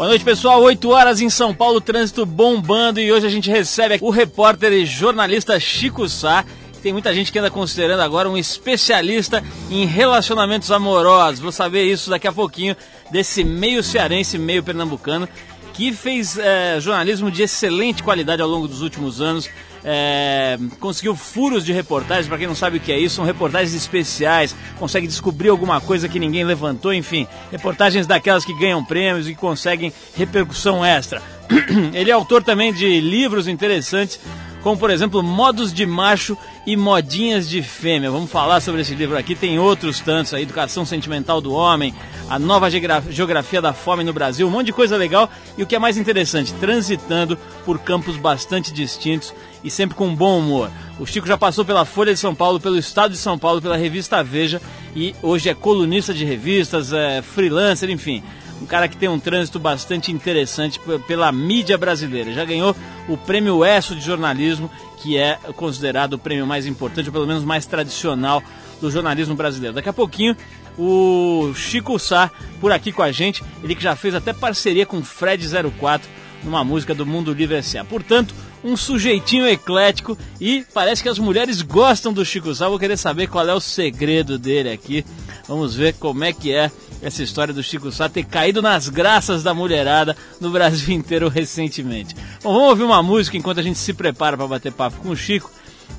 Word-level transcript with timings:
Boa 0.00 0.08
noite, 0.08 0.24
pessoal. 0.24 0.62
8 0.62 0.88
horas 0.88 1.20
em 1.20 1.28
São 1.28 1.54
Paulo, 1.54 1.78
trânsito 1.78 2.24
bombando 2.24 2.98
e 2.98 3.12
hoje 3.12 3.26
a 3.26 3.28
gente 3.28 3.50
recebe 3.50 3.98
o 4.00 4.08
repórter 4.08 4.72
e 4.72 4.86
jornalista 4.86 5.60
Chico 5.60 6.08
Sá. 6.08 6.42
Tem 6.82 6.90
muita 6.90 7.12
gente 7.12 7.30
que 7.30 7.38
anda 7.38 7.50
considerando 7.50 8.00
agora 8.00 8.26
um 8.26 8.38
especialista 8.38 9.44
em 9.70 9.84
relacionamentos 9.84 10.72
amorosos. 10.72 11.40
Vou 11.40 11.52
saber 11.52 11.84
isso 11.84 12.08
daqui 12.08 12.26
a 12.26 12.32
pouquinho 12.32 12.74
desse 13.10 13.44
meio 13.44 13.82
cearense, 13.82 14.38
meio 14.38 14.62
pernambucano, 14.62 15.28
que 15.72 15.92
fez 15.92 16.38
é, 16.38 16.78
jornalismo 16.80 17.30
de 17.30 17.42
excelente 17.42 18.02
qualidade 18.02 18.42
ao 18.42 18.48
longo 18.48 18.68
dos 18.68 18.82
últimos 18.82 19.20
anos. 19.20 19.48
É, 19.82 20.58
conseguiu 20.78 21.16
furos 21.16 21.64
de 21.64 21.72
reportagens, 21.72 22.28
para 22.28 22.36
quem 22.36 22.46
não 22.46 22.54
sabe 22.54 22.76
o 22.76 22.80
que 22.80 22.92
é 22.92 22.98
isso, 22.98 23.16
são 23.16 23.24
reportagens 23.24 23.74
especiais, 23.74 24.54
consegue 24.78 25.06
descobrir 25.06 25.48
alguma 25.48 25.80
coisa 25.80 26.06
que 26.06 26.18
ninguém 26.18 26.44
levantou, 26.44 26.92
enfim, 26.92 27.26
reportagens 27.50 28.06
daquelas 28.06 28.44
que 28.44 28.52
ganham 28.58 28.84
prêmios 28.84 29.26
e 29.26 29.34
conseguem 29.34 29.92
repercussão 30.14 30.84
extra. 30.84 31.22
Ele 31.94 32.10
é 32.10 32.12
autor 32.12 32.42
também 32.42 32.72
de 32.72 33.00
livros 33.00 33.48
interessantes, 33.48 34.20
como 34.62 34.76
por 34.76 34.90
exemplo 34.90 35.22
Modos 35.22 35.72
de 35.72 35.86
Macho 35.86 36.36
e 36.66 36.76
Modinhas 36.76 37.48
de 37.48 37.62
Fêmea. 37.62 38.10
Vamos 38.10 38.30
falar 38.30 38.60
sobre 38.60 38.82
esse 38.82 38.94
livro 38.94 39.16
aqui, 39.16 39.34
tem 39.34 39.58
outros 39.58 40.00
tantos, 40.00 40.34
a 40.34 40.40
Educação 40.40 40.84
Sentimental 40.84 41.40
do 41.40 41.52
Homem, 41.52 41.94
a 42.28 42.38
Nova 42.38 42.68
Geografia 42.70 43.60
da 43.60 43.72
Fome 43.72 44.04
no 44.04 44.12
Brasil, 44.12 44.46
um 44.46 44.50
monte 44.50 44.66
de 44.66 44.72
coisa 44.72 44.96
legal 44.96 45.30
e 45.56 45.62
o 45.62 45.66
que 45.66 45.74
é 45.74 45.78
mais 45.78 45.96
interessante, 45.96 46.52
transitando 46.54 47.38
por 47.64 47.78
campos 47.78 48.16
bastante 48.16 48.72
distintos 48.72 49.34
e 49.64 49.70
sempre 49.70 49.96
com 49.96 50.14
bom 50.14 50.38
humor. 50.38 50.70
O 50.98 51.06
Chico 51.06 51.26
já 51.26 51.38
passou 51.38 51.64
pela 51.64 51.84
Folha 51.84 52.12
de 52.12 52.20
São 52.20 52.34
Paulo, 52.34 52.60
pelo 52.60 52.78
Estado 52.78 53.12
de 53.12 53.18
São 53.18 53.38
Paulo, 53.38 53.60
pela 53.60 53.76
revista 53.76 54.22
Veja 54.22 54.60
e 54.94 55.14
hoje 55.22 55.48
é 55.48 55.54
colunista 55.54 56.12
de 56.12 56.24
revistas, 56.24 56.92
é 56.92 57.22
freelancer, 57.22 57.90
enfim. 57.90 58.22
Um 58.60 58.66
cara 58.66 58.88
que 58.88 58.96
tem 58.96 59.08
um 59.08 59.18
trânsito 59.18 59.58
bastante 59.58 60.12
interessante 60.12 60.78
pela 61.06 61.32
mídia 61.32 61.78
brasileira. 61.78 62.32
Já 62.32 62.44
ganhou 62.44 62.76
o 63.08 63.16
prêmio 63.16 63.64
ESSO 63.64 63.94
de 63.94 64.02
jornalismo, 64.02 64.70
que 64.98 65.16
é 65.16 65.38
considerado 65.56 66.14
o 66.14 66.18
prêmio 66.18 66.46
mais 66.46 66.66
importante, 66.66 67.06
ou 67.06 67.12
pelo 67.12 67.26
menos 67.26 67.42
mais 67.42 67.64
tradicional 67.64 68.42
do 68.80 68.90
jornalismo 68.90 69.34
brasileiro. 69.34 69.74
Daqui 69.74 69.88
a 69.88 69.92
pouquinho, 69.92 70.36
o 70.78 71.52
Chico 71.54 71.98
Sá 71.98 72.30
por 72.60 72.70
aqui 72.72 72.92
com 72.92 73.02
a 73.02 73.10
gente, 73.10 73.42
ele 73.62 73.74
que 73.74 73.82
já 73.82 73.96
fez 73.96 74.14
até 74.14 74.32
parceria 74.32 74.84
com 74.84 75.02
Fred 75.02 75.46
04 75.78 76.08
numa 76.42 76.64
música 76.64 76.94
do 76.94 77.04
Mundo 77.04 77.32
Livre 77.32 77.56
S.A. 77.56 77.84
Portanto, 77.84 78.34
um 78.62 78.76
sujeitinho 78.76 79.46
eclético 79.46 80.16
e 80.40 80.64
parece 80.72 81.02
que 81.02 81.08
as 81.08 81.18
mulheres 81.18 81.62
gostam 81.62 82.12
do 82.12 82.24
Chico 82.24 82.54
Sá. 82.54 82.68
Vou 82.68 82.78
querer 82.78 82.96
saber 82.96 83.26
qual 83.26 83.48
é 83.48 83.54
o 83.54 83.60
segredo 83.60 84.38
dele 84.38 84.70
aqui. 84.70 85.04
Vamos 85.48 85.74
ver 85.74 85.94
como 85.94 86.24
é 86.24 86.32
que 86.32 86.52
é 86.52 86.70
essa 87.02 87.22
história 87.22 87.54
do 87.54 87.62
Chico 87.62 87.90
Sá 87.90 88.08
ter 88.08 88.24
caído 88.24 88.60
nas 88.60 88.88
graças 88.88 89.42
da 89.42 89.54
mulherada 89.54 90.16
no 90.40 90.50
Brasil 90.50 90.92
inteiro 90.94 91.28
recentemente. 91.28 92.14
Bom, 92.42 92.52
vamos 92.52 92.68
ouvir 92.70 92.82
uma 92.84 93.02
música 93.02 93.36
enquanto 93.36 93.60
a 93.60 93.62
gente 93.62 93.78
se 93.78 93.92
prepara 93.92 94.36
para 94.36 94.46
bater 94.46 94.72
papo 94.72 94.98
com 94.98 95.10
o 95.10 95.16
Chico. 95.16 95.50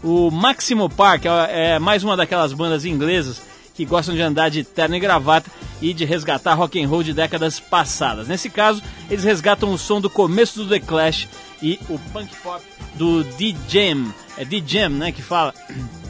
O 0.04 0.32
Maximo 0.32 0.90
Park 0.90 1.26
é 1.50 1.78
mais 1.78 2.04
uma 2.04 2.16
daquelas 2.16 2.54
bandas 2.54 2.86
inglesas 2.86 3.42
que 3.74 3.86
gostam 3.86 4.16
de 4.16 4.22
andar 4.22 4.50
de 4.50 4.64
terno 4.64 4.96
e 4.96 5.00
gravata 5.00 5.50
e 5.82 5.94
de 5.94 6.06
resgatar 6.06 6.54
rock 6.54 6.82
and 6.82 6.88
roll 6.88 7.04
de 7.04 7.14
décadas 7.14 7.60
passadas. 7.60 8.28
Nesse 8.28 8.50
caso, 8.50 8.82
eles 9.10 9.24
resgatam 9.24 9.72
o 9.72 9.78
som 9.78 10.00
do 10.00 10.10
começo 10.10 10.64
do 10.64 10.70
The 10.70 10.80
Clash 10.80 11.28
e 11.62 11.80
o 11.90 11.98
punk 12.12 12.36
pop 12.44 12.64
do 12.96 13.24
D-Jam. 13.24 14.14
É 14.38 14.46
D-Jam, 14.46 14.90
né, 14.90 15.12
que 15.12 15.22
fala. 15.22 15.54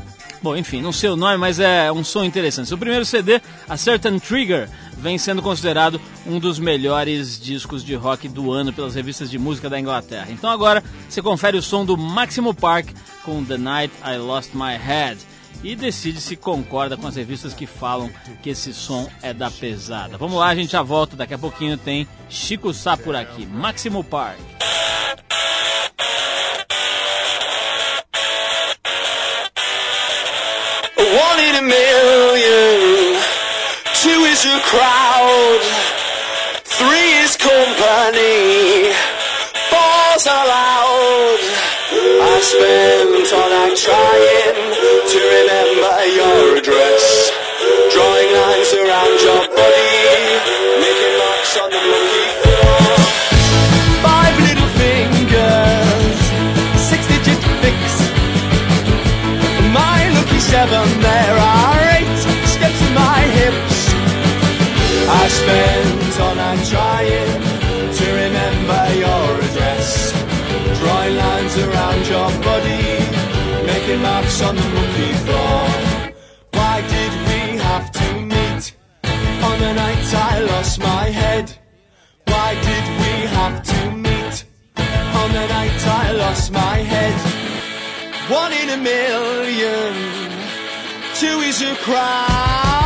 Bom, 0.42 0.58
enfim, 0.58 0.82
não 0.82 0.92
sei 0.92 1.10
o 1.10 1.16
nome, 1.16 1.38
mas 1.38 1.60
é 1.60 1.92
um 1.92 2.04
som 2.04 2.24
interessante. 2.24 2.74
O 2.74 2.78
primeiro 2.78 3.06
CD, 3.06 3.40
A 3.70 3.78
Certain 3.78 4.18
Trigger, 4.18 4.68
vem 4.98 5.18
sendo 5.18 5.42
considerado 5.42 6.02
um 6.26 6.40
dos 6.40 6.58
melhores 6.58 7.40
discos 7.40 7.84
de 7.84 7.94
rock 7.94 8.28
do 8.28 8.52
ano 8.52 8.74
pelas 8.74 8.96
revistas 8.96 9.30
de 9.30 9.38
música 9.38 9.70
da 9.70 9.80
Inglaterra. 9.80 10.28
Então 10.32 10.50
agora 10.50 10.84
você 11.08 11.22
confere 11.22 11.58
o 11.58 11.62
som 11.62 11.86
do 11.86 11.96
Maximo 11.96 12.54
Park 12.56 12.90
com 13.24 13.44
The 13.44 13.58
Night 13.58 13.94
I 14.04 14.18
Lost 14.18 14.54
My 14.56 14.76
Head 14.78 15.20
e 15.64 15.76
decide 15.76 16.20
se 16.20 16.36
concorda 16.36 16.98
com 16.98 17.06
as 17.06 17.16
revistas 17.16 17.54
que 17.54 17.68
falam 17.68 18.10
que 18.42 18.50
esse 18.50 18.74
som 18.74 19.08
é 19.22 19.32
da 19.34 19.52
pesada. 19.52 20.18
Vamos 20.18 20.40
lá, 20.40 20.48
a 20.48 20.56
gente 20.56 20.72
já 20.72 20.82
volta. 20.82 21.16
Daqui 21.16 21.36
a 21.36 21.38
pouquinho 21.38 21.78
tem 21.78 22.08
Chico 22.30 22.74
Sá 22.74 22.98
por 22.98 23.16
aqui. 23.16 23.46
Maximo 23.46 24.04
Park. 24.04 24.40
A 31.62 31.68
million, 31.68 33.22
two 34.02 34.22
is 34.34 34.46
a 34.46 34.60
crowd, 34.72 35.62
three 36.64 37.12
is 37.22 37.38
company, 37.38 38.90
four's 39.70 40.26
allowed. 40.26 41.44
I 41.92 42.40
spent 42.42 43.28
all 43.38 43.50
night 43.50 43.78
trying 43.78 44.74
to 45.12 45.20
remember 45.38 45.98
your 46.18 46.58
address, 46.58 47.06
drawing 47.94 48.32
lines 48.42 48.72
around 48.82 49.16
your 49.22 49.44
body, 49.54 49.94
making 50.82 51.16
marks 51.22 51.54
on 51.62 51.70
the 51.70 51.82
monkey. 51.92 52.28
Five 54.02 54.36
little 54.48 54.72
fingers, 54.82 56.20
six 56.90 57.02
digit 57.12 57.42
fix. 57.62 57.80
My 59.74 60.10
lucky 60.16 60.40
seven, 60.40 61.01
spent 65.40 66.20
all 66.20 66.36
night 66.36 66.64
trying 66.74 67.42
to 67.98 68.06
remember 68.24 68.84
your 69.04 69.28
address, 69.48 70.12
drawing 70.80 71.16
lines 71.16 71.56
around 71.66 72.02
your 72.14 72.30
body, 72.48 72.86
making 73.66 74.02
marks 74.02 74.42
on 74.42 74.56
the 74.56 74.68
monkey 74.76 75.14
floor. 75.24 75.62
Why 76.58 76.76
did 76.96 77.14
we 77.30 77.42
have 77.70 77.88
to 78.00 78.08
meet 78.34 78.64
on 79.50 79.56
the 79.66 79.74
night 79.84 80.08
I 80.32 80.40
lost 80.52 80.80
my 80.80 81.06
head? 81.22 81.48
Why 82.26 82.50
did 82.70 82.86
we 83.02 83.14
have 83.38 83.58
to 83.72 83.80
meet 84.08 84.36
on 85.22 85.30
the 85.38 85.46
night 85.56 85.82
I 86.04 86.12
lost 86.24 86.52
my 86.52 86.78
head? 86.94 87.18
One 88.30 88.54
in 88.54 88.70
a 88.70 88.78
million, 88.78 89.94
two 91.20 91.38
is 91.50 91.62
a 91.62 91.76
crowd, 91.86 92.81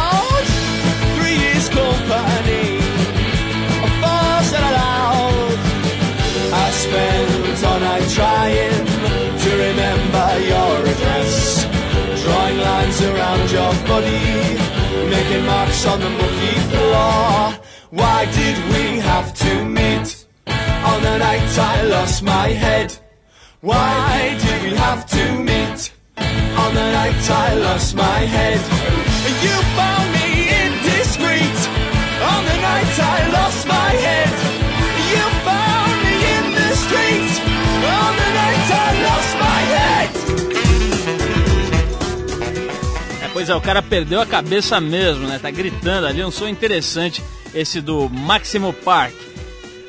around 13.05 13.51
your 13.51 13.73
body, 13.87 14.23
making 15.09 15.45
marks 15.45 15.85
on 15.85 15.99
the 15.99 16.09
mucky 16.09 16.55
floor. 16.69 17.53
Why 17.91 18.25
did 18.39 18.57
we 18.73 18.99
have 18.99 19.33
to 19.43 19.65
meet 19.65 20.25
on 20.91 21.01
the 21.01 21.17
night 21.17 21.57
I 21.57 21.83
lost 21.83 22.23
my 22.23 22.47
head? 22.49 22.97
Why 23.61 24.37
did 24.43 24.63
we 24.63 24.77
have 24.77 25.05
to 25.15 25.23
meet 25.49 25.93
on 26.63 26.73
the 26.79 26.87
night 26.99 27.29
I 27.29 27.53
lost 27.55 27.95
my 27.95 28.19
head? 28.35 28.59
You 29.45 29.55
found 29.77 30.14
pois 43.45 43.49
é, 43.49 43.55
o 43.55 43.61
cara 43.61 43.79
perdeu 43.79 44.19
a 44.19 44.25
cabeça 44.25 44.81
mesmo, 44.81 45.27
né? 45.27 45.37
Tá 45.37 45.51
gritando 45.51 46.07
ali, 46.07 46.23
um 46.23 46.31
som 46.31 46.47
interessante 46.47 47.23
esse 47.53 47.79
do 47.79 48.09
Maximo 48.09 48.73
Park. 48.73 49.13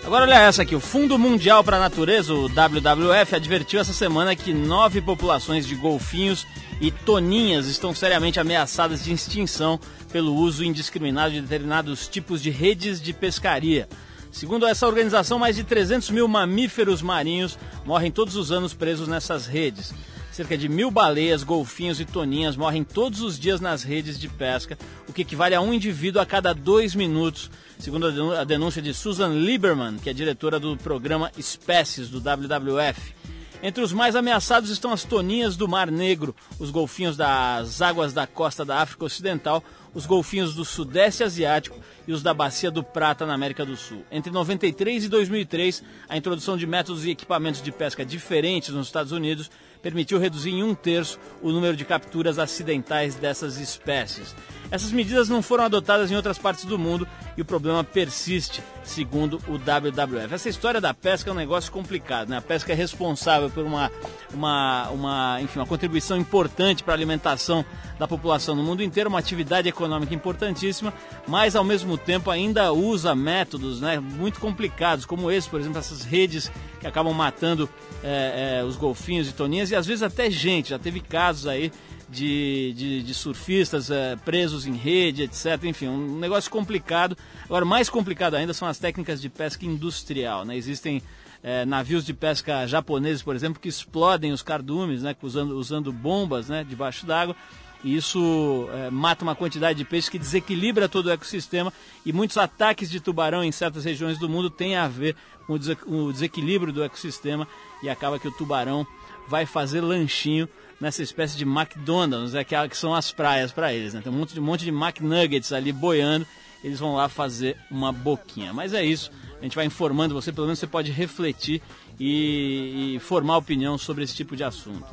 Agora 0.04 0.24
olha 0.24 0.34
essa 0.34 0.60
aqui, 0.60 0.74
o 0.74 0.80
Fundo 0.80 1.18
Mundial 1.18 1.64
para 1.64 1.78
a 1.78 1.80
Natureza, 1.80 2.34
o 2.34 2.50
WWF, 2.50 3.34
advertiu 3.34 3.80
essa 3.80 3.94
semana 3.94 4.36
que 4.36 4.52
nove 4.52 5.00
populações 5.00 5.66
de 5.66 5.74
golfinhos 5.74 6.46
e 6.82 6.90
toninhas 6.90 7.66
estão 7.66 7.94
seriamente 7.94 8.38
ameaçadas 8.38 9.02
de 9.02 9.10
extinção 9.10 9.80
pelo 10.12 10.34
uso 10.34 10.62
indiscriminado 10.62 11.32
de 11.32 11.40
determinados 11.40 12.06
tipos 12.08 12.42
de 12.42 12.50
redes 12.50 13.00
de 13.00 13.14
pescaria. 13.14 13.88
Segundo 14.30 14.66
essa 14.66 14.86
organização, 14.86 15.38
mais 15.38 15.56
de 15.56 15.64
300 15.64 16.10
mil 16.10 16.28
mamíferos 16.28 17.00
marinhos 17.00 17.58
morrem 17.86 18.10
todos 18.10 18.36
os 18.36 18.52
anos 18.52 18.74
presos 18.74 19.08
nessas 19.08 19.46
redes. 19.46 19.94
Cerca 20.36 20.58
de 20.58 20.68
mil 20.68 20.90
baleias, 20.90 21.42
golfinhos 21.42 21.98
e 21.98 22.04
toninhas 22.04 22.58
morrem 22.58 22.84
todos 22.84 23.22
os 23.22 23.38
dias 23.38 23.58
nas 23.58 23.82
redes 23.82 24.18
de 24.18 24.28
pesca, 24.28 24.76
o 25.08 25.12
que 25.14 25.22
equivale 25.22 25.54
a 25.54 25.62
um 25.62 25.72
indivíduo 25.72 26.20
a 26.20 26.26
cada 26.26 26.52
dois 26.52 26.94
minutos, 26.94 27.50
segundo 27.78 28.34
a 28.34 28.44
denúncia 28.44 28.82
de 28.82 28.92
Susan 28.92 29.28
Lieberman, 29.28 29.96
que 29.96 30.10
é 30.10 30.12
diretora 30.12 30.60
do 30.60 30.76
programa 30.76 31.32
Espécies 31.38 32.10
do 32.10 32.18
WWF. 32.18 33.14
Entre 33.62 33.82
os 33.82 33.94
mais 33.94 34.14
ameaçados 34.14 34.68
estão 34.68 34.92
as 34.92 35.04
toninhas 35.04 35.56
do 35.56 35.66
Mar 35.66 35.90
Negro, 35.90 36.36
os 36.58 36.70
golfinhos 36.70 37.16
das 37.16 37.80
águas 37.80 38.12
da 38.12 38.26
costa 38.26 38.62
da 38.62 38.82
África 38.82 39.06
Ocidental, 39.06 39.64
os 39.94 40.04
golfinhos 40.04 40.54
do 40.54 40.66
Sudeste 40.66 41.24
Asiático 41.24 41.80
e 42.06 42.12
os 42.12 42.22
da 42.22 42.34
Bacia 42.34 42.70
do 42.70 42.84
Prata 42.84 43.24
na 43.24 43.32
América 43.32 43.64
do 43.64 43.74
Sul. 43.74 44.04
Entre 44.12 44.30
93 44.30 45.04
e 45.04 45.08
2003, 45.08 45.82
a 46.06 46.14
introdução 46.18 46.58
de 46.58 46.66
métodos 46.66 47.06
e 47.06 47.10
equipamentos 47.10 47.62
de 47.62 47.72
pesca 47.72 48.04
diferentes 48.04 48.74
nos 48.74 48.88
Estados 48.88 49.12
Unidos 49.12 49.50
permitiu 49.82 50.18
reduzir 50.18 50.50
em 50.50 50.62
um 50.62 50.74
terço 50.74 51.18
o 51.42 51.50
número 51.50 51.76
de 51.76 51.84
capturas 51.84 52.38
acidentais 52.38 53.14
dessas 53.14 53.58
espécies. 53.58 54.34
Essas 54.70 54.90
medidas 54.90 55.28
não 55.28 55.42
foram 55.42 55.64
adotadas 55.64 56.10
em 56.10 56.16
outras 56.16 56.38
partes 56.38 56.64
do 56.64 56.78
mundo 56.78 57.06
e 57.36 57.42
o 57.42 57.44
problema 57.44 57.84
persiste, 57.84 58.62
segundo 58.82 59.40
o 59.46 59.52
WWF. 59.52 60.34
Essa 60.34 60.48
história 60.48 60.80
da 60.80 60.92
pesca 60.92 61.30
é 61.30 61.32
um 61.32 61.36
negócio 61.36 61.70
complicado, 61.70 62.28
né? 62.28 62.38
A 62.38 62.42
pesca 62.42 62.72
é 62.72 62.74
responsável 62.74 63.48
por 63.48 63.64
uma, 63.64 63.92
uma, 64.34 64.88
uma, 64.90 65.38
enfim, 65.40 65.58
uma 65.58 65.66
contribuição 65.66 66.16
importante 66.16 66.82
para 66.82 66.94
a 66.94 66.96
alimentação 66.96 67.64
da 67.98 68.08
população 68.08 68.54
no 68.54 68.62
mundo 68.62 68.82
inteiro, 68.82 69.08
uma 69.08 69.18
atividade 69.18 69.68
econômica 69.68 70.14
importantíssima, 70.14 70.92
mas 71.26 71.54
ao 71.54 71.64
mesmo 71.64 71.96
tempo 71.96 72.30
ainda 72.30 72.72
usa 72.72 73.14
métodos 73.14 73.80
né, 73.80 73.98
muito 73.98 74.40
complicados, 74.40 75.06
como 75.06 75.30
esse, 75.30 75.48
por 75.48 75.60
exemplo, 75.60 75.78
essas 75.78 76.04
redes 76.04 76.50
que 76.80 76.86
acabam 76.86 77.14
matando 77.14 77.68
é, 78.02 78.58
é, 78.60 78.64
os 78.64 78.76
golfinhos 78.76 79.28
e 79.28 79.32
toninhas 79.32 79.65
e 79.70 79.76
às 79.76 79.86
vezes 79.86 80.02
até 80.02 80.30
gente. 80.30 80.70
Já 80.70 80.78
teve 80.78 81.00
casos 81.00 81.46
aí 81.46 81.72
de, 82.08 82.72
de, 82.76 83.02
de 83.02 83.14
surfistas 83.14 83.90
é, 83.90 84.16
presos 84.16 84.66
em 84.66 84.74
rede, 84.74 85.22
etc. 85.22 85.64
Enfim, 85.64 85.88
um 85.88 86.18
negócio 86.18 86.50
complicado. 86.50 87.16
Agora, 87.44 87.64
mais 87.64 87.88
complicado 87.88 88.34
ainda 88.34 88.54
são 88.54 88.68
as 88.68 88.78
técnicas 88.78 89.20
de 89.20 89.28
pesca 89.28 89.64
industrial. 89.64 90.44
Né? 90.44 90.56
Existem 90.56 91.02
é, 91.42 91.64
navios 91.64 92.04
de 92.04 92.14
pesca 92.14 92.66
japoneses, 92.66 93.22
por 93.22 93.34
exemplo, 93.34 93.60
que 93.60 93.68
explodem 93.68 94.32
os 94.32 94.42
cardumes, 94.42 95.02
né, 95.02 95.14
usando, 95.22 95.56
usando 95.56 95.92
bombas 95.92 96.48
né, 96.48 96.64
debaixo 96.64 97.06
d'água. 97.06 97.36
E 97.84 97.94
isso 97.94 98.68
é, 98.72 98.90
mata 98.90 99.22
uma 99.22 99.36
quantidade 99.36 99.78
de 99.78 99.84
peixes 99.84 100.08
que 100.08 100.18
desequilibra 100.18 100.88
todo 100.88 101.06
o 101.06 101.10
ecossistema. 101.10 101.72
E 102.04 102.12
muitos 102.12 102.36
ataques 102.36 102.90
de 102.90 103.00
tubarão 103.00 103.44
em 103.44 103.52
certas 103.52 103.84
regiões 103.84 104.18
do 104.18 104.28
mundo 104.28 104.50
têm 104.50 104.76
a 104.76 104.88
ver 104.88 105.14
com 105.46 105.54
o 105.86 106.12
desequilíbrio 106.12 106.72
do 106.72 106.82
ecossistema. 106.82 107.46
E 107.82 107.88
acaba 107.88 108.18
que 108.18 108.26
o 108.26 108.32
tubarão 108.32 108.86
vai 109.28 109.46
fazer 109.46 109.80
lanchinho 109.80 110.48
nessa 110.80 111.02
espécie 111.02 111.36
de 111.36 111.44
McDonald's, 111.44 112.32
né, 112.32 112.44
que, 112.44 112.54
é, 112.54 112.68
que 112.68 112.76
são 112.76 112.94
as 112.94 113.10
praias 113.10 113.50
para 113.50 113.72
eles. 113.72 113.94
Né? 113.94 114.00
Tem 114.02 114.12
um 114.12 114.16
monte, 114.16 114.34
de, 114.34 114.40
um 114.40 114.44
monte 114.44 114.64
de 114.64 114.70
McNuggets 114.70 115.52
ali 115.52 115.72
boiando, 115.72 116.26
eles 116.62 116.78
vão 116.78 116.94
lá 116.94 117.08
fazer 117.08 117.56
uma 117.70 117.92
boquinha. 117.92 118.52
Mas 118.52 118.74
é 118.74 118.84
isso, 118.84 119.10
a 119.40 119.42
gente 119.42 119.56
vai 119.56 119.64
informando 119.64 120.14
você, 120.14 120.32
pelo 120.32 120.46
menos 120.46 120.58
você 120.58 120.66
pode 120.66 120.90
refletir 120.90 121.62
e, 121.98 122.96
e 122.96 122.98
formar 123.00 123.38
opinião 123.38 123.78
sobre 123.78 124.04
esse 124.04 124.14
tipo 124.14 124.36
de 124.36 124.44
assunto. 124.44 124.86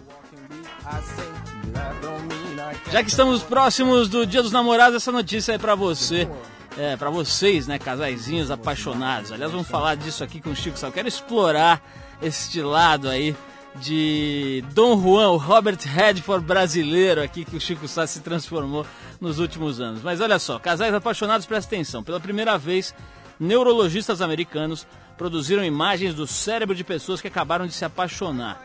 Já 2.91 3.03
que 3.03 3.09
estamos 3.09 3.41
próximos 3.43 4.07
do 4.07 4.25
Dia 4.25 4.41
dos 4.41 4.51
Namorados, 4.51 4.95
essa 4.95 5.11
notícia 5.11 5.53
é 5.53 5.57
para 5.57 5.75
você. 5.75 6.27
É, 6.75 6.97
para 6.97 7.11
vocês, 7.11 7.67
né, 7.67 7.77
casaizinhos 7.77 8.49
apaixonados. 8.49 9.31
Aliás, 9.31 9.51
vamos 9.51 9.67
falar 9.67 9.93
disso 9.93 10.23
aqui 10.23 10.41
com 10.41 10.49
o 10.49 10.55
Chico 10.55 10.75
Sal. 10.75 10.91
Quero 10.91 11.07
explorar 11.07 11.79
este 12.19 12.63
lado 12.63 13.07
aí 13.07 13.35
de 13.75 14.63
Dom 14.73 15.01
Juan, 15.01 15.29
o 15.29 15.37
Robert 15.37 15.79
Redford 15.83 16.45
brasileiro 16.45 17.21
aqui 17.21 17.43
que 17.43 17.55
o 17.55 17.61
Chico 17.61 17.87
Sá 17.87 18.05
se 18.05 18.19
transformou 18.21 18.85
nos 19.19 19.39
últimos 19.39 19.81
anos. 19.81 20.01
Mas 20.01 20.21
olha 20.21 20.37
só, 20.39 20.59
casais 20.59 20.93
apaixonados, 20.93 21.45
presta 21.45 21.75
atenção. 21.75 22.03
Pela 22.03 22.19
primeira 22.19 22.57
vez, 22.57 22.93
neurologistas 23.39 24.21
americanos 24.21 24.85
produziram 25.17 25.63
imagens 25.63 26.13
do 26.13 26.27
cérebro 26.27 26.75
de 26.75 26.83
pessoas 26.83 27.21
que 27.21 27.27
acabaram 27.27 27.65
de 27.65 27.73
se 27.73 27.85
apaixonar. 27.85 28.63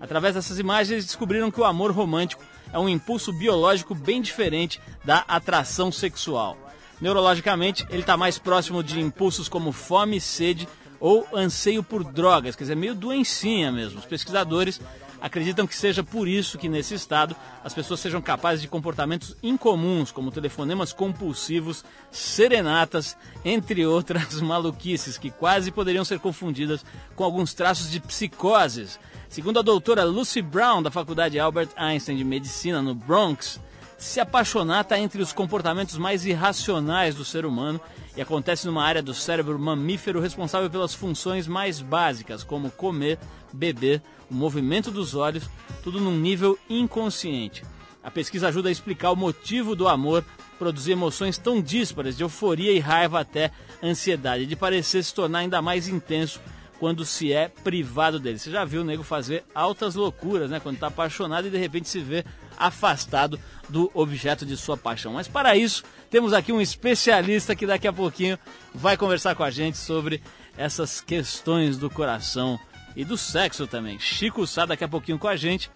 Através 0.00 0.34
dessas 0.34 0.58
imagens, 0.58 1.04
descobriram 1.04 1.50
que 1.50 1.60
o 1.60 1.64
amor 1.64 1.90
romântico 1.90 2.44
é 2.72 2.78
um 2.78 2.88
impulso 2.88 3.32
biológico 3.32 3.94
bem 3.94 4.20
diferente 4.20 4.80
da 5.04 5.24
atração 5.26 5.90
sexual. 5.90 6.56
Neurologicamente, 7.00 7.86
ele 7.90 8.00
está 8.00 8.16
mais 8.16 8.38
próximo 8.38 8.82
de 8.82 9.00
impulsos 9.00 9.48
como 9.48 9.70
fome 9.72 10.16
e 10.16 10.20
sede 10.20 10.68
ou 11.00 11.26
anseio 11.32 11.82
por 11.82 12.04
drogas, 12.04 12.56
quer 12.56 12.64
dizer, 12.64 12.76
meio 12.76 12.94
doencinha 12.94 13.70
mesmo. 13.70 13.98
Os 13.98 14.04
pesquisadores 14.04 14.80
acreditam 15.20 15.66
que 15.66 15.74
seja 15.74 16.02
por 16.02 16.28
isso 16.28 16.58
que 16.58 16.68
nesse 16.68 16.94
estado 16.94 17.34
as 17.64 17.74
pessoas 17.74 18.00
sejam 18.00 18.20
capazes 18.20 18.62
de 18.62 18.68
comportamentos 18.68 19.36
incomuns, 19.42 20.12
como 20.12 20.30
telefonemas 20.30 20.92
compulsivos, 20.92 21.84
serenatas, 22.10 23.16
entre 23.44 23.86
outras 23.86 24.40
maluquices 24.42 25.18
que 25.18 25.30
quase 25.30 25.70
poderiam 25.70 26.04
ser 26.04 26.18
confundidas 26.18 26.84
com 27.14 27.24
alguns 27.24 27.54
traços 27.54 27.90
de 27.90 28.00
psicoses. 28.00 28.98
Segundo 29.28 29.58
a 29.58 29.62
doutora 29.62 30.04
Lucy 30.04 30.40
Brown, 30.40 30.82
da 30.82 30.90
Faculdade 30.90 31.38
Albert 31.38 31.70
Einstein 31.76 32.16
de 32.16 32.24
Medicina 32.24 32.80
no 32.80 32.94
Bronx, 32.94 33.60
se 33.98 34.20
apaixonar 34.20 34.82
está 34.82 34.98
entre 34.98 35.20
os 35.20 35.32
comportamentos 35.32 35.98
mais 35.98 36.24
irracionais 36.24 37.16
do 37.16 37.24
ser 37.24 37.44
humano 37.44 37.80
e 38.16 38.22
acontece 38.22 38.64
numa 38.64 38.84
área 38.84 39.02
do 39.02 39.12
cérebro 39.12 39.58
mamífero 39.58 40.20
responsável 40.20 40.70
pelas 40.70 40.94
funções 40.94 41.48
mais 41.48 41.80
básicas, 41.80 42.44
como 42.44 42.70
comer, 42.70 43.18
beber, 43.52 44.00
o 44.30 44.34
movimento 44.34 44.92
dos 44.92 45.16
olhos, 45.16 45.50
tudo 45.82 46.00
num 46.00 46.16
nível 46.16 46.56
inconsciente. 46.70 47.64
A 48.02 48.10
pesquisa 48.10 48.48
ajuda 48.48 48.68
a 48.68 48.72
explicar 48.72 49.10
o 49.10 49.16
motivo 49.16 49.74
do 49.74 49.88
amor 49.88 50.24
produzir 50.58 50.92
emoções 50.92 51.36
tão 51.36 51.60
díspares, 51.60 52.16
de 52.16 52.22
euforia 52.22 52.72
e 52.72 52.78
raiva 52.78 53.20
até 53.20 53.50
ansiedade, 53.82 54.46
de 54.46 54.56
parecer 54.56 55.02
se 55.02 55.12
tornar 55.12 55.40
ainda 55.40 55.60
mais 55.60 55.88
intenso 55.88 56.40
quando 56.78 57.04
se 57.04 57.32
é 57.32 57.48
privado 57.48 58.20
dele. 58.20 58.38
Você 58.38 58.50
já 58.50 58.64
viu 58.64 58.82
o 58.82 58.84
nego 58.84 59.02
fazer 59.02 59.44
altas 59.52 59.94
loucuras, 59.96 60.50
né? 60.50 60.60
Quando 60.60 60.76
está 60.76 60.86
apaixonado 60.86 61.48
e 61.48 61.50
de 61.50 61.58
repente 61.58 61.88
se 61.88 62.00
vê 62.00 62.24
afastado 62.58 63.38
do 63.68 63.90
objeto 63.94 64.44
de 64.44 64.56
sua 64.56 64.76
paixão. 64.76 65.12
Mas 65.12 65.28
para 65.28 65.56
isso, 65.56 65.84
temos 66.10 66.32
aqui 66.32 66.52
um 66.52 66.60
especialista 66.60 67.54
que 67.54 67.66
daqui 67.66 67.86
a 67.86 67.92
pouquinho 67.92 68.38
vai 68.74 68.96
conversar 68.96 69.34
com 69.34 69.44
a 69.44 69.50
gente 69.50 69.78
sobre 69.78 70.22
essas 70.56 71.00
questões 71.00 71.78
do 71.78 71.88
coração 71.88 72.58
e 72.96 73.04
do 73.04 73.16
sexo 73.16 73.66
também. 73.66 73.98
Chico 73.98 74.46
Sá 74.46 74.66
daqui 74.66 74.84
a 74.84 74.88
pouquinho 74.88 75.18
com 75.18 75.28
a 75.28 75.36
gente. 75.36 75.70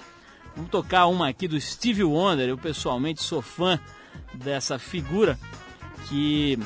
Vamos 0.57 0.71
tocar 0.71 1.07
uma 1.07 1.29
aqui 1.29 1.47
do 1.47 1.61
Steve 1.61 2.03
Wonder. 2.03 2.49
Eu 2.49 2.59
pessoalmente 2.59 3.23
sou 3.23 3.41
fã 3.41 3.79
dessa 4.35 4.79
figura 4.79 5.39
que 6.09 6.59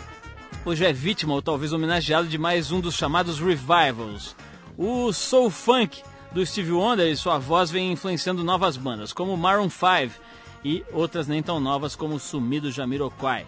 hoje 0.65 0.85
é 0.85 0.93
vítima 0.93 1.35
ou 1.35 1.43
talvez 1.43 1.73
homenageado 1.73 2.27
de 2.27 2.39
mais 2.39 2.73
um 2.73 2.81
dos 2.81 2.95
chamados 2.95 3.39
revivals. 3.39 4.35
O 4.77 5.13
soul 5.13 5.51
funk 5.51 6.03
do 6.37 6.45
Steve 6.45 6.71
Wonder 6.71 7.11
e 7.11 7.17
sua 7.17 7.39
voz 7.39 7.71
vem 7.71 7.93
influenciando 7.93 8.45
novas 8.45 8.77
bandas, 8.77 9.11
como 9.11 9.35
Maroon 9.39 9.71
5 9.71 10.21
e 10.63 10.85
outras 10.93 11.27
nem 11.27 11.43
tão 11.43 11.59
novas 11.59 11.97
como 11.97 12.21
sumido 12.21 12.71
Jamiroquai. 12.71 13.47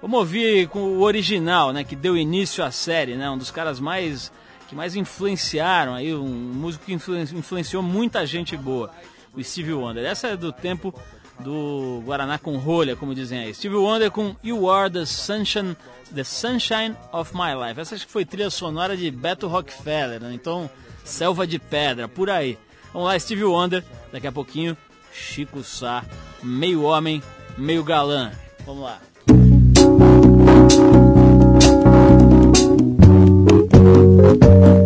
Vamos 0.00 0.20
ouvir 0.20 0.66
com 0.68 0.78
o 0.78 1.02
original, 1.02 1.70
né, 1.70 1.84
que 1.84 1.94
deu 1.94 2.16
início 2.16 2.64
à 2.64 2.70
série, 2.70 3.14
né, 3.14 3.28
um 3.28 3.36
dos 3.36 3.50
caras 3.50 3.78
mais 3.78 4.32
que 4.66 4.74
mais 4.74 4.96
influenciaram 4.96 5.92
aí, 5.92 6.14
um 6.14 6.26
músico 6.26 6.86
que 6.86 6.94
influenciou 6.94 7.82
muita 7.82 8.24
gente 8.24 8.56
boa, 8.56 8.90
o 9.34 9.44
Steve 9.44 9.74
Wonder. 9.74 10.06
Essa 10.06 10.28
é 10.28 10.36
do 10.36 10.50
tempo 10.50 10.94
do 11.40 12.02
Guaraná 12.06 12.38
com 12.38 12.56
rolha, 12.56 12.96
como 12.96 13.14
dizem 13.14 13.40
aí. 13.40 13.52
Steve 13.52 13.74
Wonder 13.74 14.10
com 14.10 14.34
You 14.42 14.70
Are 14.70 14.90
the 14.90 15.04
Sunshine, 15.04 15.76
the 16.14 16.24
Sunshine 16.24 16.96
of 17.12 17.34
My 17.34 17.52
Life. 17.54 17.78
Essa 17.78 17.94
acho 17.94 18.06
que 18.06 18.12
foi 18.12 18.24
trilha 18.24 18.48
sonora 18.48 18.96
de 18.96 19.10
Beto 19.10 19.46
Rockefeller, 19.46 20.22
né? 20.22 20.32
então 20.32 20.70
Selva 21.04 21.46
de 21.46 21.58
Pedra, 21.58 22.08
por 22.08 22.30
aí. 22.30 22.58
Vamos 22.92 23.08
lá, 23.08 23.18
Steve 23.18 23.44
Wonder, 23.44 23.84
daqui 24.12 24.26
a 24.26 24.32
pouquinho, 24.32 24.76
Chico 25.12 25.62
Sá, 25.62 26.04
meio 26.42 26.82
homem, 26.82 27.22
meio 27.56 27.84
galã. 27.84 28.32
Vamos 28.66 28.82
lá. 28.82 29.00
Música 33.84 34.83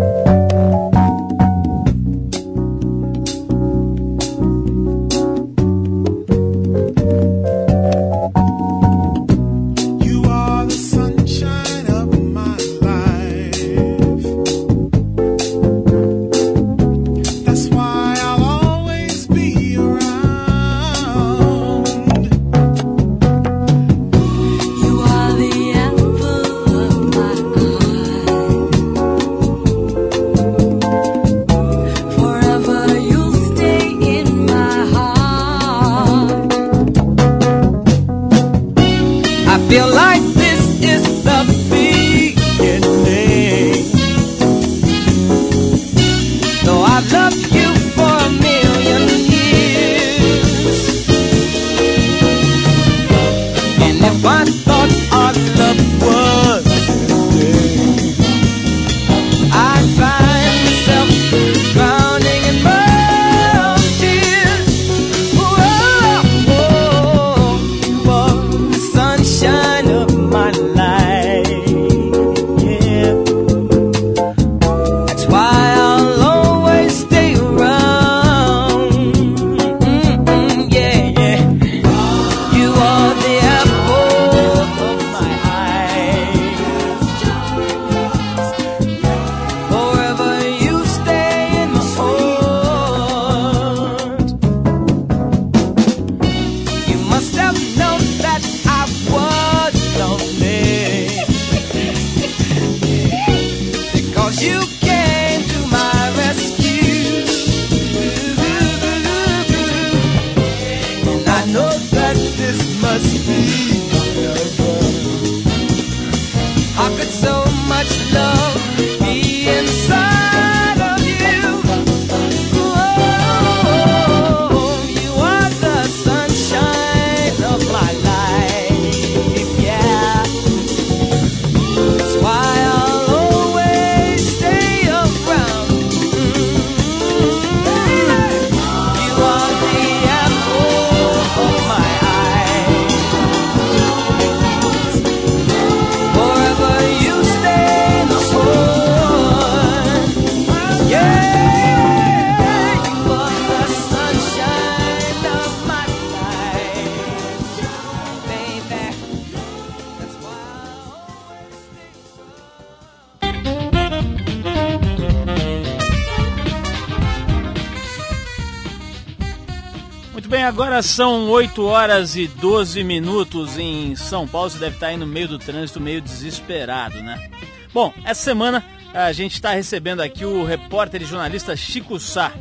Agora 170.58 170.82
são 170.82 171.30
8 171.30 171.64
horas 171.64 172.16
e 172.16 172.26
12 172.26 172.82
minutos 172.82 173.56
em 173.56 173.94
São 173.94 174.26
Paulo. 174.26 174.50
Você 174.50 174.58
deve 174.58 174.74
estar 174.74 174.88
aí 174.88 174.96
no 174.96 175.06
meio 175.06 175.28
do 175.28 175.38
trânsito, 175.38 175.80
meio 175.80 176.00
desesperado, 176.00 177.00
né? 177.00 177.30
Bom, 177.72 177.94
essa 178.04 178.20
semana 178.20 178.64
a 178.92 179.12
gente 179.12 179.34
está 179.34 179.52
recebendo 179.52 180.00
aqui 180.00 180.24
o 180.24 180.44
repórter 180.44 181.00
e 181.00 181.04
jornalista 181.04 181.54
Chico 181.54 182.00
Sá. 182.00 182.32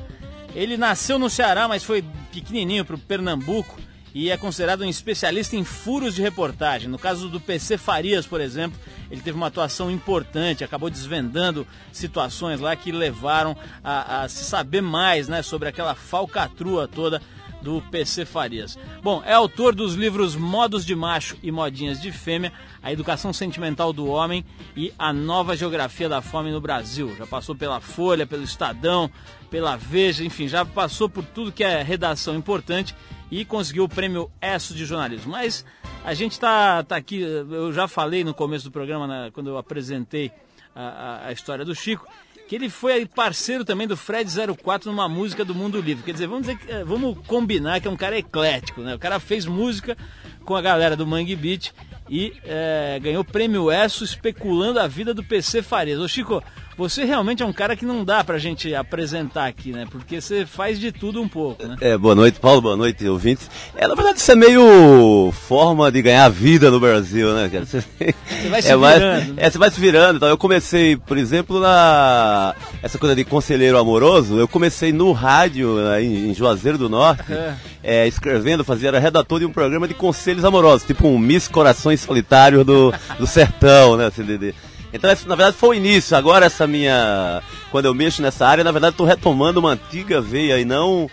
Ele 0.55 0.77
nasceu 0.77 1.19
no 1.19 1.29
Ceará, 1.29 1.67
mas 1.67 1.83
foi 1.83 2.03
pequenininho 2.31 2.83
para 2.83 2.95
o 2.95 2.99
Pernambuco 2.99 3.79
e 4.15 4.31
é 4.31 4.35
considerado 4.35 4.81
um 4.81 4.89
especialista 4.89 5.55
em 5.55 5.63
furos 5.63 6.15
de 6.15 6.23
reportagem. 6.23 6.89
No 6.89 6.97
caso 6.97 7.29
do 7.29 7.39
PC 7.39 7.77
Farias, 7.77 8.25
por 8.25 8.41
exemplo, 8.41 8.79
ele 9.11 9.21
teve 9.21 9.37
uma 9.37 9.45
atuação 9.45 9.91
importante, 9.91 10.63
acabou 10.63 10.89
desvendando 10.89 11.67
situações 11.91 12.59
lá 12.59 12.75
que 12.75 12.91
levaram 12.91 13.55
a, 13.83 14.23
a 14.23 14.27
se 14.27 14.43
saber 14.43 14.81
mais 14.81 15.27
né, 15.27 15.43
sobre 15.43 15.69
aquela 15.69 15.93
falcatrua 15.93 16.87
toda 16.87 17.21
do 17.67 17.81
PC 17.81 18.23
Farias. 18.23 18.79
Bom, 19.03 19.21
é 19.25 19.33
autor 19.33 19.75
dos 19.75 19.93
livros 19.93 20.37
Modos 20.37 20.85
de 20.85 20.95
Macho 20.95 21.35
e 21.43 21.51
Modinhas 21.51 22.01
de 22.01 22.13
Fêmea, 22.13 22.53
A 22.81 22.93
Educação 22.93 23.33
Sentimental 23.33 23.91
do 23.91 24.07
Homem 24.07 24.45
e 24.73 24.93
A 24.97 25.11
Nova 25.11 25.53
Geografia 25.57 26.07
da 26.07 26.21
Fome 26.21 26.49
no 26.49 26.61
Brasil. 26.61 27.13
Já 27.17 27.27
passou 27.27 27.53
pela 27.53 27.81
Folha, 27.81 28.25
pelo 28.25 28.45
Estadão, 28.45 29.11
pela 29.49 29.75
Veja, 29.75 30.23
enfim, 30.23 30.47
já 30.47 30.63
passou 30.63 31.09
por 31.09 31.25
tudo 31.25 31.51
que 31.51 31.61
é 31.61 31.83
redação 31.83 32.37
importante 32.37 32.95
e 33.29 33.43
conseguiu 33.43 33.83
o 33.83 33.89
prêmio 33.89 34.31
ESSO 34.41 34.73
de 34.73 34.85
jornalismo. 34.85 35.33
Mas 35.33 35.65
a 36.05 36.13
gente 36.13 36.31
está 36.31 36.81
tá 36.83 36.95
aqui, 36.95 37.19
eu 37.19 37.73
já 37.73 37.85
falei 37.85 38.23
no 38.23 38.33
começo 38.33 38.63
do 38.63 38.71
programa, 38.71 39.05
né, 39.05 39.29
quando 39.33 39.49
eu 39.49 39.57
apresentei 39.57 40.31
a, 40.73 40.83
a, 40.83 41.27
a 41.27 41.31
história 41.33 41.65
do 41.65 41.75
Chico, 41.75 42.07
que 42.47 42.55
ele 42.55 42.69
foi 42.69 43.05
parceiro 43.05 43.65
também 43.65 43.85
do 43.85 43.97
Fred 43.97 44.31
04 44.63 44.89
numa 44.89 45.09
música 45.09 45.43
do 45.43 45.53
Mundo 45.53 45.81
Livre. 45.81 46.03
Quer 46.03 46.13
dizer, 46.13 46.27
vamos, 46.27 46.47
dizer, 46.47 46.59
eh, 46.69 46.83
vamos 46.83 47.17
combinar 47.27 47.81
que 47.81 47.87
é 47.87 47.91
um 47.91 47.97
cara 47.97 48.17
eclético, 48.17 48.81
né? 48.81 48.95
O 48.95 48.99
cara 48.99 49.19
fez 49.19 49.45
música 49.45 49.97
com 50.45 50.55
a 50.55 50.61
galera 50.61 50.95
do 50.95 51.05
Mangue 51.05 51.35
Beat 51.35 51.73
e 52.09 52.33
é, 52.45 52.99
ganhou 53.01 53.23
prêmio 53.23 53.69
ESSO 53.69 54.05
especulando 54.05 54.79
a 54.79 54.87
vida 54.87 55.13
do 55.13 55.23
PC 55.23 55.61
Farias. 55.61 55.99
Ô 55.99 56.07
Chico, 56.07 56.41
você 56.77 57.03
realmente 57.03 57.41
é 57.41 57.45
um 57.45 57.51
cara 57.51 57.75
que 57.75 57.85
não 57.85 58.05
dá 58.05 58.23
pra 58.23 58.37
gente 58.37 58.73
apresentar 58.75 59.47
aqui, 59.47 59.71
né? 59.71 59.87
Porque 59.89 60.21
você 60.21 60.45
faz 60.45 60.79
de 60.79 60.91
tudo 60.91 61.19
um 61.19 61.27
pouco, 61.27 61.65
né? 61.65 61.75
É, 61.81 61.97
boa 61.97 62.13
noite, 62.13 62.39
Paulo, 62.39 62.61
boa 62.61 62.77
noite, 62.77 63.07
ouvintes. 63.07 63.49
É, 63.75 63.87
na 63.87 63.95
verdade, 63.95 64.19
isso 64.19 64.31
é 64.31 64.35
meio 64.35 65.31
forma 65.31 65.91
de 65.91 66.03
ganhar 66.03 66.29
vida 66.29 66.69
no 66.69 66.79
Brasil, 66.79 67.33
né, 67.33 67.49
cara? 67.49 67.65
Você, 67.65 67.83
você 67.97 68.49
vai 68.49 68.61
se 68.61 68.67
é 68.69 68.77
virando. 68.77 68.81
Mais, 68.81 69.27
né? 69.27 69.33
É, 69.37 69.49
você 69.49 69.57
vai 69.57 69.71
se 69.71 69.79
virando. 69.79 70.17
Então, 70.17 70.29
eu 70.29 70.37
comecei, 70.37 70.95
por 70.95 71.17
exemplo, 71.17 71.59
na. 71.59 72.53
Essa 72.83 72.99
coisa 72.99 73.15
de 73.15 73.25
conselheiro 73.25 73.79
amoroso, 73.79 74.37
eu 74.37 74.47
comecei 74.47 74.93
no 74.93 75.11
rádio, 75.11 75.79
em, 75.99 76.29
em 76.29 76.33
Juazeiro 76.35 76.77
do 76.77 76.87
Norte, 76.87 77.33
é. 77.33 77.55
É, 77.83 78.07
escrevendo, 78.07 78.63
fazia, 78.63 78.89
era 78.89 78.99
redator 78.99 79.39
de 79.39 79.45
um 79.45 79.51
programa 79.51 79.87
de 79.87 79.95
conselhos 79.95 80.45
amorosos, 80.45 80.85
tipo 80.85 81.07
um 81.07 81.17
Miss 81.17 81.47
Corações 81.47 82.01
Solitários 82.01 82.63
do, 82.63 82.93
do 83.17 83.25
Sertão, 83.25 83.97
né? 83.97 84.05
Assim, 84.05 84.23
de, 84.23 84.37
de, 84.37 84.55
então, 84.97 85.15
na 85.27 85.35
verdade, 85.35 85.57
foi 85.57 85.69
o 85.69 85.73
início. 85.73 86.15
Agora, 86.15 86.45
essa 86.45 86.67
minha. 86.67 87.41
Quando 87.71 87.85
eu 87.85 87.93
mexo 87.93 88.21
nessa 88.21 88.45
área, 88.45 88.63
na 88.63 88.71
verdade, 88.71 88.93
estou 88.93 89.05
retomando 89.05 89.59
uma 89.59 89.71
antiga 89.71 90.21
veia 90.21 90.59
e 90.59 90.65
não. 90.65 91.09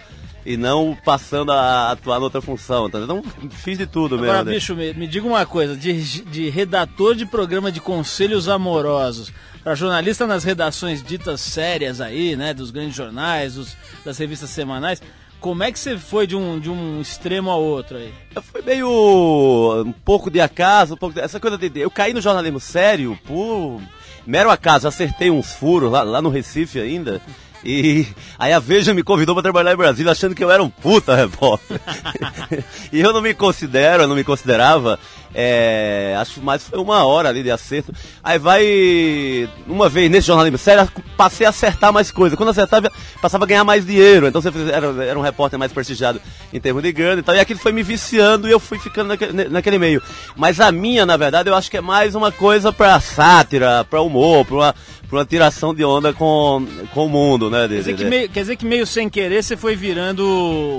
E 0.46 0.58
não 0.58 0.94
passando 1.02 1.50
a 1.52 1.92
atuar 1.92 2.20
noutra 2.20 2.42
função, 2.42 2.90
tá? 2.90 2.98
Então, 2.98 3.22
fiz 3.50 3.78
de 3.78 3.86
tudo 3.86 4.16
mesmo. 4.16 4.30
Agora, 4.30 4.44
né? 4.44 4.52
bicho, 4.52 4.74
me, 4.74 4.92
me, 4.92 5.06
diga 5.06 5.26
uma 5.26 5.46
coisa: 5.46 5.74
de, 5.74 6.02
de 6.22 6.50
redator 6.50 7.14
de 7.14 7.24
programa 7.24 7.72
de 7.72 7.80
conselhos 7.80 8.46
amorosos 8.46 9.32
para 9.62 9.74
jornalista 9.74 10.26
nas 10.26 10.44
redações 10.44 11.02
ditas 11.02 11.40
sérias 11.40 11.98
aí, 11.98 12.36
né? 12.36 12.52
Dos 12.52 12.70
grandes 12.70 12.94
jornais, 12.94 13.54
dos, 13.54 13.74
das 14.04 14.18
revistas 14.18 14.50
semanais. 14.50 15.00
Como 15.44 15.62
é 15.62 15.70
que 15.70 15.78
você 15.78 15.98
foi 15.98 16.26
de 16.26 16.34
um, 16.34 16.58
de 16.58 16.70
um 16.70 17.02
extremo 17.02 17.50
ao 17.50 17.60
outro 17.62 17.98
aí? 17.98 18.14
Foi 18.44 18.62
meio 18.62 19.84
um 19.84 19.92
pouco 19.92 20.30
de 20.30 20.40
acaso, 20.40 20.94
um 20.94 20.96
pouco 20.96 21.14
de, 21.14 21.20
essa 21.20 21.38
coisa 21.38 21.58
de. 21.58 21.70
Eu 21.78 21.90
caí 21.90 22.14
no 22.14 22.20
jornalismo 22.22 22.58
sério 22.58 23.18
por 23.26 23.78
mero 24.26 24.50
acaso, 24.50 24.88
acertei 24.88 25.30
uns 25.30 25.52
furos 25.52 25.92
lá, 25.92 26.02
lá 26.02 26.22
no 26.22 26.30
Recife 26.30 26.80
ainda. 26.80 27.20
E 27.64 28.06
aí 28.38 28.52
a 28.52 28.58
Veja 28.58 28.92
me 28.92 29.02
convidou 29.02 29.34
para 29.34 29.42
trabalhar 29.42 29.72
em 29.72 29.76
Brasília 29.76 30.12
achando 30.12 30.34
que 30.34 30.44
eu 30.44 30.50
era 30.50 30.62
um 30.62 30.68
puta 30.68 31.16
repórter. 31.16 31.80
e 32.92 33.00
eu 33.00 33.12
não 33.12 33.22
me 33.22 33.32
considero, 33.32 34.02
eu 34.02 34.08
não 34.08 34.14
me 34.14 34.24
considerava. 34.24 34.98
É, 35.36 36.14
acho 36.20 36.40
mais 36.40 36.62
foi 36.62 36.78
uma 36.78 37.04
hora 37.04 37.28
ali 37.28 37.42
de 37.42 37.50
acerto. 37.50 37.92
Aí 38.22 38.38
vai. 38.38 39.48
Uma 39.66 39.88
vez 39.88 40.10
nesse 40.10 40.28
jornalismo 40.28 40.58
sério, 40.58 40.88
passei 41.16 41.46
a 41.46 41.50
acertar 41.50 41.92
mais 41.92 42.10
coisas. 42.10 42.36
Quando 42.36 42.50
acertava, 42.50 42.92
passava 43.20 43.44
a 43.44 43.48
ganhar 43.48 43.64
mais 43.64 43.84
dinheiro. 43.84 44.28
Então 44.28 44.40
você 44.40 44.50
era, 44.70 45.04
era 45.04 45.18
um 45.18 45.22
repórter 45.22 45.58
mais 45.58 45.72
prestigiado 45.72 46.20
em 46.52 46.60
termos 46.60 46.82
de 46.82 46.92
grana 46.92 47.20
e 47.20 47.22
tal. 47.24 47.34
E 47.34 47.40
aquilo 47.40 47.58
foi 47.58 47.72
me 47.72 47.82
viciando 47.82 48.46
e 48.46 48.52
eu 48.52 48.60
fui 48.60 48.78
ficando 48.78 49.08
naquele, 49.08 49.48
naquele 49.48 49.78
meio. 49.78 50.02
Mas 50.36 50.60
a 50.60 50.70
minha, 50.70 51.04
na 51.04 51.16
verdade, 51.16 51.48
eu 51.48 51.54
acho 51.54 51.70
que 51.70 51.78
é 51.78 51.80
mais 51.80 52.14
uma 52.14 52.30
coisa 52.30 52.72
pra 52.72 53.00
sátira, 53.00 53.84
pra 53.88 54.02
humor, 54.02 54.44
pra 54.44 54.54
uma 54.54 54.74
para 55.14 55.20
uma 55.20 55.24
tiração 55.24 55.72
de 55.72 55.84
onda 55.84 56.12
com, 56.12 56.66
com 56.92 57.06
o 57.06 57.08
mundo, 57.08 57.48
né? 57.48 57.68
Quer 57.68 57.76
dizer, 57.76 57.94
que 57.94 58.04
meio, 58.04 58.28
quer 58.28 58.40
dizer 58.40 58.56
que 58.56 58.66
meio 58.66 58.84
sem 58.84 59.08
querer 59.08 59.44
você 59.44 59.56
foi 59.56 59.76
virando 59.76 60.26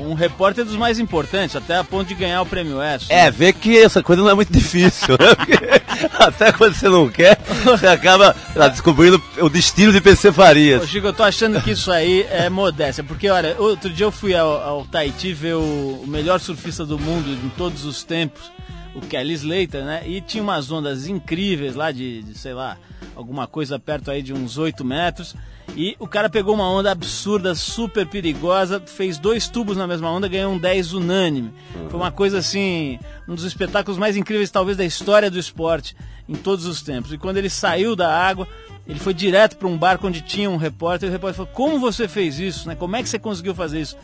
um 0.06 0.14
repórter 0.14 0.66
dos 0.66 0.76
mais 0.76 1.00
importantes, 1.00 1.56
até 1.56 1.78
a 1.78 1.84
ponto 1.84 2.08
de 2.08 2.16
ganhar 2.16 2.42
o 2.42 2.46
prêmio 2.46 2.82
S. 2.82 3.06
É, 3.08 3.32
ver 3.32 3.54
que 3.54 3.78
essa 3.78 4.04
coisa 4.04 4.22
não 4.22 4.30
é 4.30 4.34
muito 4.34 4.52
difícil, 4.52 5.16
né? 5.18 5.80
até 6.20 6.52
quando 6.52 6.74
você 6.74 6.90
não 6.90 7.08
quer, 7.08 7.40
você 7.64 7.88
acaba 7.88 8.36
descobrindo 8.72 9.22
o 9.40 9.48
destino 9.48 9.94
de 9.94 10.02
PC 10.02 10.34
Farias. 10.34 10.84
Ô, 10.84 10.88
Chico, 10.88 11.08
eu 11.08 11.14
tô 11.14 11.24
achando 11.24 11.62
que 11.62 11.72
isso 11.72 11.90
aí 11.90 12.26
é 12.30 12.50
modéstia, 12.50 13.04
porque 13.04 13.30
olha, 13.30 13.56
outro 13.58 13.90
dia 13.90 14.06
eu 14.06 14.12
fui 14.12 14.36
ao, 14.36 14.62
ao 14.62 14.86
Tahiti 14.86 15.32
ver 15.34 15.56
o, 15.56 16.02
o 16.04 16.08
melhor 16.08 16.42
surfista 16.42 16.86
do 16.86 17.00
mundo 17.00 17.30
em 17.30 17.50
todos 17.56 17.86
os 17.86 18.04
tempos, 18.04 18.52
o 18.96 19.02
Kelly 19.02 19.34
Slater, 19.34 19.84
né? 19.84 20.04
E 20.08 20.22
tinha 20.22 20.42
umas 20.42 20.72
ondas 20.72 21.08
incríveis 21.08 21.76
lá 21.76 21.92
de, 21.92 22.24
de 22.24 22.38
sei 22.38 22.54
lá, 22.54 22.78
alguma 23.16 23.46
coisa 23.46 23.78
perto 23.78 24.10
aí 24.10 24.22
de 24.22 24.34
uns 24.34 24.58
8 24.58 24.84
metros. 24.84 25.36
E 25.76 25.96
o 26.00 26.08
cara 26.08 26.30
pegou 26.30 26.56
uma 26.56 26.70
onda 26.70 26.92
absurda, 26.92 27.54
super 27.54 28.08
perigosa, 28.08 28.80
fez 28.80 29.18
dois 29.18 29.50
tubos 29.50 29.76
na 29.76 29.86
mesma 29.86 30.10
onda, 30.10 30.28
ganhou 30.28 30.54
um 30.54 30.58
10 30.58 30.94
unânime. 30.94 31.52
Foi 31.90 32.00
uma 32.00 32.12
coisa 32.12 32.38
assim, 32.38 32.98
um 33.28 33.36
dos 33.36 33.44
espetáculos 33.44 33.98
mais 33.98 34.16
incríveis 34.16 34.50
talvez 34.50 34.78
da 34.78 34.86
história 34.86 35.30
do 35.30 35.38
esporte 35.38 35.96
em 36.30 36.36
todos 36.36 36.66
os 36.66 36.82
tempos. 36.82 37.12
E 37.12 37.18
quando 37.18 37.38
ele 37.38 37.50
saiu 37.50 37.96
da 37.96 38.16
água, 38.16 38.48
ele 38.88 39.00
foi 39.00 39.14
direto 39.14 39.58
para 39.58 39.68
um 39.68 39.78
barco 39.78 40.08
onde 40.08 40.22
tinha 40.22 40.50
um 40.50 40.58
repórter, 40.58 41.08
e 41.08 41.10
o 41.10 41.12
repórter 41.12 41.36
falou: 41.36 41.52
"Como 41.54 41.80
você 41.80 42.08
fez 42.08 42.40
isso? 42.40 42.68
Né? 42.68 42.76
Como 42.76 42.96
é 42.96 43.04
que 43.04 43.10
você 43.10 43.20
conseguiu 43.20 43.54
fazer 43.54 43.82
isso?" 43.82 43.98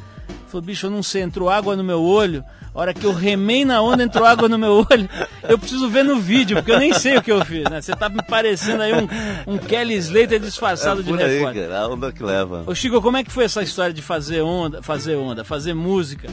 Falou, 0.48 0.66
bicho, 0.66 0.88
eu 0.88 0.92
não 0.92 1.02
sei, 1.02 1.22
entrou 1.22 1.50
água 1.50 1.78
no 1.78 1.84
meu 1.84 2.02
olho. 2.02 2.44
A 2.74 2.80
hora 2.80 2.94
que 2.94 3.06
eu 3.06 3.12
remei 3.12 3.66
na 3.66 3.82
onda, 3.82 4.02
entrou 4.04 4.26
água 4.26 4.48
no 4.48 4.58
meu 4.58 4.86
olho. 4.90 5.10
Eu 5.44 5.60
preciso 5.60 5.90
ver 5.90 6.04
no 6.04 6.20
vídeo, 6.20 6.56
porque 6.58 6.72
eu 6.72 6.80
nem 6.80 6.94
sei 6.94 7.18
o 7.18 7.22
que 7.22 7.32
eu 7.32 7.44
fiz, 7.44 7.70
né? 7.70 7.82
Você 7.82 7.94
tá 7.94 8.08
me 8.08 8.24
parecendo 8.24 8.82
aí 8.82 8.94
um, 8.94 9.08
um 9.46 9.58
Kelly 9.58 9.96
Slater 9.96 10.40
disfarçado 10.40 11.02
é 11.02 11.04
de 11.04 11.12
repórter. 11.12 11.70
Aí, 11.70 11.76
a 11.76 11.88
onda 11.88 12.14
que 12.14 12.24
leva. 12.24 12.64
Ô 12.66 12.74
Chico, 12.74 13.02
como 13.02 13.18
é 13.18 13.24
que 13.24 13.32
foi 13.32 13.44
essa 13.44 13.62
história 13.62 13.94
de 13.94 14.02
fazer 14.02 14.42
onda, 14.42 14.82
fazer 14.82 15.16
onda, 15.16 15.44
fazer 15.44 15.74
música? 15.74 16.30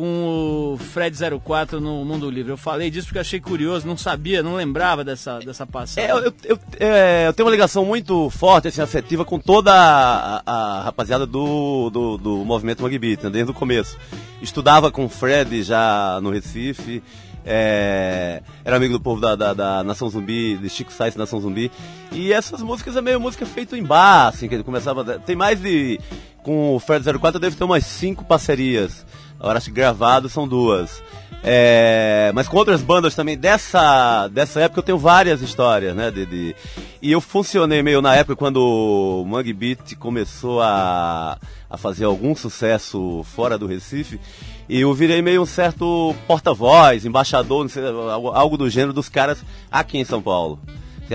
Com 0.00 0.72
o 0.72 0.78
Fred 0.78 1.14
04 1.44 1.78
no 1.78 2.02
Mundo 2.06 2.30
Livre. 2.30 2.50
Eu 2.50 2.56
falei 2.56 2.90
disso 2.90 3.08
porque 3.08 3.18
achei 3.18 3.38
curioso, 3.38 3.86
não 3.86 3.98
sabia, 3.98 4.42
não 4.42 4.54
lembrava 4.54 5.04
dessa, 5.04 5.40
dessa 5.40 5.66
passagem. 5.66 6.10
É, 6.10 6.12
eu, 6.14 6.32
eu, 6.42 6.58
é, 6.78 7.28
eu, 7.28 7.34
tenho 7.34 7.46
uma 7.46 7.52
ligação 7.52 7.84
muito 7.84 8.30
forte, 8.30 8.68
assim, 8.68 8.80
afetiva 8.80 9.26
com 9.26 9.38
toda 9.38 9.70
a, 9.74 10.42
a 10.46 10.82
rapaziada 10.84 11.26
do, 11.26 11.90
do, 11.90 12.16
do 12.16 12.36
movimento 12.46 12.82
Rugby, 12.82 13.18
né, 13.22 13.28
desde 13.28 13.50
o 13.50 13.54
começo. 13.54 13.98
Estudava 14.40 14.90
com 14.90 15.04
o 15.04 15.08
Fred 15.10 15.62
já 15.62 16.18
no 16.22 16.30
Recife, 16.30 17.02
é, 17.44 18.42
era 18.64 18.76
amigo 18.76 18.94
do 18.94 19.00
povo 19.00 19.20
da, 19.20 19.36
da, 19.36 19.52
da, 19.52 19.84
Nação 19.84 20.08
Zumbi, 20.08 20.56
de 20.56 20.70
Chico 20.70 20.94
Sainz 20.94 21.14
Nação 21.14 21.42
Zumbi. 21.42 21.70
E 22.10 22.32
essas 22.32 22.62
músicas 22.62 22.96
é 22.96 23.02
meio 23.02 23.20
música 23.20 23.44
feita 23.44 23.76
em 23.76 23.82
bar, 23.82 24.28
assim, 24.28 24.48
que 24.48 24.54
ele 24.54 24.64
começava. 24.64 25.18
Tem 25.18 25.36
mais 25.36 25.60
de. 25.60 26.00
Com 26.42 26.74
o 26.74 26.80
Fred 26.80 27.04
04 27.04 27.38
deve 27.38 27.54
ter 27.54 27.64
umas 27.64 27.84
cinco 27.84 28.24
parcerias. 28.24 29.04
Agora 29.40 29.56
acho 29.56 29.68
que 29.68 29.72
gravado 29.72 30.28
são 30.28 30.46
duas. 30.46 31.02
É, 31.42 32.30
mas 32.34 32.46
com 32.46 32.58
outras 32.58 32.82
bandas 32.82 33.14
também 33.14 33.36
dessa, 33.36 34.28
dessa 34.28 34.60
época 34.60 34.80
eu 34.80 34.84
tenho 34.84 34.98
várias 34.98 35.40
histórias, 35.40 35.96
né? 35.96 36.10
De, 36.10 36.26
de, 36.26 36.56
e 37.00 37.10
eu 37.10 37.20
funcionei 37.20 37.82
meio 37.82 38.02
na 38.02 38.14
época 38.14 38.36
quando 38.36 38.58
o 38.58 39.24
Mangue 39.24 39.54
Beat 39.54 39.96
começou 39.98 40.60
a, 40.60 41.38
a 41.68 41.78
fazer 41.78 42.04
algum 42.04 42.36
sucesso 42.36 43.24
fora 43.34 43.56
do 43.56 43.66
Recife. 43.66 44.20
E 44.68 44.82
eu 44.82 44.92
virei 44.92 45.22
meio 45.22 45.42
um 45.42 45.46
certo 45.46 46.14
porta-voz, 46.26 47.06
embaixador, 47.06 47.68
sei, 47.70 47.82
algo 47.86 48.58
do 48.58 48.68
gênero 48.68 48.92
dos 48.92 49.08
caras 49.08 49.42
aqui 49.72 49.96
em 49.96 50.04
São 50.04 50.20
Paulo. 50.20 50.60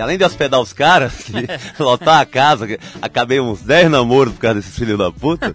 Além 0.00 0.18
de 0.18 0.24
hospedar 0.24 0.60
os 0.60 0.72
caras, 0.72 1.26
lotar 1.78 2.20
a 2.20 2.26
casa, 2.26 2.66
acabei 3.00 3.40
uns 3.40 3.62
10 3.62 3.90
namoros 3.90 4.34
por 4.34 4.40
causa 4.40 4.56
desses 4.56 4.76
filhos 4.76 4.98
da 4.98 5.10
puta, 5.10 5.52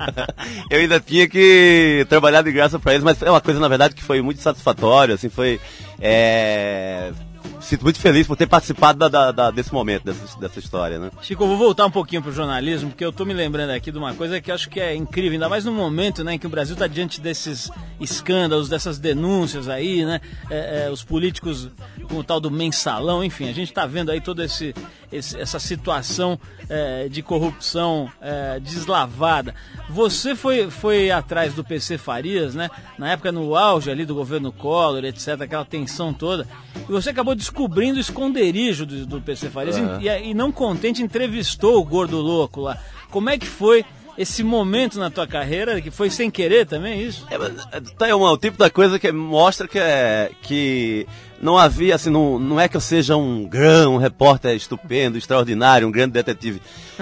eu 0.70 0.80
ainda 0.80 1.00
tinha 1.00 1.28
que 1.28 2.06
trabalhar 2.08 2.42
de 2.42 2.52
graça 2.52 2.78
para 2.78 2.92
eles, 2.92 3.04
mas 3.04 3.20
é 3.22 3.30
uma 3.30 3.40
coisa, 3.40 3.60
na 3.60 3.68
verdade, 3.68 3.94
que 3.94 4.02
foi 4.02 4.20
muito 4.20 4.40
satisfatória, 4.40 5.14
assim, 5.14 5.28
foi... 5.28 5.60
É, 6.00 7.12
sinto 7.60 7.82
muito 7.82 7.98
feliz 7.98 8.26
por 8.26 8.36
ter 8.36 8.46
participado 8.46 8.98
da, 8.98 9.08
da, 9.08 9.32
da, 9.32 9.50
desse 9.50 9.72
momento, 9.72 10.04
dessa, 10.04 10.38
dessa 10.38 10.58
história, 10.58 10.98
né? 10.98 11.10
Chico, 11.22 11.44
eu 11.44 11.48
vou 11.48 11.56
voltar 11.56 11.86
um 11.86 11.90
pouquinho 11.90 12.22
pro 12.22 12.32
jornalismo, 12.32 12.90
porque 12.90 13.04
eu 13.04 13.12
tô 13.12 13.24
me 13.24 13.34
lembrando 13.34 13.70
aqui 13.70 13.92
de 13.92 13.98
uma 13.98 14.14
coisa 14.14 14.40
que 14.40 14.50
acho 14.50 14.68
que 14.68 14.80
é 14.80 14.94
incrível, 14.94 15.32
ainda 15.32 15.48
mais 15.48 15.64
no 15.64 15.72
momento 15.72 16.24
né, 16.24 16.34
em 16.34 16.38
que 16.38 16.46
o 16.46 16.50
Brasil 16.50 16.74
está 16.74 16.86
diante 16.86 17.20
desses 17.20 17.70
escândalos, 18.00 18.68
dessas 18.68 18.98
denúncias 18.98 19.68
aí, 19.68 20.04
né? 20.04 20.20
É, 20.50 20.86
é, 20.86 20.90
os 20.90 21.04
políticos 21.04 21.68
com 22.08 22.16
o 22.16 22.24
tal 22.24 22.40
do 22.40 22.50
mensalão, 22.50 23.22
enfim, 23.22 23.48
a 23.48 23.52
gente 23.52 23.68
está 23.68 23.86
vendo 23.86 24.10
aí 24.10 24.20
toda 24.20 24.44
esse, 24.44 24.74
esse, 25.12 25.38
essa 25.38 25.58
situação 25.58 26.38
é, 26.68 27.08
de 27.08 27.22
corrupção 27.22 28.10
é, 28.20 28.60
deslavada. 28.60 29.54
Você 29.88 30.34
foi, 30.34 30.70
foi 30.70 31.10
atrás 31.10 31.54
do 31.54 31.64
PC 31.64 31.98
Farias, 31.98 32.54
né? 32.54 32.70
Na 32.98 33.12
época 33.12 33.32
no 33.32 33.56
auge 33.56 33.90
ali 33.90 34.04
do 34.04 34.14
governo 34.14 34.52
Collor, 34.52 35.04
etc., 35.04 35.40
aquela 35.42 35.64
tensão 35.64 36.12
toda, 36.12 36.46
e 36.88 36.92
você 36.92 37.10
acabou 37.10 37.34
descobrindo 37.34 37.98
o 37.98 38.00
esconderijo 38.00 38.86
do, 38.86 39.06
do 39.06 39.20
PC 39.20 39.50
Farias 39.50 39.76
uhum. 39.76 40.00
e, 40.00 40.30
e 40.30 40.34
não 40.34 40.52
contente 40.52 41.02
entrevistou 41.02 41.80
o 41.80 41.84
gordo 41.84 42.18
louco 42.18 42.60
lá. 42.60 42.78
Como 43.10 43.28
é 43.28 43.36
que 43.36 43.46
foi 43.46 43.84
esse 44.16 44.44
momento 44.44 44.98
na 44.98 45.10
tua 45.10 45.26
carreira 45.26 45.80
que 45.80 45.90
foi 45.90 46.10
sem 46.10 46.30
querer 46.30 46.66
também 46.66 47.02
isso? 47.02 47.26
É, 47.30 47.36
é 47.76 47.80
tá 47.80 48.08
é 48.08 48.14
o 48.14 48.36
tipo 48.36 48.58
da 48.58 48.68
coisa 48.68 48.98
que 48.98 49.10
mostra 49.10 49.66
que 49.66 49.78
é 49.78 50.30
que 50.42 51.06
não 51.40 51.56
havia 51.56 51.94
assim 51.94 52.10
não, 52.10 52.38
não 52.38 52.60
é 52.60 52.68
que 52.68 52.76
eu 52.76 52.80
seja 52.80 53.16
um 53.16 53.46
grão 53.46 53.94
um 53.94 53.98
repórter 53.98 54.54
estupendo 54.54 55.18
extraordinário 55.18 55.86
um 55.86 55.90
grande 55.90 56.12
detetive. 56.12 56.60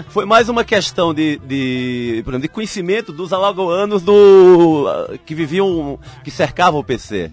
Foi 0.09 0.25
mais 0.25 0.49
uma 0.49 0.65
questão 0.65 1.13
de 1.13 1.39
de, 1.39 2.23
de 2.41 2.49
conhecimento 2.49 3.13
dos 3.13 3.33
alagoanos 3.33 4.03
do 4.03 4.87
que 5.27 5.35
viviam 5.35 5.99
que 6.23 6.31
cercavam 6.31 6.81
o 6.81 6.85
PC 6.85 7.31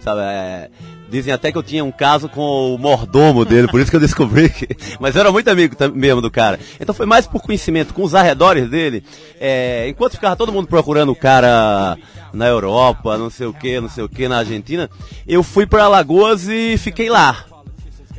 sabe? 0.00 0.20
É, 0.22 0.70
Dizem 1.10 1.32
até 1.32 1.50
que 1.50 1.56
eu 1.56 1.62
tinha 1.62 1.82
um 1.82 1.90
caso 1.90 2.28
com 2.28 2.74
o 2.74 2.78
mordomo 2.78 3.42
dele, 3.42 3.66
por 3.66 3.80
isso 3.80 3.90
que 3.90 3.96
eu 3.96 4.00
descobri 4.00 4.50
que. 4.50 4.68
Mas 5.00 5.14
eu 5.14 5.22
era 5.22 5.32
muito 5.32 5.48
amigo 5.48 5.74
mesmo 5.94 6.20
do 6.20 6.30
cara. 6.30 6.60
Então 6.78 6.94
foi 6.94 7.06
mais 7.06 7.26
por 7.26 7.40
conhecimento 7.40 7.94
com 7.94 8.02
os 8.02 8.14
arredores 8.14 8.68
dele. 8.68 9.02
É, 9.40 9.88
enquanto 9.88 10.12
ficava 10.12 10.36
todo 10.36 10.52
mundo 10.52 10.68
procurando 10.68 11.10
o 11.10 11.16
cara 11.16 11.96
na 12.32 12.46
Europa, 12.46 13.16
não 13.16 13.30
sei 13.30 13.46
o 13.46 13.54
que, 13.54 13.80
não 13.80 13.88
sei 13.88 14.04
o 14.04 14.08
que, 14.08 14.28
na 14.28 14.38
Argentina, 14.38 14.90
eu 15.26 15.42
fui 15.42 15.66
para 15.66 15.84
Alagoas 15.84 16.46
e 16.46 16.76
fiquei 16.76 17.08
lá. 17.08 17.46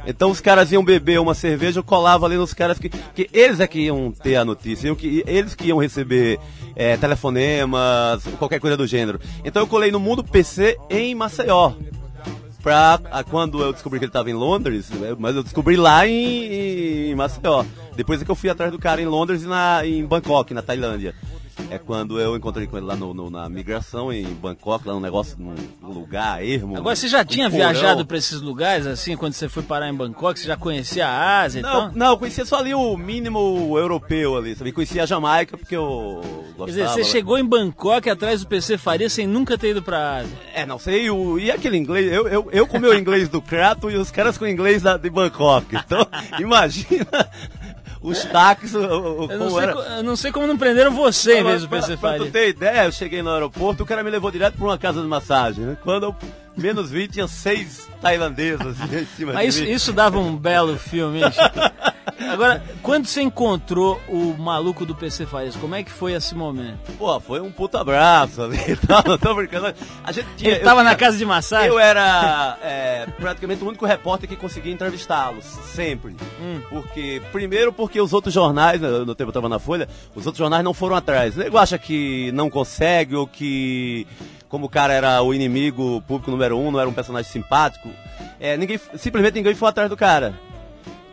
Então 0.07 0.31
os 0.31 0.41
caras 0.41 0.71
iam 0.71 0.83
beber 0.83 1.19
uma 1.19 1.35
cerveja, 1.35 1.79
eu 1.79 1.83
colava 1.83 2.25
ali 2.25 2.37
nos 2.37 2.55
caras 2.55 2.79
que, 2.79 2.89
que 2.89 3.29
eles 3.31 3.59
é 3.59 3.67
que 3.67 3.81
iam 3.81 4.11
ter 4.11 4.37
a 4.37 4.45
notícia, 4.45 4.95
que, 4.95 5.23
eles 5.27 5.53
que 5.53 5.67
iam 5.67 5.77
receber 5.77 6.39
é, 6.75 6.97
telefonemas, 6.97 8.23
qualquer 8.39 8.59
coisa 8.59 8.75
do 8.75 8.87
gênero. 8.87 9.19
Então 9.45 9.61
eu 9.61 9.67
colei 9.67 9.91
no 9.91 9.99
Mundo 9.99 10.23
PC 10.23 10.75
em 10.89 11.13
Maceió 11.13 11.73
pra 12.61 12.99
a, 13.11 13.23
quando 13.23 13.61
eu 13.61 13.73
descobri 13.73 13.99
que 13.99 14.05
ele 14.05 14.09
estava 14.09 14.29
em 14.29 14.33
Londres, 14.33 14.89
né, 14.89 15.15
mas 15.17 15.35
eu 15.35 15.43
descobri 15.43 15.75
lá 15.75 16.07
em, 16.07 17.11
em 17.11 17.15
Maceió. 17.15 17.63
Depois 17.95 18.21
é 18.21 18.25
que 18.25 18.31
eu 18.31 18.35
fui 18.35 18.49
atrás 18.49 18.71
do 18.71 18.79
cara 18.79 19.01
em 19.01 19.05
Londres 19.05 19.43
e 19.43 19.47
na, 19.47 19.85
em 19.85 20.05
Bangkok, 20.05 20.53
na 20.53 20.61
Tailândia. 20.61 21.13
É 21.69 21.77
quando 21.77 22.19
eu 22.19 22.35
encontrei 22.35 22.67
com 22.67 22.77
ele 22.77 22.85
lá 22.85 22.95
no, 22.95 23.13
no, 23.13 23.29
na 23.29 23.47
migração 23.49 24.11
em 24.11 24.25
Bangkok, 24.25 24.87
lá 24.87 24.93
no 24.93 24.99
negócio, 24.99 25.37
num 25.37 25.55
lugar 25.87 26.43
ermo. 26.43 26.77
Agora, 26.77 26.95
você 26.95 27.07
já 27.07 27.23
tinha 27.23 27.47
um 27.47 27.51
viajado 27.51 28.05
para 28.05 28.17
esses 28.17 28.41
lugares, 28.41 28.87
assim, 28.87 29.15
quando 29.15 29.33
você 29.33 29.47
foi 29.47 29.63
parar 29.63 29.89
em 29.89 29.93
Bangkok? 29.93 30.39
Você 30.39 30.47
já 30.47 30.57
conhecia 30.57 31.07
a 31.07 31.41
Ásia 31.41 31.61
não, 31.61 31.69
então? 31.69 31.91
Não, 31.93 32.17
conhecia 32.17 32.45
só 32.45 32.57
ali 32.57 32.73
o 32.73 32.97
mínimo 32.97 33.77
europeu 33.77 34.37
ali, 34.37 34.55
sabe? 34.55 34.71
Conhecia 34.71 35.03
a 35.03 35.05
Jamaica 35.05 35.57
porque 35.57 35.75
eu 35.75 36.21
gostava. 36.57 36.65
Quer 36.65 36.71
dizer, 36.71 36.87
você 36.87 37.03
chegou 37.03 37.37
em 37.37 37.45
Bangkok 37.45 38.09
atrás 38.09 38.41
do 38.41 38.47
PC 38.47 38.77
Faria 38.77 39.09
sem 39.09 39.27
nunca 39.27 39.57
ter 39.57 39.71
ido 39.71 39.81
pra 39.81 40.17
Ásia. 40.17 40.37
É, 40.53 40.65
não 40.65 40.79
sei, 40.79 41.09
o, 41.09 41.37
e 41.37 41.51
aquele 41.51 41.77
inglês, 41.77 42.11
eu, 42.11 42.27
eu, 42.27 42.49
eu 42.51 42.67
com 42.67 42.77
o 42.77 42.81
meu 42.81 42.97
inglês 42.97 43.29
do 43.29 43.41
Crato 43.41 43.89
e 43.89 43.95
os 43.95 44.11
caras 44.11 44.37
com 44.37 44.45
o 44.45 44.47
inglês 44.47 44.81
da, 44.81 44.97
de 44.97 45.09
Bangkok. 45.09 45.75
Então, 45.75 46.07
imagina 46.39 47.29
os 48.01 48.23
táxis. 48.25 48.73
eu, 48.73 49.27
não 49.37 49.49
sei, 49.49 49.69
eu, 49.69 50.03
não 50.03 50.15
sei, 50.15 50.31
como 50.31 50.47
não 50.47 50.57
prenderam 50.57 50.91
você 50.91 51.39
em 51.39 51.43
vez 51.43 51.61
do 51.61 51.69
PC 51.69 51.97
Pra 51.97 52.17
tu 52.17 52.27
ter 52.27 52.49
ideia, 52.49 52.85
eu 52.85 52.91
cheguei 52.91 53.21
no 53.21 53.31
aeroporto, 53.31 53.83
o 53.83 53.85
cara 53.85 54.03
me 54.03 54.09
levou 54.09 54.31
direto 54.31 54.55
pra 54.57 54.65
uma 54.65 54.77
casa 54.77 55.01
de 55.01 55.07
massagem. 55.07 55.65
Né? 55.65 55.77
Quando 55.83 56.03
eu 56.03 56.15
menos 56.59 56.91
vi, 56.91 57.07
tinha 57.07 57.27
seis 57.27 57.89
tailandeses 58.01 58.65
assim, 58.65 58.97
em 58.97 59.05
cima 59.15 59.33
Mas 59.33 59.55
isso, 59.55 59.63
isso, 59.63 59.93
dava 59.93 60.19
um 60.19 60.35
belo 60.35 60.77
filme, 60.77 61.21
hein, 61.21 61.31
Agora, 62.27 62.61
quando 62.83 63.05
você 63.05 63.21
encontrou 63.21 63.99
o 64.07 64.35
maluco 64.37 64.85
do 64.85 64.93
PC 64.93 65.25
Farias, 65.25 65.55
como 65.55 65.73
é 65.73 65.83
que 65.83 65.91
foi 65.91 66.13
esse 66.13 66.35
momento? 66.35 66.91
Pô, 66.97 67.19
foi 67.19 67.39
um 67.39 67.51
puta 67.51 67.79
abraço 67.79 68.41
ali 68.41 68.57
não 69.07 69.17
tô 69.17 69.33
brincando. 69.33 69.73
A 70.03 70.11
gente 70.11 70.27
tinha, 70.35 70.51
Ele 70.51 70.59
tava 70.59 70.81
eu, 70.81 70.83
na 70.83 70.95
casa 70.95 71.17
de 71.17 71.25
massagem? 71.25 71.69
Eu 71.69 71.79
era 71.79 72.57
é, 72.61 73.07
praticamente 73.17 73.63
o 73.63 73.67
único 73.67 73.85
repórter 73.85 74.27
que 74.27 74.35
conseguia 74.35 74.71
entrevistá-los, 74.71 75.45
sempre. 75.45 76.15
Hum. 76.41 76.61
Porque, 76.69 77.21
primeiro 77.31 77.71
porque 77.71 78.01
os 78.01 78.11
outros 78.11 78.33
jornais, 78.33 78.81
né, 78.81 78.89
no 78.89 79.15
tempo 79.15 79.29
eu 79.29 79.33
tava 79.33 79.47
na 79.47 79.59
Folha, 79.59 79.87
os 80.13 80.25
outros 80.25 80.39
jornais 80.39 80.63
não 80.63 80.73
foram 80.73 80.95
atrás. 80.95 81.35
O 81.35 81.39
nego 81.39 81.57
acha 81.57 81.77
que 81.77 82.31
não 82.33 82.49
consegue 82.49 83.15
ou 83.15 83.25
que 83.25 84.05
como 84.49 84.65
o 84.65 84.69
cara 84.69 84.93
era 84.93 85.21
o 85.21 85.33
inimigo 85.33 86.01
público 86.01 86.31
número 86.31 86.57
um, 86.57 86.71
não 86.71 86.79
era 86.79 86.89
um 86.89 86.93
personagem 86.93 87.31
simpático, 87.31 87.89
é, 88.39 88.57
ninguém, 88.57 88.79
simplesmente 88.95 89.35
ninguém 89.35 89.55
foi 89.55 89.69
atrás 89.69 89.89
do 89.89 89.95
cara. 89.95 90.33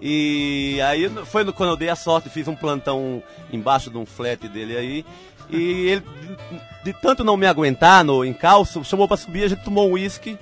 E 0.00 0.78
aí 0.82 1.08
foi 1.26 1.44
no, 1.44 1.52
quando 1.52 1.70
eu 1.70 1.76
dei 1.76 1.88
a 1.88 1.96
sorte, 1.96 2.28
fiz 2.28 2.48
um 2.48 2.54
plantão 2.54 3.22
embaixo 3.52 3.90
de 3.90 3.96
um 3.96 4.06
flat 4.06 4.48
dele 4.48 4.76
aí. 4.76 5.06
E 5.50 5.88
ele, 5.88 6.00
de, 6.00 6.92
de 6.92 7.00
tanto 7.00 7.22
não 7.22 7.36
me 7.36 7.46
aguentar 7.46 8.04
no 8.04 8.24
encalço, 8.24 8.84
chamou 8.84 9.06
para 9.06 9.16
subir, 9.16 9.44
a 9.44 9.48
gente 9.48 9.64
tomou 9.64 9.88
um 9.88 9.92
uísque, 9.92 10.38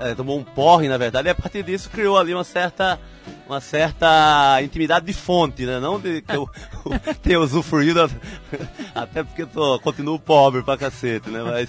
é, 0.00 0.14
tomou 0.14 0.38
um 0.38 0.44
porre, 0.44 0.88
na 0.88 0.98
verdade, 0.98 1.28
e 1.28 1.30
a 1.30 1.34
partir 1.34 1.62
disso 1.62 1.90
criou 1.90 2.18
ali 2.18 2.34
uma 2.34 2.44
certa, 2.44 2.98
uma 3.46 3.60
certa 3.60 4.60
intimidade 4.62 5.06
de 5.06 5.12
fonte, 5.12 5.66
né? 5.66 5.78
Não 5.78 6.00
de 6.00 6.22
que 6.22 6.34
eu, 6.34 6.48
eu 6.86 7.14
tenha 7.22 7.40
usufruído, 7.40 8.10
até 8.94 9.22
porque 9.22 9.42
eu 9.42 9.46
tô, 9.46 9.78
continuo 9.80 10.18
pobre 10.18 10.62
pra 10.62 10.76
cacete, 10.76 11.28
né? 11.30 11.42
Mas 11.42 11.68